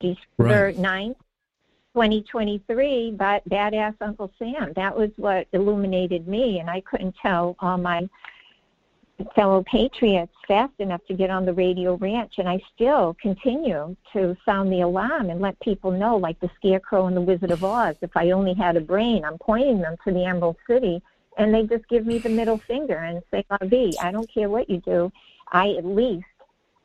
[0.00, 0.76] December Right.
[0.76, 1.16] 9th,
[1.94, 4.72] 2023, but Badass Uncle Sam.
[4.74, 8.08] That was what illuminated me, and I couldn't tell all my
[9.34, 14.36] fellow patriots fast enough to get on the radio ranch, and I still continue to
[14.44, 17.96] sound the alarm and let people know, like the Scarecrow and the Wizard of Oz.
[18.00, 21.02] If I only had a brain, I'm pointing them to the Emerald City,
[21.36, 24.68] and they just give me the middle finger and say, "RV, I don't care what
[24.70, 25.12] you do.
[25.52, 26.26] I at least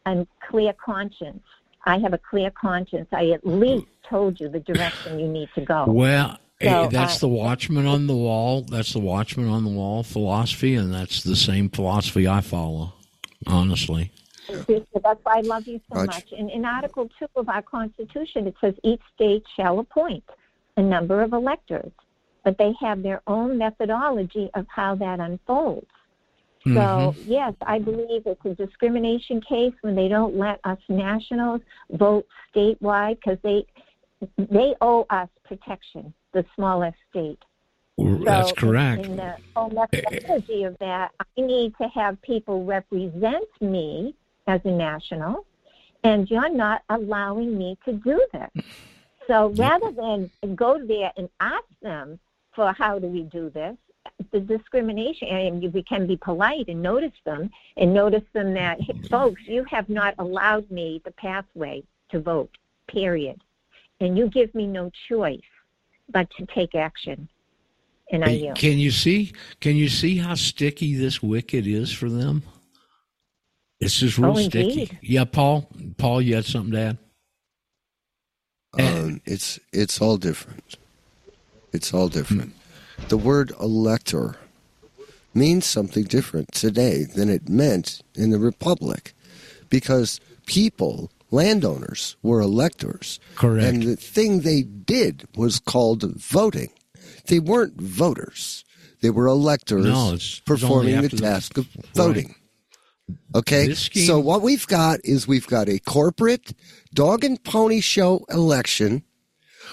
[0.06, 1.44] am clear conscience.
[1.88, 3.08] I have a clear conscience.
[3.12, 7.16] I at least told you the direction you need to go." Well, eh, So, that's
[7.18, 8.62] uh, the watchman on the wall.
[8.62, 12.94] That's the watchman on the wall philosophy, and that's the same philosophy I follow.
[13.46, 14.12] Honestly,
[14.48, 16.08] That's why I love you so Roger.
[16.08, 16.32] much.
[16.32, 20.24] In, in Article 2 of our Constitution, it says each state shall appoint
[20.76, 21.92] a number of electors,
[22.44, 25.88] but they have their own methodology of how that unfolds.
[26.74, 27.16] So, Mhm.
[27.26, 31.62] yes, I believe it's a discrimination case when they don't let us nationals
[31.92, 33.66] vote statewide because they,
[34.38, 37.44] they owe us protection, the smallest state.
[37.98, 39.02] that's So, correct.
[39.02, 44.16] In the whole methodology of that, I need to have people represent me
[44.48, 45.46] as a national,
[46.04, 48.50] and you're not allowing me to do this.
[49.28, 52.20] So rather than go there and ask them
[52.56, 53.76] for how do we do this,
[54.32, 58.96] the discrimination, and we can be polite and notice them, and notice them that, "Hey,
[59.10, 62.58] folks, you have not allowed me the pathway to vote,
[62.88, 63.42] period.
[64.00, 65.42] And you give me no choice
[66.10, 67.28] but to take action.
[68.12, 68.58] And I yield.
[68.58, 69.34] Can you see?
[69.60, 72.44] Can you see how sticky this wicket is for them?
[73.80, 74.82] It's just real Oh, sticky.
[74.82, 75.00] indeed.
[75.02, 75.70] Yeah, Paul.
[75.98, 76.98] Paul, you had something to add?
[78.80, 80.78] Um, it's it's all different.
[81.74, 82.54] It's all different.
[83.10, 84.36] The word elector
[85.34, 89.14] means something different today than it meant in the Republic,
[89.70, 93.20] because people, landowners, were electors.
[93.36, 93.66] Correct.
[93.68, 96.70] And the thing they did was called voting.
[97.28, 98.66] They weren't voters.
[99.02, 101.86] They were electors No, it's- it's performing the after the- task of Right.
[101.94, 102.36] voting.
[103.36, 103.74] Okay.
[103.74, 106.54] Scheme- so what we've got is we've got a corporate
[106.94, 109.04] dog and pony show election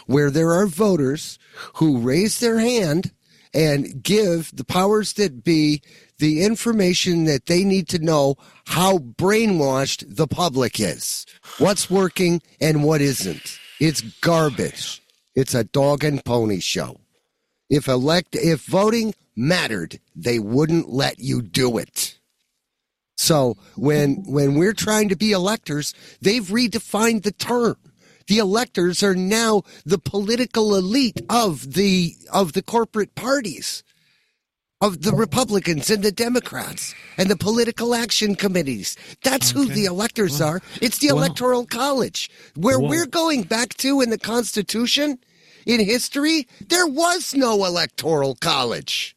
[0.06, 1.38] where there are voters
[1.74, 3.12] who raise their hand
[3.52, 5.80] and give the powers that be
[6.18, 11.26] the information that they need to know how brainwashed the public is,
[11.58, 13.58] what's working and what isn't.
[13.80, 15.02] It's garbage.
[15.34, 17.00] It's a dog and pony show.
[17.68, 22.18] If elect if voting mattered, they wouldn't let you do it.
[23.16, 27.76] So when when we're trying to be electors, they've redefined the term.
[28.26, 33.82] The electors are now the political elite of the of the corporate parties,
[34.80, 38.96] of the Republicans and the Democrats and the political action committees.
[39.22, 40.60] That's who the electors are.
[40.80, 42.30] It's the well- electoral college.
[42.54, 45.18] Where well- we're going back to in the Constitution,
[45.66, 49.13] in history, there was no electoral college.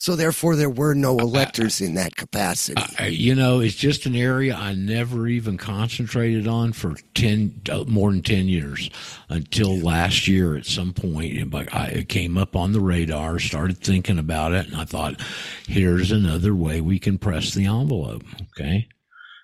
[0.00, 2.80] So therefore there were no electors in that capacity.
[3.00, 7.82] Uh, you know, it's just an area I never even concentrated on for ten, uh,
[7.88, 8.90] more than ten years,
[9.28, 11.34] until last year at some point.
[11.36, 15.20] It, I, came up on the radar, started thinking about it, and I thought,
[15.66, 18.22] here's another way we can press the envelope.
[18.42, 18.86] Okay,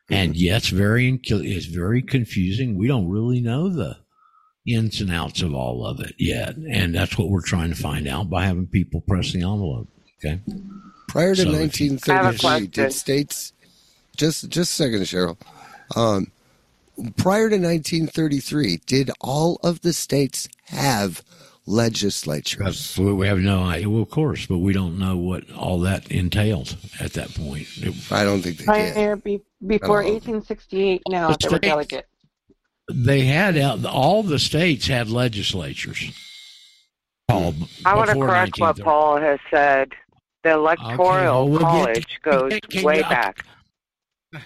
[0.09, 2.79] and yeah, very it's very confusing.
[2.79, 3.97] We don't really know the
[4.67, 8.07] ins and outs of all of it yet, and that's what we're trying to find
[8.07, 9.89] out by having people press the envelope.
[10.25, 10.41] Okay.
[11.09, 13.53] Prior to So if 1933, did states
[14.17, 15.37] just just a second, Cheryl?
[15.97, 16.31] Um,
[17.17, 21.23] prior to 1933, did all of the states have
[21.67, 22.97] legislatures?
[22.99, 23.89] We have no idea.
[23.91, 27.67] Well, of course, but we don't know what all that entailed at that point.
[27.79, 30.07] It- I don't think they Prior be, before Oh.
[30.07, 32.09] 1868, no, The there were states- delegates.
[32.93, 36.11] they had all the states had legislatures.
[37.29, 37.55] Paul,
[37.87, 39.93] I want to correct what Paul has said.
[40.45, 43.47] The electoral well, we'll get- college goes can- can way you- back.
[44.35, 44.43] Ah,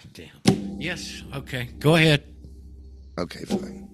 [0.78, 1.24] yes.
[1.34, 1.64] Okay.
[1.80, 2.22] Go ahead.
[3.18, 3.88] Okay, fine.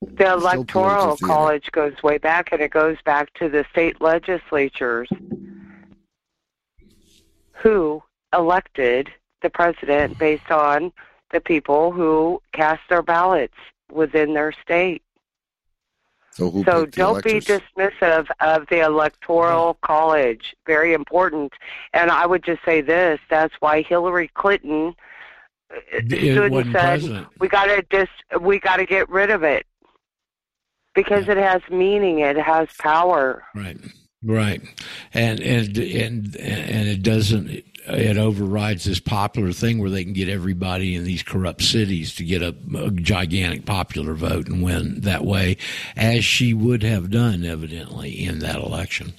[0.00, 5.08] The electoral college goes way back, and it goes back to the state legislatures
[7.52, 8.00] who
[8.32, 9.10] elected
[9.42, 10.92] the president based on
[11.32, 13.56] the people who cast their ballots
[13.90, 15.02] within their state.
[16.32, 20.54] So who So don't be dismissive of the electoral college.
[20.66, 21.52] Very important.
[21.92, 24.94] And I would just say this: that's why Hillary Clinton
[25.72, 27.28] uh, It stood and said, president.
[27.38, 29.66] "We got to dis- we got to get rid of it
[30.94, 32.20] because it has meaning.
[32.20, 33.76] It has power." Right.
[34.22, 34.60] Right.
[35.14, 40.28] And and and and it doesn't it overrides this popular thing where they can get
[40.28, 45.24] everybody in these corrupt cities to get a, a gigantic popular vote and win that
[45.24, 45.56] way
[45.96, 49.14] as she would have done evidently in that election.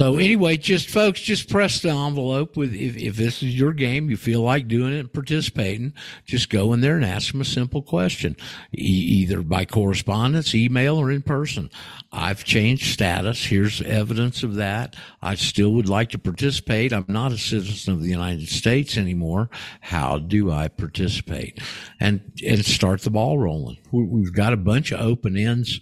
[0.00, 4.08] So anyway, just folks, just press the envelope with if, if this is your game,
[4.08, 5.92] you feel like doing it and participating,
[6.24, 8.34] just go in there and ask them a simple question,
[8.72, 11.68] e- either by correspondence, email, or in person.
[12.10, 13.44] I've changed status.
[13.44, 14.96] Here's evidence of that.
[15.20, 16.94] I still would like to participate.
[16.94, 19.50] I'm not a citizen of the United States anymore.
[19.82, 21.60] How do I participate?
[22.00, 23.76] And and start the ball rolling.
[23.92, 25.78] We- We've got a bunch of open ends.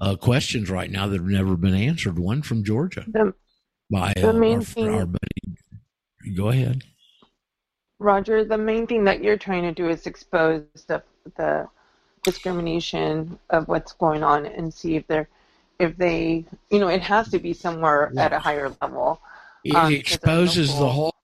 [0.00, 2.18] Uh, questions right now that have never been answered.
[2.18, 3.04] One from Georgia
[3.90, 6.34] by the uh, main our, thing, our buddy.
[6.34, 6.84] Go ahead.
[7.98, 11.02] Roger, the main thing that you're trying to do is expose the
[11.36, 11.68] the
[12.22, 15.28] discrimination of what's going on and see if they're
[15.78, 19.20] if they you know it has to be somewhere at a higher level.
[19.64, 21.14] It um, exposes the whole.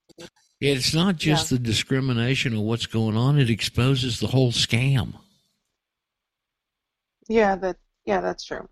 [0.60, 3.38] It's not just the discrimination of what's going on.
[3.38, 5.14] It exposes the whole scam.
[7.28, 8.68] Yeah, that yeah, that's true.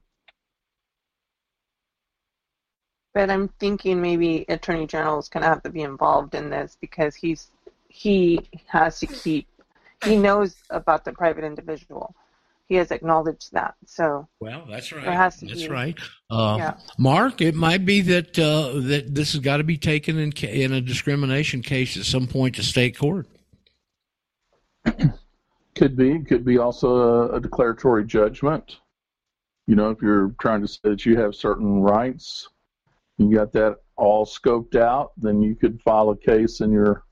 [3.14, 6.76] But I'm thinking maybe Attorney General is going to have to be involved in this
[6.80, 7.50] because he's
[7.88, 9.46] he has to keep
[10.04, 12.14] he knows about the private individual.
[12.66, 13.74] He has acknowledged that.
[13.86, 15.04] So Well, that's right.
[15.04, 15.98] Has to That's be- right.
[16.30, 16.74] Uh, Yeah.
[16.98, 20.72] Mark, it might be that uh, that this has got to be taken in in
[20.72, 23.26] a discrimination case at some point to state court.
[25.74, 26.20] Could be.
[26.20, 28.78] Could be also a, a declaratory judgment.
[29.66, 32.48] You know, if you're trying to say that you have certain rights,
[33.18, 37.04] you got that all scoped out, then you could file a case in your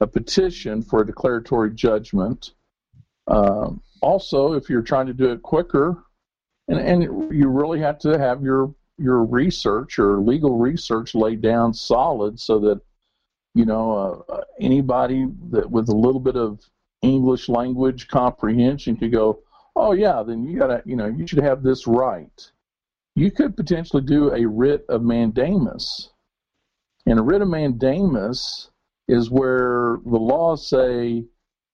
[0.00, 2.52] a petition for a declaratory judgment.
[3.28, 6.04] Um, also, if you're trying to do it quicker,
[6.68, 7.02] and, and
[7.32, 12.58] you really have to have your your research or legal research laid down solid so
[12.58, 12.80] that
[13.54, 16.60] you know uh, anybody that with a little bit of
[17.02, 19.40] English language comprehension could go,
[19.76, 22.50] oh yeah, then you gotta you know you should have this right.
[23.16, 26.10] You could potentially do a writ of mandamus,
[27.06, 28.70] and a writ of mandamus
[29.08, 31.24] is where the laws say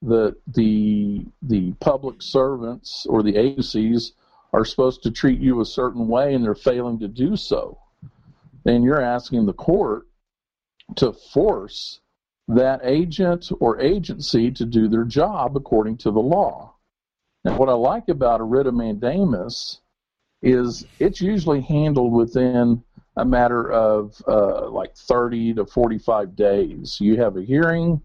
[0.02, 4.12] that the the public servants or the agencies
[4.52, 7.76] are supposed to treat you a certain way and they're failing to do so.
[8.62, 10.06] Then you're asking the court
[10.94, 12.00] to force
[12.46, 16.76] that agent or agency to do their job according to the law.
[17.44, 19.81] Now, what I like about a writ of mandamus
[20.42, 22.82] is it's usually handled within
[23.16, 26.98] a matter of uh, like 30 to 45 days.
[27.00, 28.00] You have a hearing,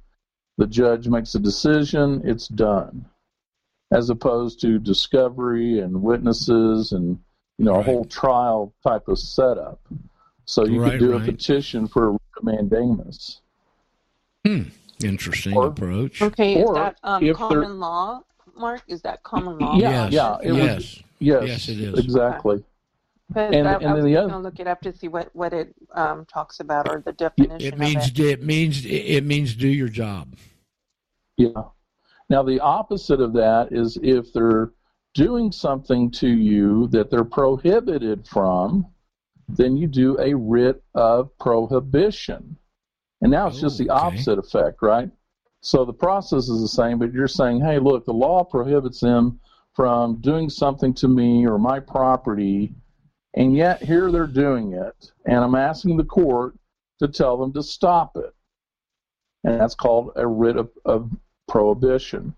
[0.57, 3.05] the judge makes a decision, it's done.
[3.91, 7.17] As opposed to discovery and witnesses and
[7.57, 9.79] you know a whole trial type of setup.
[10.45, 13.39] So you Right, could do a petition for a writ of mandamus.
[15.03, 16.21] Interesting Or- approach.
[16.21, 18.23] Okay, is that um, common there- law,
[18.55, 18.81] Mark?
[18.87, 19.75] Is that common law?
[19.77, 21.43] Yeah, yeah, it would- yes.
[21.47, 21.99] yes, Yes, it is.
[21.99, 22.63] exactly.
[23.29, 24.95] But And- I, and I was then the going other- to look it up to
[24.95, 28.19] see what what it um, talks about or the definition It of means it.
[28.19, 30.35] it means it means do your job.
[31.37, 31.49] Yeah.
[32.29, 34.71] Now the opposite of that is if they're
[35.13, 38.85] doing something to you that they're prohibited from,
[39.49, 42.55] then you do a writ of prohibition.
[43.21, 45.09] And now it's just the opposite effect, right?
[45.61, 49.39] So the process is the same, but you're saying, hey, look, the law prohibits them
[49.77, 52.73] from doing something to me or my property,
[53.35, 55.11] and yet here they're doing it.
[55.27, 56.55] And I'm asking the court
[56.97, 58.33] to tell them to stop it.
[59.43, 61.11] And that's called a writ of, of
[61.47, 62.35] prohibition.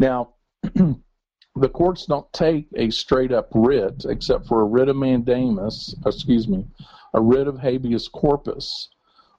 [0.00, 0.30] Now,
[0.62, 6.48] the courts don't take a straight up writ except for a writ of mandamus, excuse
[6.48, 6.66] me,
[7.14, 8.88] a writ of habeas corpus,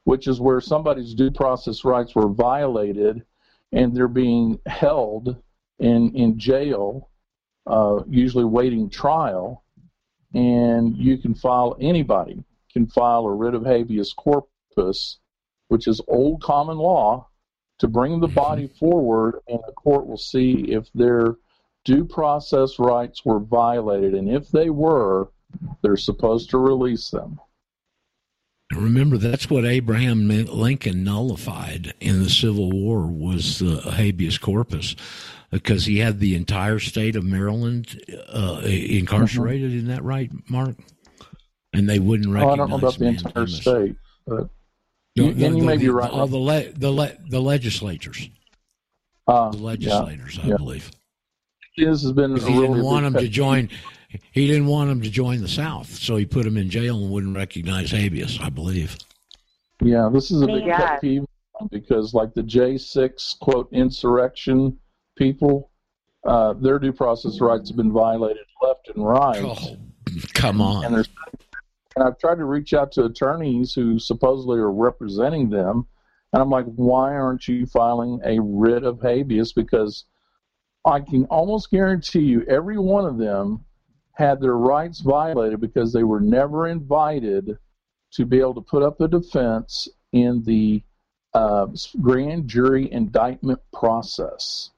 [0.05, 3.25] which is where somebody's due process rights were violated
[3.73, 5.35] and they're being held
[5.79, 7.09] in, in jail,
[7.67, 9.63] uh, usually waiting trial,
[10.33, 15.19] and you can file, anybody can file a writ of habeas corpus,
[15.67, 17.27] which is old common law,
[17.79, 21.35] to bring the body forward, and the court will see if their
[21.83, 25.29] due process rights were violated, and if they were,
[25.81, 27.39] they're supposed to release them.
[28.75, 34.95] Remember, that's what Abraham Lincoln nullified in the Civil War was the habeas corpus,
[35.49, 38.01] because he had the entire state of Maryland
[38.33, 39.73] uh, incarcerated.
[39.73, 40.75] Isn't that right, Mark?
[41.73, 43.95] And they wouldn't Oh, I recognize don't know about the entire state,
[44.27, 44.49] but
[45.15, 46.09] you, The- and you the- may be the- right.
[46.11, 48.29] All the le- the le- the legislatures,
[49.27, 50.57] Uh, the legislators, I yeah.
[50.57, 50.91] believe.
[51.77, 53.69] This has been he didn't want them to join.
[54.31, 57.11] He didn't want them to join the South, so he put them in jail and
[57.11, 58.39] wouldn't recognize habeas.
[58.41, 58.97] I believe.
[59.81, 60.77] Yeah, this is a big Yeah.
[60.77, 61.25] pet peeve
[61.71, 64.77] because, like the J6 quote insurrection
[65.15, 65.71] people,
[66.25, 69.43] uh, their due process rights have been violated left and right.
[69.43, 69.77] Oh,
[70.33, 70.85] come on.
[70.85, 70.95] And,
[71.95, 75.87] and I've tried to reach out to attorneys who supposedly are representing them,
[76.33, 79.53] and I'm like, why aren't you filing a writ of habeas?
[79.53, 80.05] Because
[80.85, 83.65] I can almost guarantee you, every one of them
[84.13, 87.57] had their rights violated because they were never invited
[88.13, 90.83] to be able to put up a defense in the
[91.33, 91.67] uh,
[92.01, 94.71] grand jury indictment process.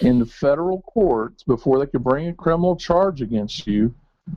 [0.00, 3.94] In the federal courts, before they could bring a criminal charge against you,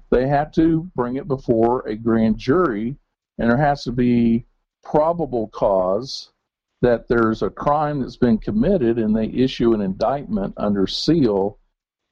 [0.10, 2.96] they have to bring it before a grand jury,
[3.38, 4.46] and there has to be
[4.84, 6.32] probable cause
[6.82, 11.58] that there's a crime that's been committed, and they issue an indictment under seal,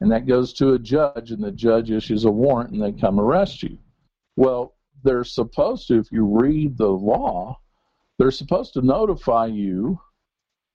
[0.01, 3.19] and that goes to a judge, and the judge issues a warrant, and they come
[3.19, 3.77] arrest you.
[4.35, 7.59] Well, they're supposed to, if you read the law,
[8.17, 9.99] they're supposed to notify you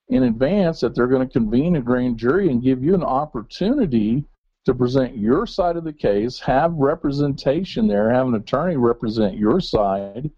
[0.09, 4.24] in advance that they're going to convene a grand jury and give you an opportunity
[4.65, 9.61] to present your side of the case, have representation there, have an attorney represent your
[9.61, 10.31] side.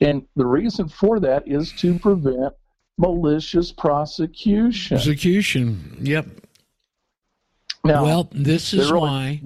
[0.00, 2.54] And the reason for that is to prevent
[2.98, 4.96] malicious prosecution.
[4.96, 6.26] Prosecution, Yep.
[7.84, 9.42] Now, well, this is really- why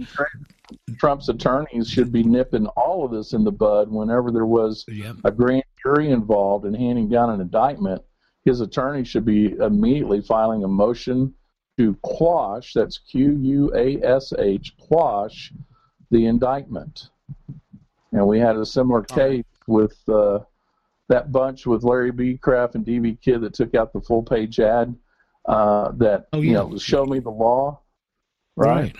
[0.99, 4.85] Trump's attorneys should be nipping all of this in the bud whenever there was
[5.25, 8.03] a grand jury involved in handing down an indictment.
[8.45, 11.35] His attorney should be immediately filing a motion
[11.79, 15.53] to quash, that's Q U A S H, quash
[16.11, 17.11] the indictment.
[18.13, 20.41] And we had a similar case with uh,
[21.09, 22.37] that bunch with Larry B.
[22.37, 24.95] Kraft and DB Kid that took out the full page ad
[25.47, 27.81] uh, that, Oh, you know, show me the law.
[28.57, 28.95] Right.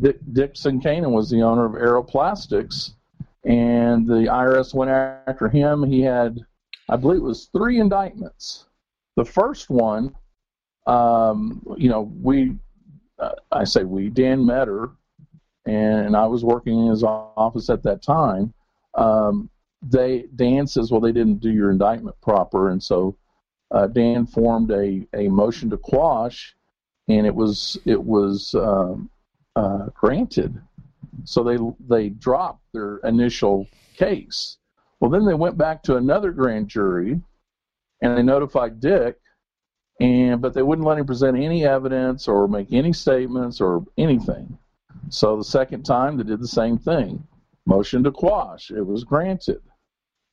[0.00, 2.92] Dick, Dixon Canaan was the owner of Aeroplastics,
[3.44, 5.82] and the IRS went after him.
[5.82, 6.38] He had,
[6.88, 8.66] I believe, it was three indictments.
[9.16, 10.14] The first one,
[10.86, 12.54] um, you know, we,
[13.18, 14.90] uh, I say we, Dan Metter,
[15.66, 18.54] and I was working in his office at that time.
[18.94, 19.50] Um,
[19.82, 23.16] they Dan says, well, they didn't do your indictment proper, and so
[23.70, 26.54] uh, Dan formed a, a motion to quash,
[27.08, 29.10] and it was it was um,
[29.54, 30.60] uh, granted.
[31.24, 31.58] So they
[31.88, 33.66] they dropped their initial
[33.96, 34.58] case.
[35.00, 37.20] Well, then they went back to another grand jury,
[38.02, 39.18] and they notified Dick,
[40.00, 44.58] and but they wouldn't let him present any evidence or make any statements or anything.
[45.08, 47.26] So the second time they did the same thing.
[47.66, 48.70] Motion to quash.
[48.70, 49.60] It was granted.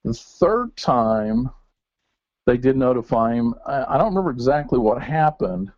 [0.04, 1.50] The third time
[2.46, 3.56] they did notify him.
[3.66, 5.72] I, I don't remember exactly what happened,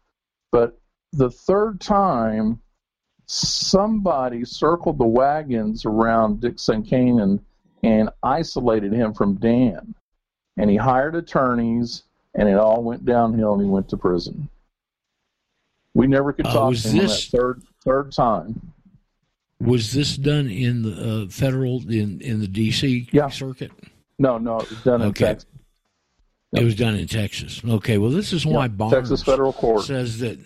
[0.51, 0.79] but
[1.15, 2.59] the third time
[3.27, 7.43] somebody circled the wagons around Dixon Canaan
[7.83, 9.95] and isolated him from Dan.
[10.57, 12.03] And he hired attorneys,
[12.35, 14.47] and it all went downhill, and he went to prison.
[15.93, 18.73] We never could Uh, talk was to him this- that third third time.
[19.61, 23.07] was this done in the uh, federal in in the D.C.
[23.31, 23.71] circuit?
[24.19, 25.25] No, no, it was done in Okay.
[25.25, 25.49] Texas.
[26.53, 27.61] It was done in Texas.
[27.65, 29.83] Okay, well, this is why Yeah, Barnes Texas federal court.
[29.83, 30.39] says that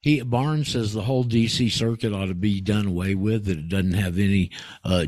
[0.00, 1.68] he Barnes says the whole D.C.
[1.70, 3.46] circuit ought to be done away with.
[3.46, 4.50] That it doesn't have any
[4.84, 5.06] uh,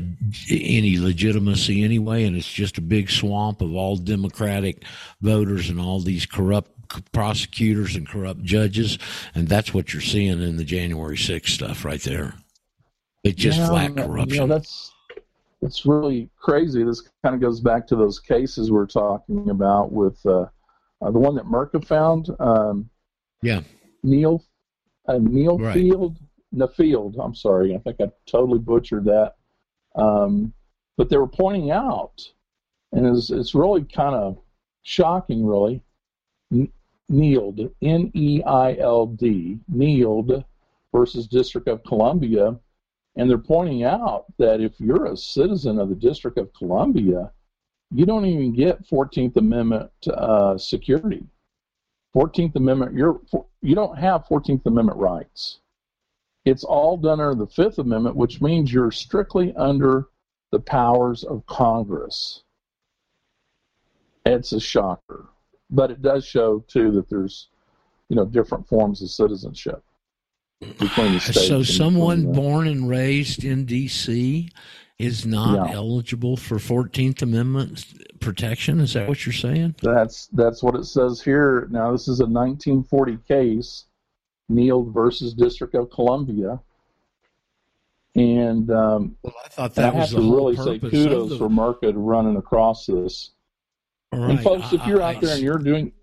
[0.49, 4.83] any legitimacy anyway, and it's just a big swamp of all Democratic
[5.21, 6.71] voters and all these corrupt
[7.13, 8.97] prosecutors and corrupt judges,
[9.33, 12.33] and that's what you're seeing in the January 6th stuff right there.
[13.23, 14.49] It's just Yeah, flat you know, corruption.
[14.49, 14.91] that's
[15.61, 16.83] it's really crazy.
[16.83, 20.47] This kind of goes back to those cases we're talking about with uh,
[21.01, 22.29] uh, the one that Merca found.
[22.39, 22.89] Um,
[23.41, 23.61] Yeah.
[24.03, 24.43] Neil,
[25.15, 25.73] uh, Neil Right.
[25.73, 26.17] Field.
[27.19, 29.35] I'm sorry, I think I totally butchered that.
[29.95, 30.53] Um,
[30.97, 32.21] but they were pointing out,
[32.91, 34.37] and it's, it's really kind of
[34.81, 35.81] shocking, really.
[36.51, 36.71] N-
[37.09, 40.43] Neild, N E I L D, Neild
[40.93, 42.57] versus District of Columbia,
[43.15, 47.31] and they're pointing out that if you're a citizen of the District of Columbia,
[47.93, 51.25] you don't even get 14th Amendment uh, security.
[52.15, 53.19] 14th Amendment, you're
[53.61, 55.59] you don't have 14th Amendment rights.
[56.45, 60.07] It's all done under the Fifth Amendment, which means you're strictly under
[60.51, 62.43] the powers of Congress.
[64.25, 65.27] It's a shocker,
[65.69, 67.47] but it does show too that there's,
[68.09, 69.83] you know, different forms of citizenship
[70.59, 71.47] between the states.
[71.47, 74.49] So someone born and raised in D.C.
[75.01, 75.75] is not Yeah.
[75.75, 77.85] eligible for Fourteenth Amendment
[78.19, 78.79] protection.
[78.79, 79.75] Is that what you're saying?
[79.81, 81.67] That's that's what it says here.
[81.71, 83.85] Now this is a 1940 case,
[84.49, 86.59] Neal versus District of Columbia,
[88.15, 91.91] and um, I thought that I was have to really say kudos the- for Merca
[91.95, 93.31] running across this.
[94.11, 95.93] And folks, if you're I- out there and you're doing,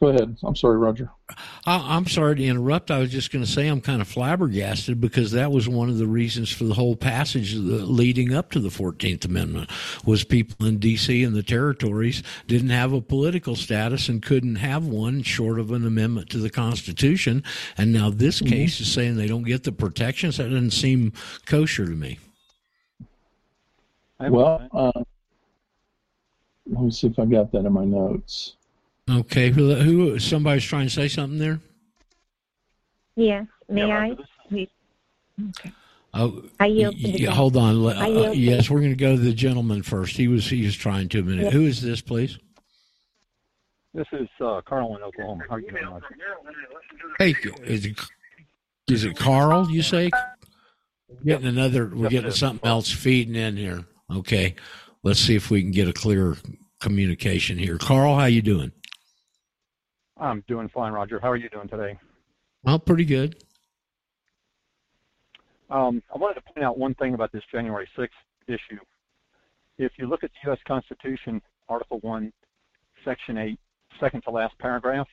[0.00, 0.36] go ahead.
[0.42, 1.10] I'm sorry, Roger.
[1.66, 2.90] I, I'm sorry to interrupt.
[2.90, 5.98] I was just going to say I'm kind of flabbergasted because that was one of
[5.98, 9.70] the reasons for the whole passage the, leading up to the Fourteenth Amendment
[10.04, 11.22] was people in D.C.
[11.22, 15.86] and the territories didn't have a political status and couldn't have one short of an
[15.86, 17.44] amendment to the Constitution.
[17.76, 20.38] And now this case is saying they don't get the protections.
[20.38, 21.12] That doesn't seem
[21.44, 22.18] kosher to me.
[24.18, 25.02] Well, uh,
[26.66, 28.56] let me see if I got that in my notes.
[29.10, 31.60] Okay, who, who somebody's trying to say something there?
[33.16, 33.46] Yes.
[33.68, 34.08] May Yeah, I?
[34.10, 34.68] Roger, Please.
[36.12, 37.86] Oh, I yield yeah, hold on.
[37.86, 40.16] I uh, yield to yes, we're going to go to the gentleman first.
[40.16, 41.44] He was he was trying to a minute.
[41.44, 41.52] Yes.
[41.52, 42.36] Who is this, please?
[43.94, 45.44] This is uh, Carl in Oklahoma.
[45.48, 46.00] How are you doing,
[47.18, 47.34] Hey,
[47.64, 48.00] is it
[48.88, 49.70] is it Carl?
[49.70, 50.10] You say?
[51.24, 51.86] Getting another.
[51.86, 53.84] We're Yep, getting something else feeding in here.
[54.12, 54.56] Okay,
[55.02, 56.36] let's see if we can get a clear
[56.80, 57.78] communication here.
[57.78, 58.72] Carl, how you doing?
[60.20, 61.18] I'm doing fine, Roger.
[61.18, 61.98] How are you doing today?
[62.62, 63.42] Well, pretty good.
[65.70, 68.08] Um, I wanted to point out one thing about this January 6th
[68.48, 68.78] issue.
[69.78, 70.58] If you look at the U.S.
[70.66, 72.32] Constitution, Article 1,
[73.04, 73.58] Section 8,
[73.98, 75.08] second to last paragraph,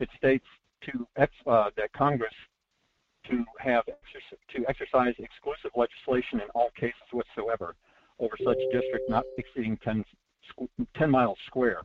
[0.00, 0.44] it states
[0.90, 2.32] to ex- uh, that Congress
[3.30, 7.76] to have to exercise exclusive legislation in all cases whatsoever
[8.18, 10.04] over such district not exceeding 10,
[10.50, 11.82] squ- 10 miles square.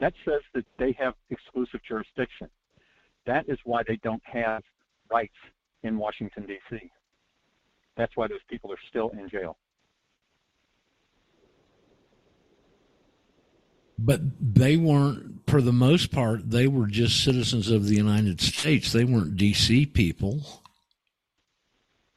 [0.00, 2.48] That says that they have exclusive jurisdiction.
[3.26, 4.62] That is why they don't have
[5.12, 5.34] rights
[5.82, 6.90] in Washington, D.C.
[7.96, 9.58] That's why those people are still in jail.
[13.98, 18.92] But they weren't, for the most part, they were just citizens of the United States.
[18.92, 19.84] They weren't D.C.
[19.84, 20.62] people.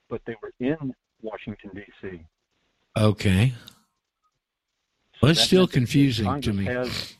[0.09, 2.21] But they were in Washington, D.C.
[2.97, 3.51] Okay.
[5.21, 6.65] Well, it's still confusing to me.
[6.65, 7.15] Has,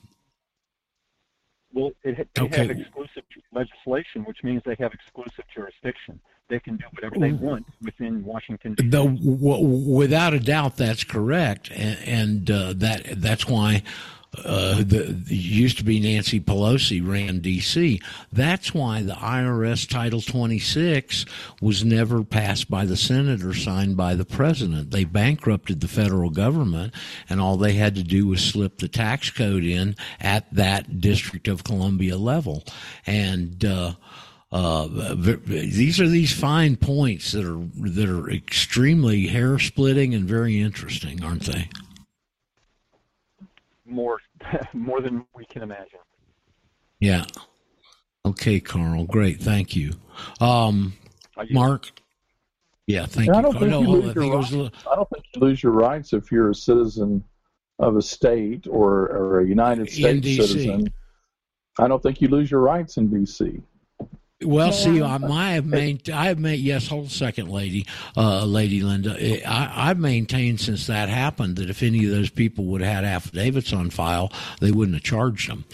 [1.74, 2.68] well, it, they Okay.
[2.68, 6.20] have exclusive legislation, which means they have exclusive jurisdiction.
[6.50, 8.90] They can do whatever they want within Washington, D.C.
[8.90, 13.82] The, w- without a doubt, that's correct, and, and uh, that that's why
[14.40, 18.02] uh, the, used to be Nancy Pelosi ran D.C.
[18.32, 21.26] That's why the IRS Title 26
[21.62, 24.90] was never passed by the Senate or signed by the president.
[24.90, 26.94] They bankrupted the federal government,
[27.30, 31.48] and all they had to do was slip the tax code in at that District
[31.48, 32.64] of Columbia level,
[33.06, 33.64] and.
[33.64, 33.94] Uh,
[34.52, 37.58] uh, these are these fine points that are
[37.90, 41.68] that are extremely hair splitting and very interesting, aren't they?
[43.86, 44.20] More
[44.74, 46.00] more than we can imagine.
[47.00, 47.26] Yeah.
[48.26, 49.06] Okay, Carl.
[49.06, 49.40] Great.
[49.42, 49.92] Thank you.
[50.40, 50.94] Um,
[51.52, 51.92] Mark.
[52.88, 53.06] Yeah.
[53.06, 53.42] Thank I you.
[53.42, 53.60] don't Carl.
[53.60, 54.52] think No, you hold lose I your it was a rights.
[54.52, 57.24] little- I don't think you lose your rights if you're a citizen
[57.80, 60.36] of a state or, or a United States DC.
[60.48, 60.94] citizen.
[61.80, 63.62] I don't think you lose your rights in D.C.
[64.46, 66.88] Well, see, I, I have main, I have made yes.
[66.88, 69.16] Hold a second, lady, uh, lady Linda.
[69.48, 73.06] I, I've maintained since that happened that if any of those people would have had
[73.06, 75.66] affidavits on file, they wouldn't have charged them.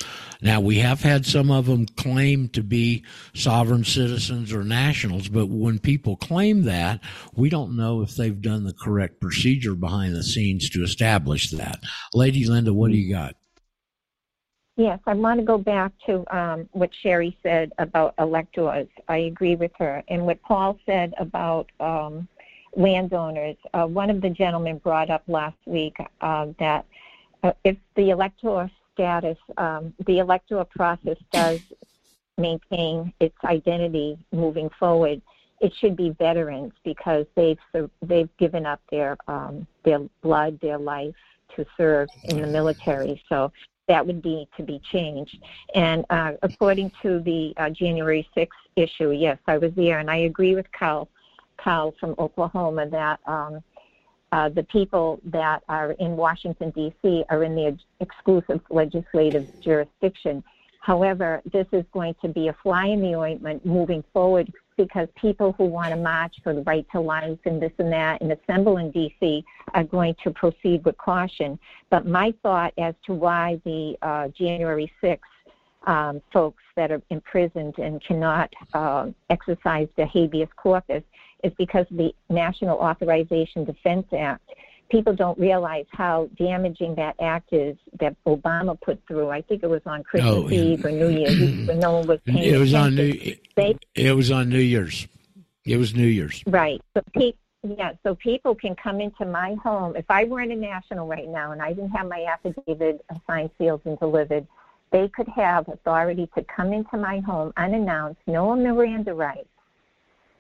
[0.41, 5.47] Now we have had some of them claim to be sovereign citizens or nationals, but
[5.47, 7.01] when people claim that,
[7.35, 11.81] we don't know if they've done the correct procedure behind the scenes to establish that.
[12.13, 13.35] Lady Linda, what do you got?
[14.79, 18.87] Yes, I want to go back to um, what Sherry said about electors.
[19.09, 20.01] I agree with her.
[20.07, 22.29] And what Paul said about um,
[22.77, 23.57] landowners.
[23.73, 26.85] Uh, one of the gentlemen brought up last week uh, that
[27.43, 29.37] uh, if the elector status.
[29.57, 31.59] Um, the electoral process does
[32.37, 35.21] maintain its identity moving forward.
[35.61, 37.59] It should be veterans because they've
[38.01, 41.15] they've given up their um, their blood, their life
[41.55, 43.21] to serve in the military.
[43.27, 43.51] So
[43.89, 45.37] that would need to be changed.
[45.75, 48.47] And uh, according to the uh, January 6th
[48.77, 51.09] issue, yes, I was there, and I agree with Carl,
[51.57, 53.61] Carl from Oklahoma that um,
[54.31, 57.25] uh, the people that are in Washington, D.C.
[57.29, 60.43] are in the exclusive legislative jurisdiction.
[60.81, 65.51] However, this is going to be a fly in the ointment moving forward because people
[65.57, 68.77] who want to march for the right to life and this and that and assemble
[68.77, 69.43] in D.C.
[69.73, 71.59] are going to proceed with caution.
[71.89, 75.19] But my thought as to why the uh, January 6th
[75.85, 81.03] um, folks that are imprisoned and cannot uh, exercise the habeas corpus
[81.43, 84.48] is because the National Authorization Defense Act.
[84.89, 89.29] People don't realize how damaging that act is that Obama put through.
[89.29, 90.59] I think it was on Christmas Oh, yeah.
[90.61, 93.19] Eve or New Year's when no one was paying It was on attention.
[93.27, 93.35] New.
[93.55, 95.07] They It was on New Year's.
[95.65, 96.43] It was New Year's.
[96.47, 96.81] Right.
[96.95, 99.95] So pe- yeah, so people can come into my home.
[99.95, 103.51] If I were in a national right now and I didn't have my affidavit signed,
[103.57, 104.47] sealed, and delivered,
[104.91, 109.49] they could have authority to come into my home unannounced, no Miranda rights,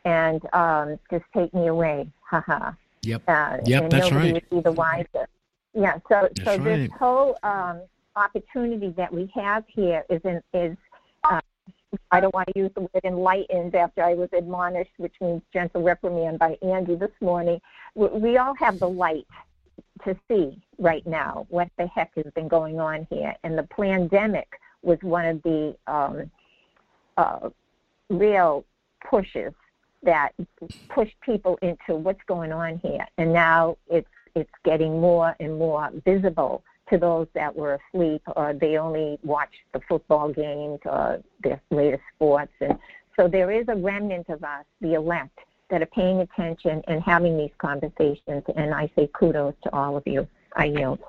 [0.05, 2.07] and um, just take me away.
[2.21, 2.71] Haha.
[3.01, 3.23] Yep.
[3.27, 4.33] Uh, Yep, and that's nobody right.
[4.33, 5.27] would be the wiser.
[5.73, 5.99] Yeah.
[6.09, 7.81] So so That's this whole um,
[8.15, 10.77] opportunity that we have here is in, is
[11.23, 11.39] uh,
[12.11, 15.81] I don't want to use the word enlightened after I was admonished, which means gentle
[15.81, 17.61] reprimand by Andy this morning.
[17.95, 19.27] We, we all have the light
[20.03, 23.35] to see right now what the heck has been going on here.
[23.43, 24.47] And the pandemic
[24.81, 26.31] was one of the um,
[27.17, 27.49] uh,
[28.09, 28.65] real
[29.09, 29.53] pushes
[30.03, 30.31] that
[30.89, 33.05] pushed people into what's going on here.
[33.17, 38.53] And now it's it's getting more and more visible to those that were asleep or
[38.53, 42.51] they only watched the football games or their latest sports.
[42.61, 42.77] And
[43.15, 45.37] so there is a remnant of us, the elect,
[45.69, 48.43] that are paying attention and having these conversations.
[48.55, 50.27] And I say kudos to all of you.
[50.55, 50.99] I yield.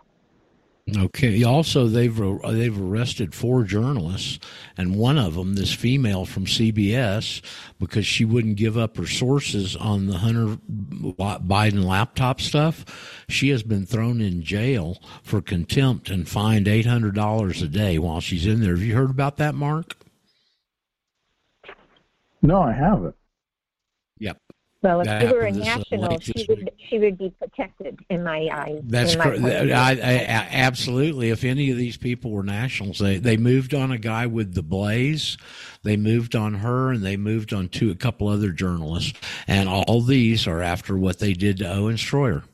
[0.97, 1.45] Okay.
[1.45, 4.41] Also, they've uh, they've arrested four journalists,
[4.77, 7.43] and one of them, this female from CBS,
[7.79, 13.25] because she wouldn't give up her sources on the Hunter Biden laptop stuff.
[13.29, 17.99] She has been thrown in jail for contempt and fined eight hundred dollars a day
[17.99, 18.75] while she's in there.
[18.75, 19.97] Have you heard about that, Mark?
[22.43, 23.15] No, I haven't.
[24.83, 28.49] Well, if That she were a national, she would, she would be protected in my
[28.51, 28.81] eyes.
[28.85, 29.45] That's my point.
[29.45, 31.29] I, I, I, absolutely.
[31.29, 34.63] If any of these people were nationals, they they moved on a guy with the
[34.63, 35.37] Blaze,
[35.83, 39.13] they moved on her, and they moved on to a couple other journalists,
[39.47, 42.45] and all these are after what they did to Owen Shroyer.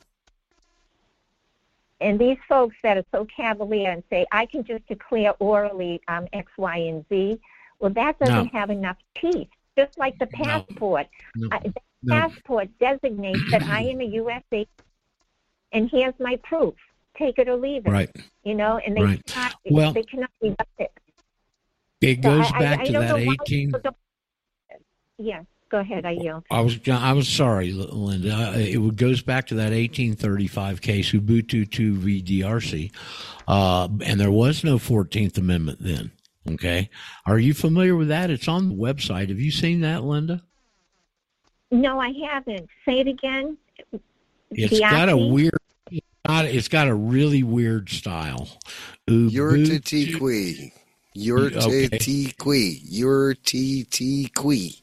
[2.01, 6.27] and these folks that are so cavalier and say, I can just declare orally um,
[6.33, 7.41] X, Y, and Z,
[7.79, 8.59] well, that doesn't No.
[8.59, 9.49] have enough teeth.
[9.79, 11.07] Just like the passport.
[11.35, 11.49] No.
[11.49, 11.73] No.
[12.07, 14.43] Passport designates that I am a U.S.
[14.51, 14.69] citizen,
[15.73, 16.75] and here's my proof.
[17.19, 17.91] Take it or leave it.
[17.91, 18.11] Right.
[18.45, 19.27] You know, and they Right.
[19.27, 20.93] cannot, Well- they cannot revoke it.
[22.03, 23.73] It So goes I- I- back I to that eighteen.
[25.19, 26.05] Yeah, go ahead.
[26.05, 26.45] I yield.
[26.51, 28.35] I was I was sorry, Linda.
[28.35, 32.21] Uh, It goes back to that 1835 case, Ubuntu 2 v.
[32.23, 32.93] DRC,
[33.49, 36.11] uh, and there was no 14th Amendment then.
[36.49, 36.91] Okay,
[37.25, 38.31] are you familiar with that?
[38.31, 39.31] It's on the website.
[39.31, 40.43] Have you seen that, Linda?
[41.71, 42.69] No, I haven't.
[42.85, 43.57] Say it again.
[44.51, 45.31] It's got a DRC?
[45.33, 45.59] weird.
[45.91, 48.49] It's got, it's got a really weird style.
[49.09, 50.73] Ubuntu- Urtetiqui.
[51.17, 51.89] Mm, okay.
[51.89, 53.01] Urtetiqui.
[53.01, 54.81] Urtetiqui.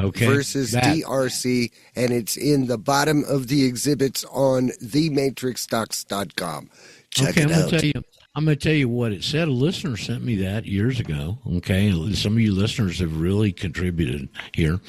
[0.00, 0.82] Okay, Versus that.
[0.96, 6.68] DRC, and it's in the bottom of the exhibits on thematrixdocs.com.
[7.10, 7.70] Check okay, it I'm gonna out.
[7.70, 7.92] tell you.
[8.36, 9.46] I'm going to tell you what it said.
[9.46, 11.38] A listener sent me that years ago.
[11.58, 14.80] Okay, some of you listeners have really contributed here,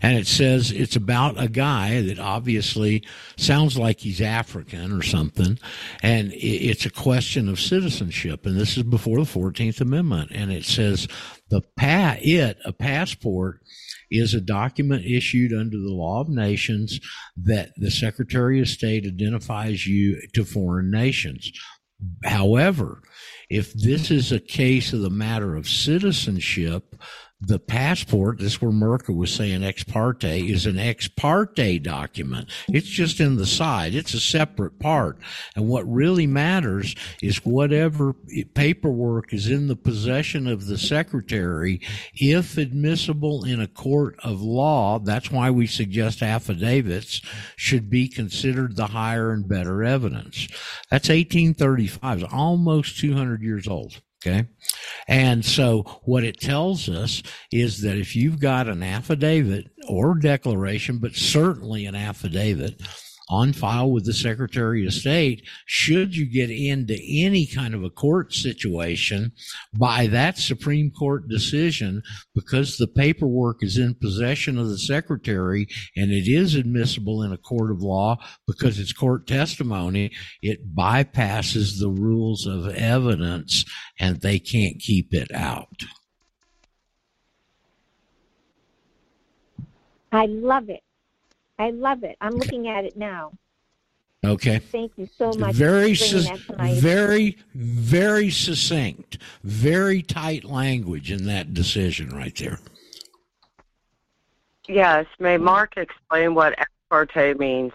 [0.00, 3.04] and it says it's about a guy that obviously
[3.36, 5.58] sounds like he's African or something,
[6.02, 8.46] and it's a question of citizenship.
[8.46, 11.06] And this is before the Fourteenth Amendment, and it says
[11.50, 13.60] the pa it a passport
[14.10, 17.00] is a document issued under the law of nations
[17.36, 21.52] that the Secretary of State identifies you to foreign nations.
[22.24, 23.02] However,
[23.50, 26.96] if this is a case of the matter of citizenship,
[27.46, 32.50] the passport, this is where Merca was saying ex parte, is an ex parte document.
[32.68, 33.94] It's just in the side.
[33.94, 35.18] It's a separate part.
[35.56, 38.14] And what really matters is whatever
[38.54, 41.80] paperwork is in the possession of the secretary,
[42.14, 47.20] if admissible in a court of law, that's why we suggest affidavits
[47.56, 50.48] should be considered the higher and better evidence.
[50.90, 54.00] That's 1835, it's almost 200 years old.
[54.26, 54.46] Okay.
[55.06, 57.22] And so what it tells us
[57.52, 62.80] is that if you've got an affidavit or declaration, but certainly an affidavit
[63.28, 67.90] on file with the Secretary of State, should you get into any kind of a
[67.90, 69.32] court situation
[69.78, 72.02] by that Supreme Court decision,
[72.34, 77.38] because the paperwork is in possession of the Secretary and it is admissible in a
[77.38, 80.10] court of law because it's court testimony,
[80.42, 83.64] it bypasses the rules of evidence
[83.98, 85.84] and they can't keep it out.
[90.12, 90.83] I love it.
[91.58, 92.16] I love it.
[92.20, 93.32] I'm looking at it now.
[94.24, 94.58] Okay.
[94.58, 95.54] Thank you so much.
[95.54, 101.52] Very, for bringing sus- that to my very, very succinct, very tight language in that
[101.52, 102.58] decision right there.
[104.66, 107.72] Yes, may Mark explain what ex parte means?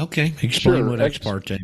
[0.00, 1.58] Okay, explain Sure, what ex- ex parte.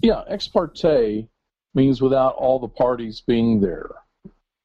[0.00, 1.28] Yeah, ex parte
[1.74, 3.90] means without all the parties being there.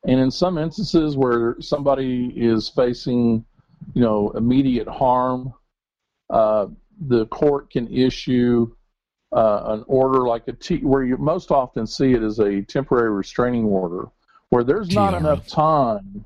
[0.07, 3.45] And in some instances where somebody is facing,
[3.93, 5.53] you know, immediate harm,
[6.29, 6.67] uh,
[7.07, 8.73] the court can issue
[9.33, 13.11] uh, an order like a T, where you most often see it as a temporary
[13.11, 14.07] restraining order,
[14.49, 15.19] where there's not TRO.
[15.19, 16.25] enough time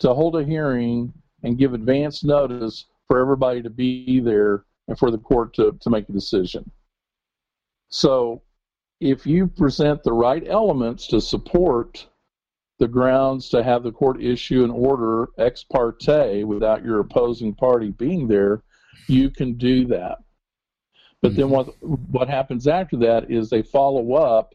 [0.00, 1.12] to hold a hearing
[1.42, 5.90] and give advance notice for everybody to be there and for the court to, to
[5.90, 6.70] make a decision.
[7.88, 8.42] So
[9.00, 12.06] if you present the right elements to support
[12.78, 17.90] the grounds to have the court issue an order ex parte without your opposing party
[17.90, 18.62] being there,
[19.06, 20.18] you can do that.
[21.22, 21.54] But then mm-hmm.
[21.54, 24.54] what what happens after that is they follow up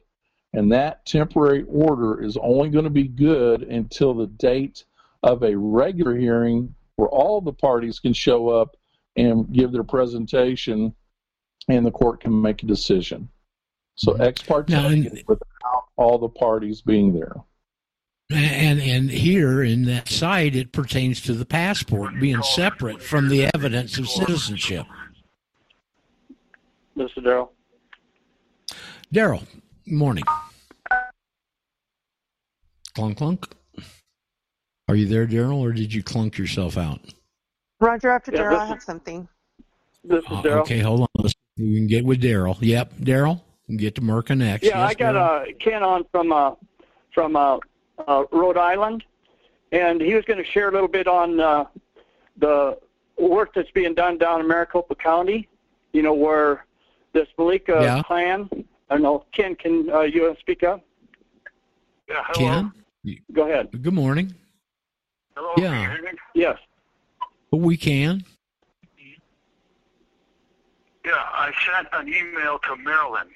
[0.53, 4.83] and that temporary order is only going to be good until the date
[5.23, 8.75] of a regular hearing where all the parties can show up
[9.15, 10.93] and give their presentation
[11.67, 13.29] and the court can make a decision.
[13.95, 14.23] So mm-hmm.
[14.23, 14.89] ex parte Now,
[15.27, 17.35] without all the parties being there.
[18.39, 23.49] And and here in that site, it pertains to the passport being separate from the
[23.55, 24.85] evidence of citizenship.
[26.95, 27.49] mr is Daryl.
[29.11, 29.43] Daryl,
[29.87, 30.25] morning.
[32.93, 33.47] Clunk clunk.
[34.87, 36.99] Are you there, Daryl, or did you clunk yourself out?
[37.79, 39.27] Roger, after Yeah, Daryl, I have something.
[40.03, 40.61] This is Uh, Daryl.
[40.61, 41.07] okay, hold on.
[41.17, 42.57] Let's, we can get with Daryl.
[42.59, 43.41] Yep, Daryl.
[43.75, 44.63] Get to Merca next.
[44.65, 45.49] Yeah, Yes, I got Daryl?
[45.49, 46.51] uh, Ken on from uh,
[47.13, 47.57] from uh,
[48.07, 49.03] uh, Rhode Island,
[49.71, 51.65] and he was going to share a little bit on uh,
[52.37, 52.77] the
[53.17, 55.47] work that's being done down in Maricopa County.
[55.93, 56.65] You know where
[57.13, 58.03] this Malika Yeah.
[58.03, 58.49] clan.
[58.89, 59.25] I don't know.
[59.31, 60.81] Ken, can uh, you speak up?
[62.07, 62.71] Yeah, Ken.
[63.33, 63.69] Go ahead.
[63.81, 64.33] Good morning.
[65.35, 65.69] Hello, Yeah.
[65.69, 66.17] can you hear me?
[66.35, 66.57] Yes.
[67.51, 68.23] But we can.
[71.05, 73.27] Yeah, I sent an email to Marilyn,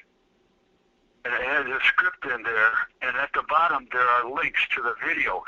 [1.25, 4.81] and it has a script in there, and at the bottom there are links to
[4.81, 5.41] the videos.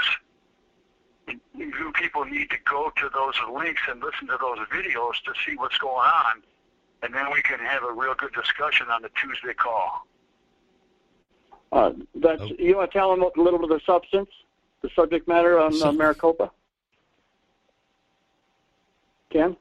[1.27, 5.33] And You people need to go to those links and listen to those videos to
[5.45, 6.43] see what's going on,
[7.01, 10.07] and then we can have a real good discussion on the Tuesday call.
[11.71, 14.29] Uh, that's you want to tell them a little bit of the substance,
[14.81, 16.51] the subject matter on uh, Maricopa.
[19.29, 19.57] Ken.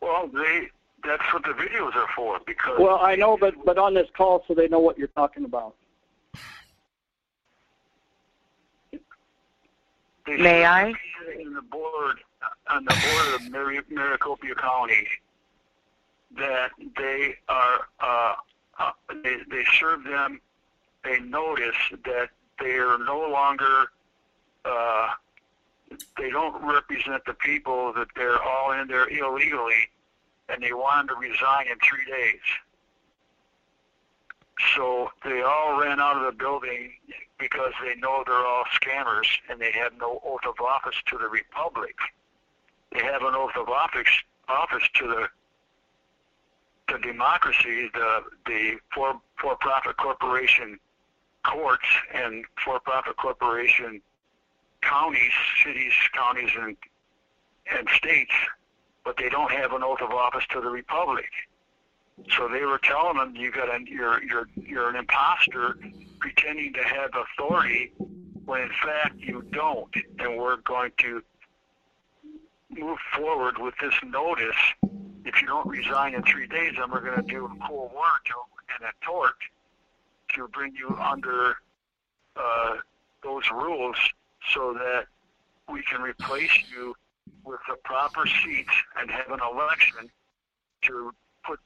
[0.00, 0.68] Well, they
[1.08, 4.44] that's what the videos are for because Well, I know, but but on this call,
[4.46, 5.74] so they know what you're talking about.
[10.26, 10.92] May I?
[11.40, 12.18] In the board,
[12.70, 15.08] on the board of Mari- Maricopa County,
[16.36, 18.34] that they are, uh,
[18.78, 18.90] uh,
[19.24, 20.38] they, they serve them
[21.06, 22.28] a notice that
[22.60, 23.86] they are no longer,
[24.66, 25.08] uh,
[26.18, 29.88] they don't represent the people, that they're all in there illegally,
[30.48, 32.40] and they want them to resign in three days.
[34.74, 36.92] So they all ran out of the building
[37.38, 41.28] because they know they're all scammers and they have no oath of office to the
[41.28, 41.94] republic.
[42.92, 44.08] They have an oath of office
[44.48, 45.28] office to the
[46.88, 50.78] to democracy, the the for for profit corporation
[51.44, 54.00] courts and for profit corporation
[54.82, 55.32] counties,
[55.64, 56.76] cities, counties and
[57.70, 58.32] and states,
[59.08, 61.30] but they don't have an oath of office to the republic.
[62.36, 65.78] So they were telling them you got you're you're you're an imposter
[66.20, 67.90] pretending to have authority
[68.44, 71.22] when in fact you don't, and we're going to
[72.68, 74.60] move forward with this notice.
[75.24, 78.44] If you don't resign in three days, then we're going to do a quo warranto
[78.78, 79.36] and a tort
[80.34, 81.56] to bring you under
[82.36, 82.74] uh,
[83.22, 83.96] those rules
[84.52, 85.06] so that
[85.72, 86.94] we can replace you
[87.44, 90.10] with the proper seats and have an election
[90.82, 91.12] to
[91.44, 91.58] put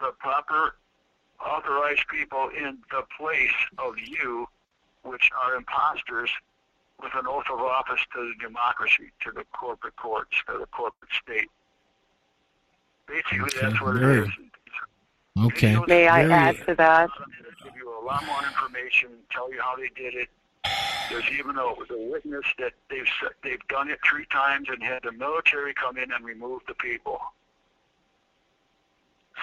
[0.00, 0.76] the proper
[1.44, 4.46] authorized people in the place of you
[5.02, 6.30] which are imposters
[7.02, 11.10] with an oath of office to the democracy, to the corporate courts, to the corporate
[11.20, 11.48] state.
[13.08, 14.30] Basically, Okay, that's what very- it is.
[15.46, 15.76] Okay.
[15.88, 17.10] May I Very- add to that?
[17.64, 20.30] give you a lot more information, tell you how they did it.
[21.12, 23.06] There's even a, a witness that they've
[23.44, 27.20] they've done it three times and had the military come in and remove the people.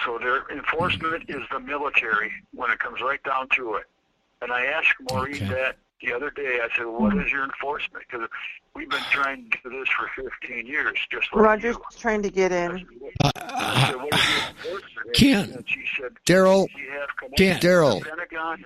[0.04, 3.84] So their enforcement is the military when it comes right down to it.
[4.42, 5.48] And I asked Maureen Okay.
[5.48, 6.60] that the other day.
[6.62, 7.20] I said, "What mm-hmm.
[7.20, 8.28] is your enforcement?" Because
[8.74, 10.10] we've been trying to do this for
[10.40, 11.98] 15 years, just like Roger's you.
[11.98, 12.86] trying to get in.
[13.22, 15.52] I said, "What is your enforcement?" Ken.
[15.52, 16.68] And she said, Daryl.
[17.36, 17.60] Ken.
[17.60, 18.02] Daryl.
[18.02, 18.64] the Pentagon."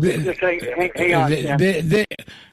[0.00, 1.30] Th- hang, hang, hang on.
[1.30, 1.58] th- Ken.
[1.58, 2.06] th- th-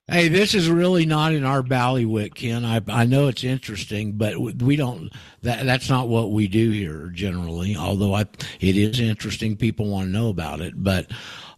[0.07, 2.65] hey, this is really not in our bailiwick, Ken.
[2.65, 5.11] I I know it's interesting, but we don't.
[5.41, 7.75] That that's not what we do here generally.
[7.75, 8.25] Although I,
[8.59, 9.57] it is interesting.
[9.57, 11.07] People want to know about it, but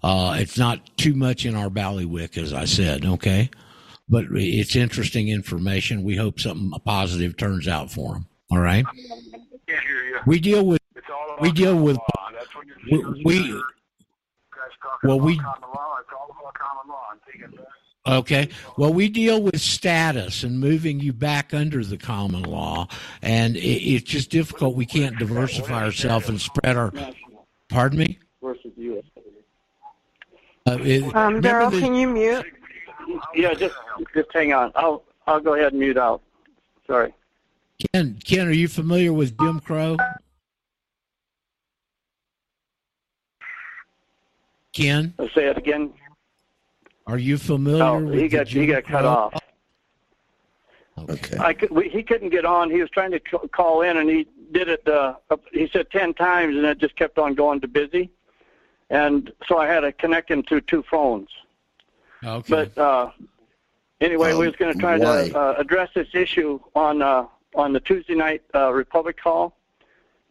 [0.06, 3.06] uh, it's not too much in our bailiwick, as I said.
[3.06, 3.50] Okay,
[4.08, 6.04] but it's interesting information.
[6.04, 8.28] We hope something positive turns out for them.
[8.52, 8.86] All right.
[9.68, 10.20] Can't hear you.
[10.28, 12.30] We deal with It's all about we deal with law.
[12.32, 13.62] That's when you're we, we
[15.04, 15.98] well we common law.
[16.00, 17.04] It's all about common law.
[17.12, 18.18] I'm taking that.
[18.20, 18.50] Okay.
[18.78, 22.90] Well, we deal with status and moving you back under the common law,
[23.24, 24.76] and it, it's just difficult.
[24.76, 26.94] We can't diversify ourselves and spread our.
[27.70, 28.20] Pardon me.
[28.44, 29.04] versus U.S.
[30.68, 32.46] Uh, it- Um, Daryl, the- can you mute?
[33.36, 33.76] Yeah, just
[34.16, 34.72] just hang on.
[34.76, 36.22] I'll I'll go ahead and mute out.
[36.88, 37.14] Sorry.
[37.94, 39.98] Ken, Ken, are you familiar with Jim Crow?
[44.74, 45.94] Ken, I'll say it again.
[47.08, 49.34] are you familiar Oh, with he the got he Jim got cut off.
[51.10, 51.38] Okay.
[51.38, 52.72] I could, we, he couldn't get on.
[52.72, 54.88] He was trying to call in, and he did it.
[54.88, 55.14] Uh,
[55.52, 58.10] he said ten times, and it just kept on going to busy.
[58.90, 61.30] And so I had to connect him to two phones.
[62.24, 62.48] Okay.
[62.50, 63.12] But uh,
[64.00, 65.30] anyway, we Um, was going to try why?
[65.30, 67.26] to uh, address this issue on uh,
[67.56, 69.56] on the Tuesday night uh, Republic call.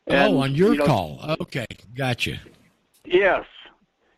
[0.07, 1.37] And, oh, on your you know, call.
[1.41, 2.39] Okay, gotcha.
[3.07, 3.47] Yes,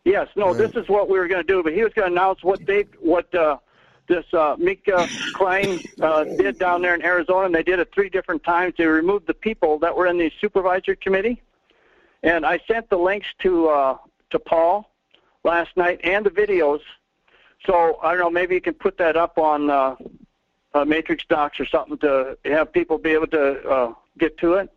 [0.03, 0.27] yes.
[0.35, 1.63] No, this is what we were going to do.
[1.63, 3.57] But he was going to announce what they what uh,
[4.07, 8.09] this uh, Mika Klein uh, did down there in Arizona, and they did it three
[8.09, 8.73] different times.
[8.77, 11.41] They removed the people that were in the supervisory committee,
[12.23, 13.97] and I sent the links to uh,
[14.31, 14.91] to Paul
[15.43, 16.81] last night and the videos.
[17.65, 18.29] So I don't know.
[18.29, 19.95] Maybe you can put that up on uh,
[20.73, 24.69] uh, Matrix Docs or something to have people be able to uh, get to it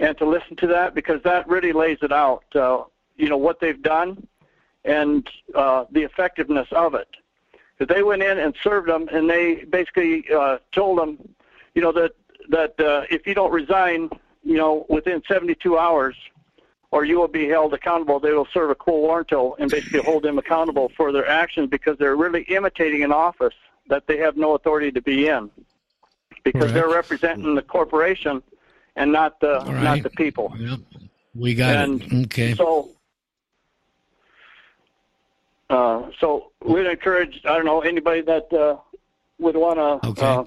[0.00, 2.44] and to listen to that because that really lays it out.
[2.54, 2.84] Uh,
[3.16, 4.26] you know what they've done
[4.84, 7.08] and uh, the effectiveness of it.
[7.76, 11.18] Because they went in and served them, and they basically uh, told them,
[11.74, 12.12] you know, that
[12.50, 14.10] that uh, if you don't resign,
[14.42, 16.14] you know, within 72 hours,
[16.94, 18.20] or you will be held accountable.
[18.20, 21.98] They will serve a quo warranto and basically hold them accountable for their actions because
[21.98, 23.54] they're really imitating an office
[23.88, 25.50] that they have no authority to be in,
[26.44, 28.40] because they're representing the corporation
[28.94, 29.82] and not the right.
[29.82, 30.54] not the people.
[30.56, 30.78] Yep.
[31.34, 32.26] We got And it.
[32.26, 32.54] Okay.
[32.54, 32.90] So,
[35.68, 38.76] uh, so we'd encourage, I don't know, anybody that uh,
[39.40, 40.24] would want to Okay.
[40.24, 40.44] uh,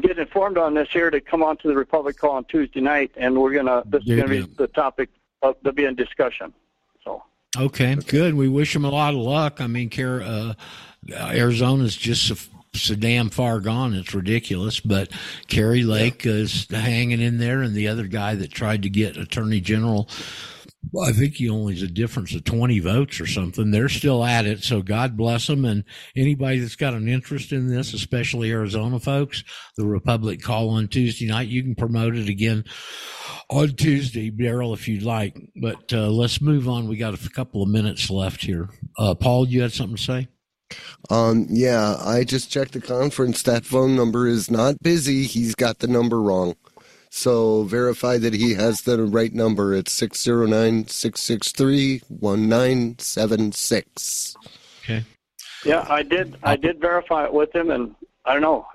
[0.00, 3.10] get informed on this here to come on to the Republic Call on Tuesday night,
[3.16, 5.08] and we're gonna this is gonna be the topic
[5.42, 6.52] of to be in discussion.
[7.04, 7.22] So
[7.58, 8.34] Okay, good.
[8.34, 9.60] We wish them a lot of luck.
[9.60, 10.54] I mean, Car- uh,
[11.12, 12.36] Arizona's just so,
[12.74, 13.94] so damn far gone.
[13.94, 14.80] It's ridiculous.
[14.80, 15.10] But
[15.48, 19.60] Kari Lake is hanging in there, and the other guy that tried to get Attorney
[19.60, 20.08] General,
[20.98, 23.70] I think he only has a difference of 20 votes or something.
[23.70, 24.62] They're still at it.
[24.62, 25.64] So God bless them.
[25.64, 25.84] And
[26.16, 29.44] anybody that's got an interest in this, especially Arizona folks,
[29.76, 32.64] the Republic call on Tuesday night, you can promote it again
[33.48, 35.36] on Tuesday, Daryl, if you'd like.
[35.60, 36.88] But uh, let's move on.
[36.88, 38.68] We got a couple of minutes left here.
[38.98, 40.28] Uh, Paul, you had something to say?
[41.08, 43.42] Um, yeah, I just checked the conference.
[43.42, 45.24] That phone number is not busy.
[45.24, 46.54] He's got the number wrong.
[47.10, 49.74] So verify that he has the right number.
[49.74, 54.36] It's 609 663 1976.
[54.82, 55.04] Okay.
[55.64, 58.66] yeah, I did I did verify it with him, and I don't know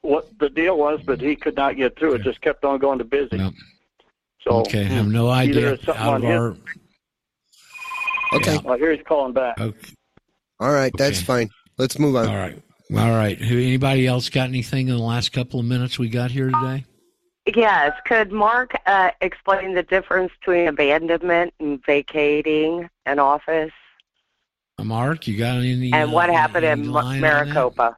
[0.00, 2.14] what the deal was, but he could not get through.
[2.14, 3.36] It just kept on going to busy.
[4.40, 5.78] So okay, I have hmm, no idea.
[5.88, 6.56] Out of our,
[8.34, 8.58] Okay.
[8.64, 9.60] Well, here he's calling back.
[9.60, 9.94] Okay.
[10.58, 11.50] All right, that's fine.
[11.78, 12.28] Let's move on.
[12.28, 12.60] All right.
[12.96, 13.38] All right.
[13.38, 13.58] Who?
[13.58, 16.84] Anybody else got anything in the last couple of minutes we got here today?
[17.54, 17.92] Yes.
[18.06, 23.72] Could Mark uh, explain the difference between abandonment and vacating an office,
[24.78, 25.92] Uh, Mark, you got any?
[25.92, 27.44] and what uh, happened in line on that?
[27.46, 27.96] Maricopa?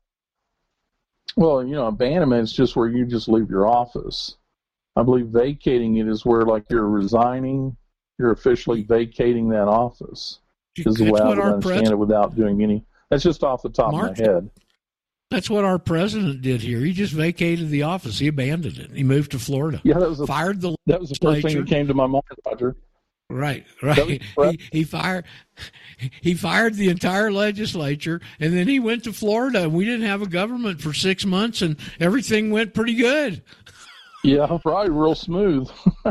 [1.36, 4.36] Well, you know, abandonment is just where you just leave your office.
[4.96, 7.76] I believe vacating it is where, like, you're resigning,
[8.18, 10.40] you're officially vacating that office.
[10.76, 13.22] Is the That's way I what would our understand pres- it without doing any That's
[13.22, 14.50] just off the top Mark- of my head.
[15.30, 16.80] That's what our president did here.
[16.80, 18.18] He just vacated the office.
[18.18, 18.92] He abandoned it.
[18.92, 19.80] He moved to Florida.
[19.82, 22.06] Yeah, that was the, fired the that was the first thing that came to my
[22.06, 22.76] mind, Roger.
[23.28, 23.98] Right, right.
[23.98, 25.24] He, he fired
[26.20, 29.64] he fired the entire legislature, and then he went to Florida.
[29.64, 33.42] and We didn't have a government for six months, and everything went pretty good.
[34.22, 35.68] Yeah, probably real smooth.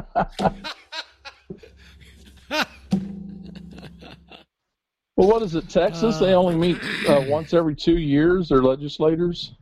[5.16, 6.20] well, what is it, Texas?
[6.20, 6.78] they only meet
[7.08, 9.54] uh, once every two years, their legislators?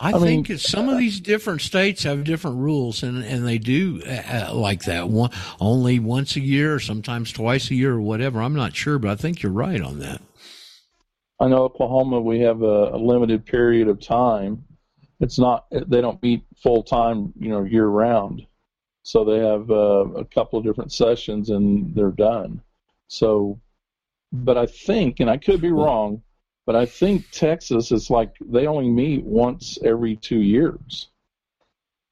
[0.00, 3.58] I, I think that some of these different states have different rules, and and they
[3.58, 5.08] do uh, uh, like that.
[5.08, 8.40] One only once a year, or sometimes twice a year, or whatever.
[8.40, 10.22] I'm not sure, but I think you're right on that.
[11.40, 14.64] I know Oklahoma, we have a, a limited period of time.
[15.20, 18.46] It's not, they don't meet full time, you know, year round.
[19.02, 22.60] So they have uh, a couple of different sessions and they're done.
[23.06, 23.60] So,
[24.32, 26.22] but I think, and I could be wrong,
[26.66, 31.08] but I think Texas is like they only meet once every two years.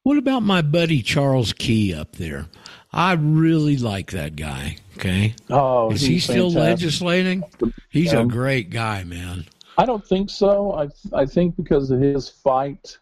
[0.03, 2.47] What about my buddy Charles Key up there?
[2.93, 4.77] I really like that guy.
[4.97, 6.71] Okay, Oh, is he still fantastic.
[6.85, 7.45] legislating?
[7.91, 9.45] He's a Um, great guy, man.
[9.77, 10.73] I don't think so.
[10.73, 12.97] I I think because of his fight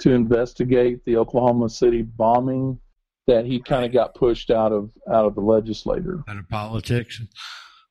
[0.00, 2.80] to investigate the Oklahoma City bombing,
[3.28, 6.24] that he kind of got pushed out of out of the legislature.
[6.26, 7.20] Out of politics.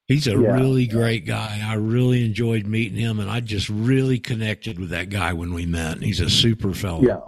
[0.07, 0.53] He's a Yeah.
[0.53, 1.61] really great guy.
[1.65, 5.65] I really enjoyed meeting him, and I just really connected with that guy when we
[5.65, 6.01] met.
[6.03, 7.01] He's a super fellow.
[7.01, 7.21] Yeah,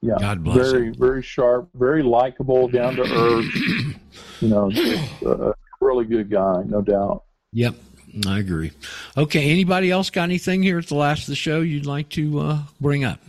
[0.00, 0.14] yeah.
[0.18, 4.00] God bless very very sharp, very likable, down to earth.
[4.40, 7.24] you know, just a a really good guy, no doubt.
[7.52, 7.74] Yep,
[8.26, 8.70] I agree.
[9.18, 12.38] Okay, anybody else got anything here at the last of the show you'd like to
[12.38, 13.20] uh, bring up?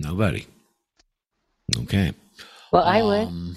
[0.00, 0.46] Nobody.
[1.78, 2.12] Okay.
[2.72, 3.28] Well, I would.
[3.28, 3.56] Um,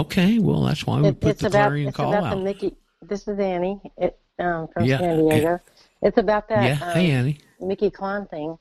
[0.00, 2.36] okay, well, that's why we It, put the about clarion it's call about out.
[2.36, 2.76] the Mickey.
[3.02, 5.60] This is Annie it, um, from Yeah, San Diego.
[6.02, 7.38] It's about that Yeah, um, hey, Annie.
[7.60, 8.58] Mickey Klon thing.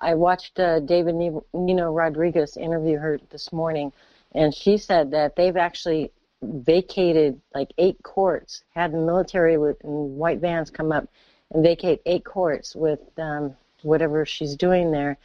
[0.00, 1.14] I watched uh, David
[1.52, 3.92] Nino Rodriguez interview her this morning,
[4.34, 6.12] and she said that they've actually
[6.42, 11.08] vacated like eight courts, had the military with white vans come up
[11.52, 15.18] and vacate eight courts with um, whatever she's doing there.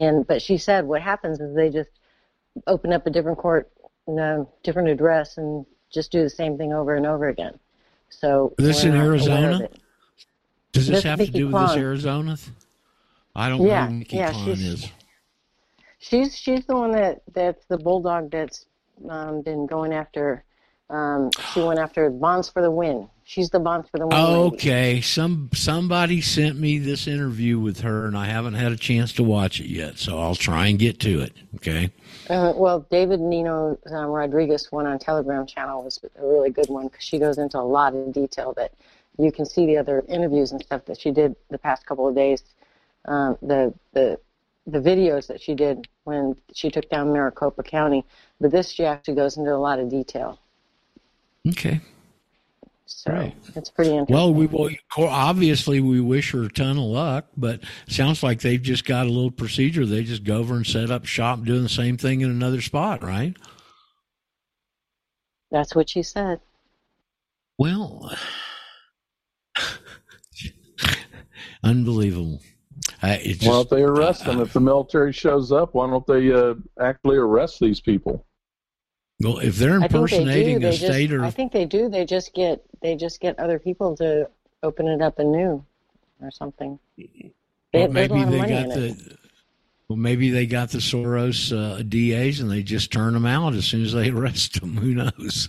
[0.00, 1.90] And but she said what happens is they just
[2.66, 3.70] open up a different court,
[4.06, 7.58] no different address, and just do the same thing over and over again.
[8.10, 9.68] So This in not aware of Arizona?
[10.72, 11.78] Does this This have to do with this Klon.
[11.78, 12.36] Arizona?
[13.34, 14.92] I don't Yeah, know who Mickey yeah, Klon she's- is.
[15.98, 18.66] She's she's the one that that's the bulldog that's
[19.08, 20.44] um, been going after.
[20.88, 23.08] Um, she went after Bonds for the Win.
[23.28, 24.22] She's the Bonds for the lady.
[24.22, 29.12] Okay, some somebody sent me this interview with her, and I haven't had a chance
[29.14, 31.32] to watch it yet, so I'll try and get to it.
[31.56, 31.90] Okay.
[32.30, 36.86] Uh, well, David Nino um, Rodriguez one on Telegram channel was a really good one
[36.86, 38.74] because she goes into a lot of detail that
[39.18, 42.14] you can see the other interviews and stuff that she did the past couple of
[42.14, 42.44] days.
[43.06, 44.20] Um, the the
[44.68, 48.04] the videos that she did when she took down Maricopa County,
[48.40, 50.38] but this she actually goes into a lot of detail.
[51.48, 51.80] Okay.
[52.86, 53.34] So Right.
[53.56, 54.14] it's pretty interesting.
[54.14, 58.62] Well, we will obviously we wish her a ton of luck, but sounds like they've
[58.62, 59.84] just got a little procedure.
[59.84, 63.02] They just go over and set up shop, doing the same thing in another spot,
[63.02, 63.36] right?
[65.50, 66.40] That's what she said.
[67.58, 68.12] Well,
[71.64, 72.40] unbelievable.
[73.02, 76.32] Uh, it's well, if they arrest them, if the military shows up, why don't they
[76.32, 78.24] uh, actually arrest these people?
[79.20, 79.98] Well, if they're I think they do.
[79.98, 81.88] impersonating They a just, state or I think they do.
[81.88, 84.28] They just get they just get other people to
[84.62, 85.64] open it up anew
[86.20, 86.78] or something.
[86.96, 87.32] They,
[87.72, 88.98] Well, there's a maybe lot of they money got in it.
[88.98, 89.16] the.
[89.88, 93.66] Well, maybe they got the Soros uh, DAs and they just turn them out as
[93.66, 94.76] soon as they arrest them.
[94.76, 95.48] Who knows?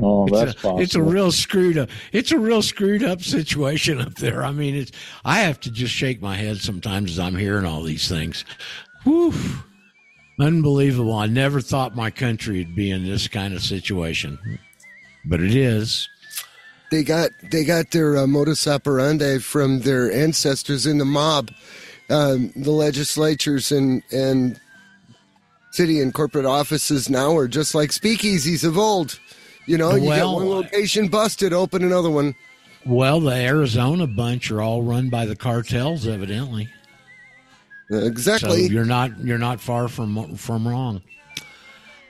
[0.00, 0.80] Oh, It's that's a, possible.
[0.80, 1.88] It's a real screwed up.
[2.12, 4.42] It's a real screwed up situation up there.
[4.44, 4.92] I mean, it's.
[5.24, 8.44] I have to just shake my head sometimes as I'm hearing all these things.
[9.04, 9.32] Whew.
[10.38, 11.14] Unbelievable.
[11.14, 14.38] I never thought my country would be in this kind of situation,
[15.24, 16.08] but it is.
[16.90, 21.50] They got they got their uh, modus operandi from their ancestors in the mob.
[22.08, 24.58] Um, the legislatures and and
[25.72, 29.18] city and corporate offices now are just like speakeasies of old.
[29.66, 32.34] You know, you Well- get one location busted, open another one.
[32.86, 36.70] Well, the Arizona bunch are all run by the cartels, evidently.
[37.90, 38.66] Exactly.
[38.66, 41.02] So you're not you're not far from from wrong.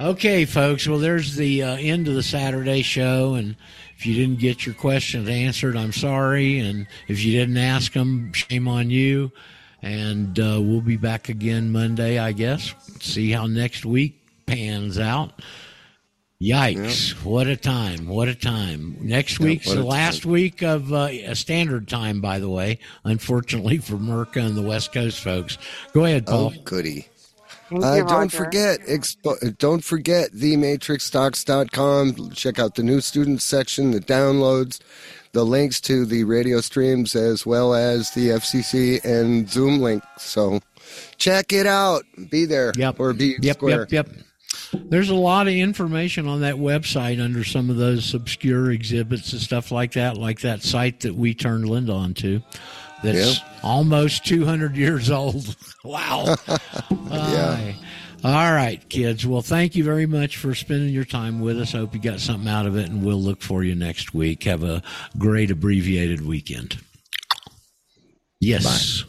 [0.01, 0.87] Okay, folks.
[0.87, 3.57] Well, there's the uh, end of the Saturday show, and
[3.97, 8.33] if you didn't get your questions answered, I'm sorry, and if you didn't ask them,
[8.33, 9.33] shame on you.
[9.83, 12.75] And uh, we'll be back again Monday, I guess.
[13.01, 15.33] See how next week pans out.
[16.41, 17.13] Yikes!
[17.25, 18.07] What a time!
[18.07, 18.97] What a time!
[19.01, 22.49] Next Yeah, week's what the a last week of uh, a standard time, by the
[22.49, 22.79] way.
[23.03, 25.59] Unfortunately for Merca and the West Coast folks.
[25.93, 26.53] Go ahead, Paul.
[26.55, 27.09] Oh, goody.
[27.73, 32.31] Uh, you, don't forget, expo- don't forget thematrixdocs.com.
[32.31, 34.79] Check out the new student section, the downloads,
[35.33, 40.03] the links to the radio streams, as well as the FCC and Zoom link.
[40.19, 40.61] So
[41.17, 42.05] check it out.
[42.31, 42.73] Be there.
[42.77, 43.01] Yep.
[43.01, 43.87] Or be Yep, square.
[43.91, 44.17] yep, yep.
[44.73, 49.41] There's a lot of information on that website under some of those obscure exhibits and
[49.41, 52.41] stuff like that, like that site that we turned Linda onto.
[53.03, 55.57] That's almost 200 years old.
[55.85, 56.35] wow.
[57.11, 57.73] Yeah.
[58.25, 59.25] All right, kids.
[59.27, 61.75] Well, thank you very much for spending your time with us.
[61.75, 64.43] I hope you got something out of it, and we'll look for you next week.
[64.45, 64.83] Have a
[65.17, 66.79] great abbreviated weekend.
[68.41, 69.05] Yes.